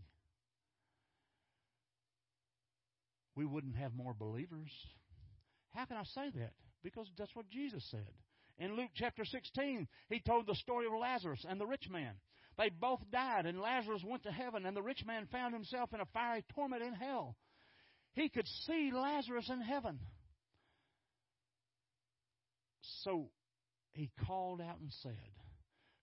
We 3.34 3.44
wouldn't 3.44 3.76
have 3.76 3.94
more 3.94 4.14
believers. 4.14 4.70
How 5.70 5.84
can 5.84 5.96
I 5.96 6.04
say 6.04 6.30
that? 6.36 6.52
Because 6.82 7.06
that's 7.18 7.34
what 7.34 7.50
Jesus 7.50 7.86
said. 7.90 8.08
In 8.58 8.76
Luke 8.76 8.90
chapter 8.94 9.24
16, 9.24 9.86
he 10.08 10.20
told 10.20 10.46
the 10.46 10.54
story 10.54 10.86
of 10.86 10.92
Lazarus 10.92 11.44
and 11.48 11.60
the 11.60 11.66
rich 11.66 11.88
man. 11.90 12.14
They 12.56 12.70
both 12.70 13.00
died, 13.10 13.44
and 13.44 13.60
Lazarus 13.60 14.02
went 14.04 14.22
to 14.22 14.32
heaven, 14.32 14.64
and 14.64 14.74
the 14.74 14.82
rich 14.82 15.04
man 15.04 15.28
found 15.30 15.52
himself 15.52 15.92
in 15.92 16.00
a 16.00 16.06
fiery 16.06 16.42
torment 16.54 16.82
in 16.82 16.94
hell. 16.94 17.36
He 18.14 18.30
could 18.30 18.46
see 18.66 18.90
Lazarus 18.94 19.50
in 19.50 19.60
heaven. 19.60 20.00
So 23.02 23.28
he 23.92 24.10
called 24.26 24.62
out 24.62 24.78
and 24.80 24.90
said, 25.02 25.16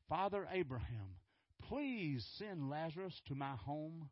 Father 0.08 0.48
Abraham, 0.52 1.16
please 1.70 2.24
send 2.38 2.70
Lazarus 2.70 3.20
to 3.28 3.36
my 3.36 3.56
home 3.66 4.10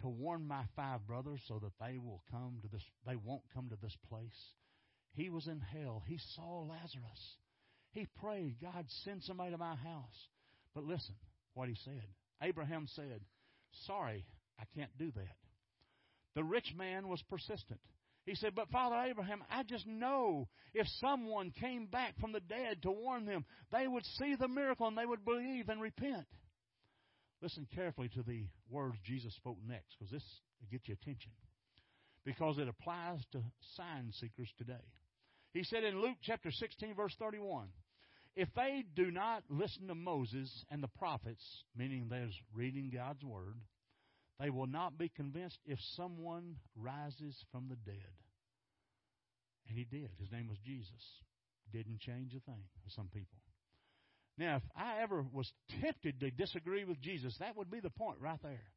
to 0.00 0.08
warn 0.08 0.46
my 0.46 0.64
five 0.74 1.06
brothers 1.06 1.40
so 1.46 1.60
that 1.60 1.72
they 1.80 1.98
will 1.98 2.22
come 2.30 2.58
to 2.62 2.68
this 2.68 2.82
they 3.06 3.16
won't 3.16 3.42
come 3.54 3.68
to 3.68 3.76
this 3.80 3.96
place. 4.08 4.54
He 5.12 5.28
was 5.28 5.46
in 5.46 5.60
hell. 5.60 6.02
He 6.06 6.18
saw 6.34 6.62
Lazarus. 6.62 7.36
He 7.92 8.06
prayed, 8.20 8.56
God, 8.60 8.86
send 9.04 9.22
somebody 9.22 9.52
to 9.52 9.58
my 9.58 9.74
house. 9.74 10.28
But 10.74 10.84
listen 10.84 11.14
what 11.54 11.68
he 11.68 11.76
said. 11.84 12.02
Abraham 12.42 12.86
said, 12.94 13.20
Sorry, 13.86 14.24
I 14.58 14.64
can't 14.76 14.96
do 14.98 15.10
that. 15.12 15.36
The 16.34 16.44
rich 16.44 16.72
man 16.76 17.08
was 17.08 17.22
persistent. 17.28 17.80
He 18.26 18.34
said, 18.34 18.54
But 18.54 18.70
Father 18.70 18.96
Abraham, 19.10 19.42
I 19.50 19.62
just 19.62 19.86
know 19.86 20.48
if 20.74 20.86
someone 21.00 21.52
came 21.60 21.86
back 21.86 22.18
from 22.20 22.32
the 22.32 22.40
dead 22.40 22.82
to 22.82 22.90
warn 22.90 23.24
them, 23.24 23.44
they 23.72 23.88
would 23.88 24.04
see 24.18 24.36
the 24.38 24.48
miracle 24.48 24.86
and 24.86 24.96
they 24.96 25.06
would 25.06 25.24
believe 25.24 25.68
and 25.68 25.80
repent. 25.80 26.26
Listen 27.42 27.66
carefully 27.74 28.08
to 28.10 28.22
the 28.22 28.46
words 28.68 28.96
Jesus 29.04 29.34
spoke 29.34 29.58
next 29.66 29.96
because 29.98 30.12
this 30.12 30.24
will 30.60 30.68
get 30.70 30.86
your 30.86 30.96
attention. 31.00 31.32
Because 32.24 32.58
it 32.58 32.68
applies 32.68 33.20
to 33.32 33.42
sign 33.76 34.12
seekers 34.20 34.52
today. 34.58 34.74
He 35.52 35.64
said 35.64 35.84
in 35.84 36.00
Luke 36.00 36.18
chapter 36.22 36.50
16, 36.50 36.94
verse 36.94 37.14
31, 37.18 37.68
if 38.36 38.48
they 38.54 38.84
do 38.94 39.10
not 39.10 39.42
listen 39.48 39.88
to 39.88 39.94
Moses 39.94 40.50
and 40.70 40.82
the 40.82 40.88
prophets, 40.88 41.44
meaning 41.76 42.06
there's 42.08 42.38
reading 42.54 42.90
God's 42.94 43.24
word, 43.24 43.56
they 44.38 44.50
will 44.50 44.68
not 44.68 44.96
be 44.96 45.10
convinced 45.14 45.58
if 45.66 45.78
someone 45.96 46.56
rises 46.76 47.36
from 47.50 47.68
the 47.68 47.76
dead. 47.76 48.14
And 49.68 49.76
he 49.76 49.84
did. 49.84 50.10
His 50.18 50.30
name 50.30 50.48
was 50.48 50.58
Jesus. 50.64 50.90
Didn't 51.72 52.00
change 52.00 52.32
a 52.34 52.40
thing 52.40 52.62
for 52.82 52.90
some 52.90 53.08
people. 53.12 53.38
Now, 54.38 54.56
if 54.56 54.62
I 54.74 55.02
ever 55.02 55.24
was 55.32 55.52
tempted 55.82 56.20
to 56.20 56.30
disagree 56.30 56.84
with 56.84 57.00
Jesus, 57.00 57.36
that 57.40 57.56
would 57.56 57.70
be 57.70 57.80
the 57.80 57.90
point 57.90 58.18
right 58.20 58.40
there. 58.42 58.72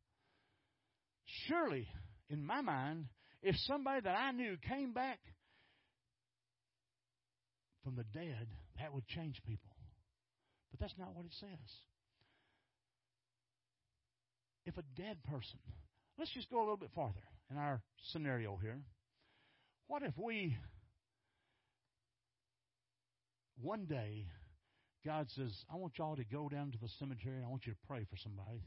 Surely, 1.47 1.88
in 2.30 2.45
my 2.45 2.61
mind, 2.61 3.05
if 3.41 3.55
somebody 3.65 4.01
that 4.01 4.17
I 4.17 4.32
knew 4.32 4.57
came 4.67 4.91
back 4.91 5.19
from 7.84 7.95
the 7.95 8.03
dead, 8.03 8.47
that 8.79 8.93
would 8.93 9.07
change 9.07 9.41
people. 9.45 9.71
But 10.71 10.79
that's 10.79 10.97
not 10.97 11.15
what 11.15 11.25
it 11.25 11.34
says. 11.39 11.69
If 14.65 14.77
a 14.77 14.84
dead 14.95 15.17
person, 15.29 15.59
let's 16.17 16.31
just 16.31 16.49
go 16.49 16.59
a 16.59 16.63
little 16.63 16.77
bit 16.77 16.91
farther 16.95 17.23
in 17.51 17.57
our 17.57 17.81
scenario 18.11 18.57
here. 18.61 18.81
What 19.88 20.03
if 20.03 20.17
we, 20.17 20.57
one 23.61 23.86
day, 23.86 24.27
God 25.05 25.27
says, 25.36 25.51
I 25.71 25.75
want 25.75 25.97
y'all 25.97 26.15
to 26.15 26.23
go 26.23 26.47
down 26.47 26.71
to 26.71 26.77
the 26.77 26.88
cemetery 26.99 27.36
and 27.36 27.45
I 27.45 27.49
want 27.49 27.65
you 27.65 27.73
to 27.73 27.79
pray 27.88 28.05
for 28.09 28.15
somebody. 28.17 28.63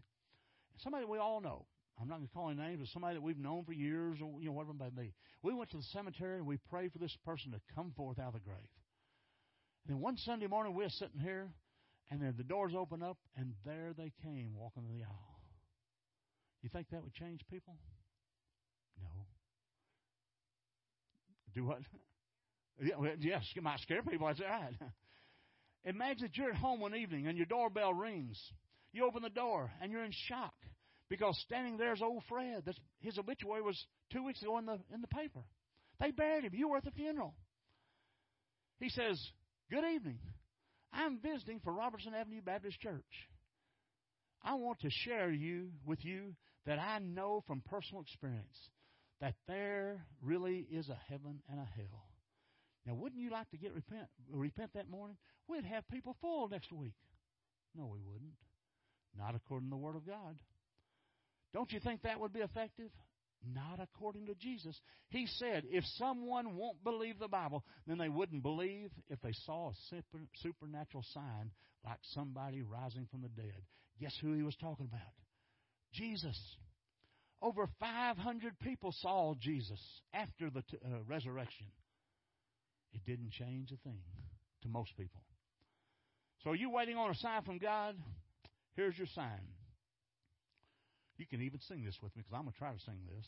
Somebody 0.79 1.07
we 1.07 1.19
all 1.19 1.41
know. 1.41 1.65
I'm 2.01 2.09
not 2.09 2.17
going 2.17 2.29
to 2.29 2.35
call 2.35 2.51
any 2.51 2.61
names, 2.61 2.81
but 2.81 2.89
somebody 2.89 3.15
that 3.15 3.23
we've 3.23 3.39
known 3.39 3.65
for 3.65 3.73
years 3.73 4.19
or 4.21 4.39
you 4.39 4.49
know 4.49 4.53
whatever 4.53 4.73
it 4.73 4.93
may 4.95 5.03
be. 5.03 5.15
We 5.43 5.55
went 5.55 5.71
to 5.71 5.79
the 5.79 5.83
cemetery 5.95 6.37
and 6.37 6.47
we 6.47 6.59
prayed 6.59 6.93
for 6.93 6.99
this 6.99 7.17
person 7.25 7.53
to 7.53 7.61
come 7.75 7.93
forth 7.97 8.19
out 8.19 8.29
of 8.29 8.35
the 8.35 8.41
grave. 8.41 8.69
Then 9.87 10.01
one 10.01 10.17
Sunday 10.19 10.47
morning 10.47 10.75
we 10.75 10.85
were 10.85 10.91
sitting 10.91 11.21
here 11.21 11.49
and 12.11 12.21
then 12.21 12.35
the 12.37 12.45
doors 12.45 12.73
open 12.77 13.03
up 13.03 13.19
and 13.37 13.53
there 13.65 13.93
they 13.97 14.13
came 14.23 14.53
walking 14.57 14.85
the 14.89 15.05
aisle. 15.05 15.41
You 16.63 16.69
think 16.69 16.89
that 16.91 17.03
would 17.03 17.15
change 17.15 17.41
people? 17.51 17.77
No. 19.01 19.09
Do 21.55 21.65
what? 21.65 21.79
Yes, 23.21 23.43
it 23.57 23.63
might 23.63 23.81
scare 23.81 24.03
people. 24.03 24.27
That's 24.27 24.41
right. 24.41 24.75
Imagine 25.87 26.25
that 26.25 26.37
you're 26.37 26.51
at 26.51 26.57
home 26.57 26.79
one 26.79 26.95
evening 26.95 27.27
and 27.27 27.35
your 27.35 27.47
doorbell 27.47 27.95
rings. 27.95 28.39
You 28.93 29.07
open 29.07 29.23
the 29.23 29.31
door 29.31 29.71
and 29.81 29.91
you're 29.91 30.05
in 30.05 30.13
shock 30.29 30.53
because 31.09 31.39
standing 31.47 31.79
there 31.79 31.95
is 31.95 32.03
old 32.03 32.23
Fred. 32.29 32.65
That's, 32.67 32.79
his 33.01 33.17
obituary 33.17 33.63
was 33.63 33.83
two 34.13 34.25
weeks 34.25 34.43
ago 34.43 34.59
in 34.59 34.67
the 34.67 34.79
in 34.93 35.01
the 35.01 35.07
paper. 35.07 35.41
They 36.01 36.11
buried 36.11 36.45
him. 36.45 36.53
You 36.55 36.69
were 36.69 36.77
at 36.77 36.85
the 36.85 36.91
funeral. 36.91 37.35
He 38.79 38.91
says, 38.91 39.19
"Good 39.69 39.85
evening. 39.85 40.21
I'm 40.93 41.19
visiting 41.19 41.59
for 41.59 41.73
Robertson 41.73 42.15
Avenue 42.15 42.41
Baptist 42.41 42.79
Church. 42.79 43.03
I 44.43 44.55
want 44.55 44.79
to 44.81 44.91
share 44.91 45.33
you 45.33 45.71
with 45.85 46.05
you 46.05 46.37
that 46.67 46.79
I 46.79 47.01
know 47.01 47.43
from 47.49 47.63
personal 47.63 48.03
experience 48.03 48.71
that 49.21 49.35
there 49.49 50.07
really 50.23 50.67
is 50.71 50.89
a 50.89 50.99
heaven 51.09 51.41
and 51.51 51.59
a 51.59 51.65
hell. 51.65 52.07
Now, 52.87 52.95
wouldn't 52.95 53.21
you 53.21 53.31
like 53.31 53.51
to 53.51 53.57
get 53.57 53.75
repent 53.75 54.07
repent 54.31 54.71
that 54.75 54.89
morning? 54.89 55.17
We'd 55.49 55.65
have 55.65 55.89
people 55.89 56.17
full 56.21 56.49
next 56.49 56.71
week. 56.71 56.95
No, 57.75 57.87
we 57.87 57.99
wouldn't. 57.99 58.39
Not 59.19 59.35
according 59.35 59.69
to 59.71 59.75
the 59.75 59.83
Word 59.83 59.97
of 59.97 60.07
God. 60.07 60.39
Don't 61.53 61.73
you 61.73 61.81
think 61.81 62.03
that 62.03 62.21
would 62.21 62.33
be 62.33 62.41
effective? 62.41 62.91
Not 63.45 63.81
according 63.81 64.27
to 64.27 64.35
Jesus. 64.35 64.79
He 65.09 65.27
said, 65.27 65.65
if 65.71 65.85
someone 65.99 66.57
won't 66.57 66.83
believe 66.83 67.19
the 67.19 67.29
Bible, 67.29 67.65
then 67.87 67.99
they 67.99 68.09
wouldn't 68.09 68.43
believe 68.43 68.91
if 69.09 69.21
they 69.21 69.33
saw 69.45 69.71
a 69.71 69.75
super, 69.91 70.25
supernatural 70.43 71.05
sign 71.13 71.51
like 71.85 71.99
somebody 72.15 72.63
rising 72.63 73.07
from 73.11 73.23
the 73.23 73.29
dead. 73.29 73.63
Guess 74.01 74.17
who 74.21 74.33
he 74.33 74.43
was 74.43 74.57
talking 74.57 74.87
about? 74.87 75.13
Jesus. 75.93 76.39
Over 77.41 77.69
500 77.79 78.59
people 78.61 78.93
saw 79.01 79.35
Jesus 79.41 79.81
after 80.13 80.51
the 80.51 80.63
t- 80.63 80.79
uh, 80.85 81.03
resurrection. 81.07 81.67
It 82.93 83.05
didn't 83.05 83.33
change 83.33 83.71
a 83.73 83.77
thing 83.89 84.01
to 84.63 84.69
most 84.69 84.97
people. 84.97 85.21
So, 86.43 86.51
are 86.51 86.57
you 86.57 86.71
waiting 86.71 86.97
on 86.97 87.11
a 87.11 87.15
sign 87.15 87.43
from 87.43 87.59
God? 87.59 87.97
Here's 88.75 88.97
your 88.97 89.07
sign. 89.15 89.41
You 91.19 91.27
can 91.27 91.43
even 91.43 91.61
sing 91.61 91.85
this 91.85 91.97
with 92.03 92.15
me 92.17 92.23
because 92.23 92.37
I'm 92.37 92.43
going 92.43 92.53
to 92.53 92.59
try 92.59 92.73
to 92.73 92.81
sing 92.85 93.01
this. 93.17 93.27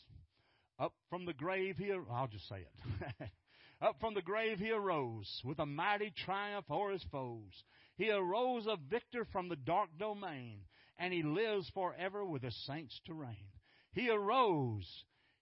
Up 0.79 0.93
from 1.09 1.25
the 1.25 1.33
grave 1.33 1.77
he, 1.77 1.91
I'll 1.91 2.27
just 2.27 2.47
say 2.47 2.57
it. 2.57 3.29
Up 3.81 3.97
from 3.99 4.13
the 4.13 4.21
grave 4.21 4.59
he 4.59 4.71
arose 4.71 5.41
with 5.43 5.59
a 5.59 5.65
mighty 5.65 6.13
triumph 6.25 6.65
o'er 6.69 6.91
his 6.91 7.05
foes. 7.11 7.63
He 7.95 8.11
arose 8.11 8.65
a 8.67 8.77
victor 8.89 9.25
from 9.31 9.49
the 9.49 9.55
dark 9.55 9.89
domain, 9.97 10.59
and 10.97 11.13
he 11.13 11.23
lives 11.23 11.69
forever 11.73 12.25
with 12.25 12.43
the 12.43 12.51
saints 12.65 12.99
to 13.05 13.13
reign. 13.13 13.51
He 13.93 14.09
arose. 14.09 14.87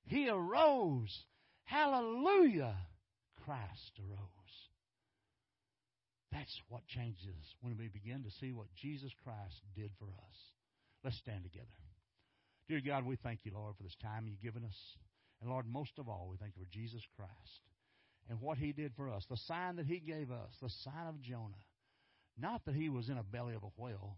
He 0.05 0.29
arose. 0.29 1.25
Hallelujah. 1.65 2.75
Christ 3.43 3.99
arose. 3.99 4.37
That's 6.31 6.61
what 6.69 6.87
changes 6.87 7.55
when 7.61 7.77
we 7.77 7.87
begin 7.87 8.23
to 8.23 8.31
see 8.39 8.51
what 8.51 8.67
Jesus 8.75 9.11
Christ 9.23 9.61
did 9.75 9.91
for 9.99 10.05
us. 10.05 10.37
Let's 11.03 11.17
stand 11.17 11.43
together. 11.43 11.67
Dear 12.67 12.81
God, 12.85 13.05
we 13.05 13.15
thank 13.15 13.39
you, 13.43 13.51
Lord, 13.53 13.75
for 13.77 13.83
this 13.83 13.95
time 14.01 14.27
you've 14.27 14.41
given 14.41 14.65
us. 14.65 14.77
And 15.41 15.49
Lord, 15.49 15.65
most 15.67 15.97
of 15.97 16.09
all, 16.09 16.27
we 16.29 16.37
thank 16.37 16.55
you 16.55 16.63
for 16.63 16.71
Jesus 16.71 17.01
Christ 17.15 17.61
and 18.29 18.41
what 18.41 18.57
he 18.57 18.73
did 18.73 18.91
for 18.95 19.09
us, 19.09 19.25
the 19.29 19.37
sign 19.37 19.77
that 19.77 19.85
he 19.85 19.99
gave 19.99 20.31
us, 20.31 20.51
the 20.61 20.69
sign 20.83 21.07
of 21.07 21.21
Jonah. 21.21 21.63
Not 22.37 22.65
that 22.65 22.75
he 22.75 22.89
was 22.89 23.09
in 23.09 23.17
a 23.17 23.23
belly 23.23 23.55
of 23.55 23.63
a 23.63 23.81
whale, 23.81 24.17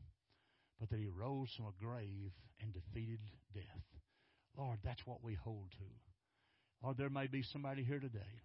but 0.80 0.90
that 0.90 1.00
he 1.00 1.08
rose 1.08 1.50
from 1.56 1.68
a 1.68 1.84
grave 1.84 2.32
and 2.62 2.74
defeated 2.74 3.20
death. 3.54 3.86
Lord, 4.58 4.80
that's 4.84 5.06
what 5.06 5.24
we 5.24 5.36
hold 5.36 5.72
to. 5.78 5.86
Lord, 6.84 6.98
there 6.98 7.10
may 7.10 7.28
be 7.28 7.44
somebody 7.44 7.84
here 7.84 8.00
today 8.00 8.42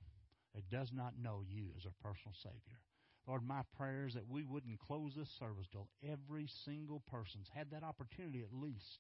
that 0.55 0.69
does 0.69 0.91
not 0.93 1.15
know 1.21 1.43
you 1.49 1.69
as 1.79 1.87
our 1.87 1.95
personal 2.03 2.35
Savior. 2.43 2.79
Lord, 3.27 3.43
my 3.43 3.63
prayer 3.79 4.07
is 4.07 4.15
that 4.15 4.29
we 4.29 4.45
wouldn't 4.45 4.79
close 4.81 5.13
this 5.17 5.31
service 5.39 5.67
till 5.73 5.89
every 6.07 6.47
single 6.65 7.03
person's 7.11 7.49
had 7.55 7.71
that 7.71 7.83
opportunity 7.83 8.43
at 8.43 8.53
least. 8.53 8.99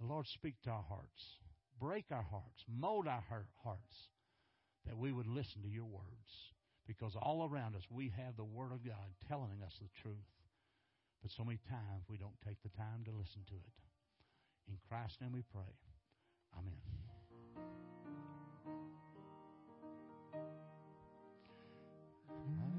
The 0.00 0.06
Lord, 0.06 0.26
speak 0.26 0.54
to 0.64 0.70
our 0.70 0.84
hearts. 0.88 1.38
Break 1.78 2.06
our 2.10 2.22
hearts. 2.22 2.64
Mold 2.68 3.06
our 3.06 3.22
hearts 3.62 3.96
that 4.86 4.96
we 4.96 5.12
would 5.12 5.26
listen 5.26 5.62
to 5.62 5.68
your 5.68 5.84
words. 5.84 6.54
Because 6.86 7.14
all 7.20 7.48
around 7.48 7.76
us 7.76 7.82
we 7.90 8.12
have 8.16 8.36
the 8.36 8.44
Word 8.44 8.72
of 8.72 8.84
God 8.84 9.14
telling 9.28 9.62
us 9.64 9.74
the 9.80 9.88
truth. 10.02 10.16
But 11.22 11.30
so 11.36 11.44
many 11.44 11.58
times 11.68 12.04
we 12.08 12.16
don't 12.16 12.40
take 12.46 12.62
the 12.62 12.70
time 12.70 13.04
to 13.04 13.10
listen 13.10 13.42
to 13.48 13.54
it. 13.54 13.76
In 14.68 14.78
Christ's 14.88 15.20
name 15.20 15.32
we 15.32 15.42
pray. 15.52 15.74
Amen. 16.56 16.72
Mm. 22.48 22.69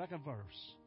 Second 0.00 0.24
verse. 0.24 0.79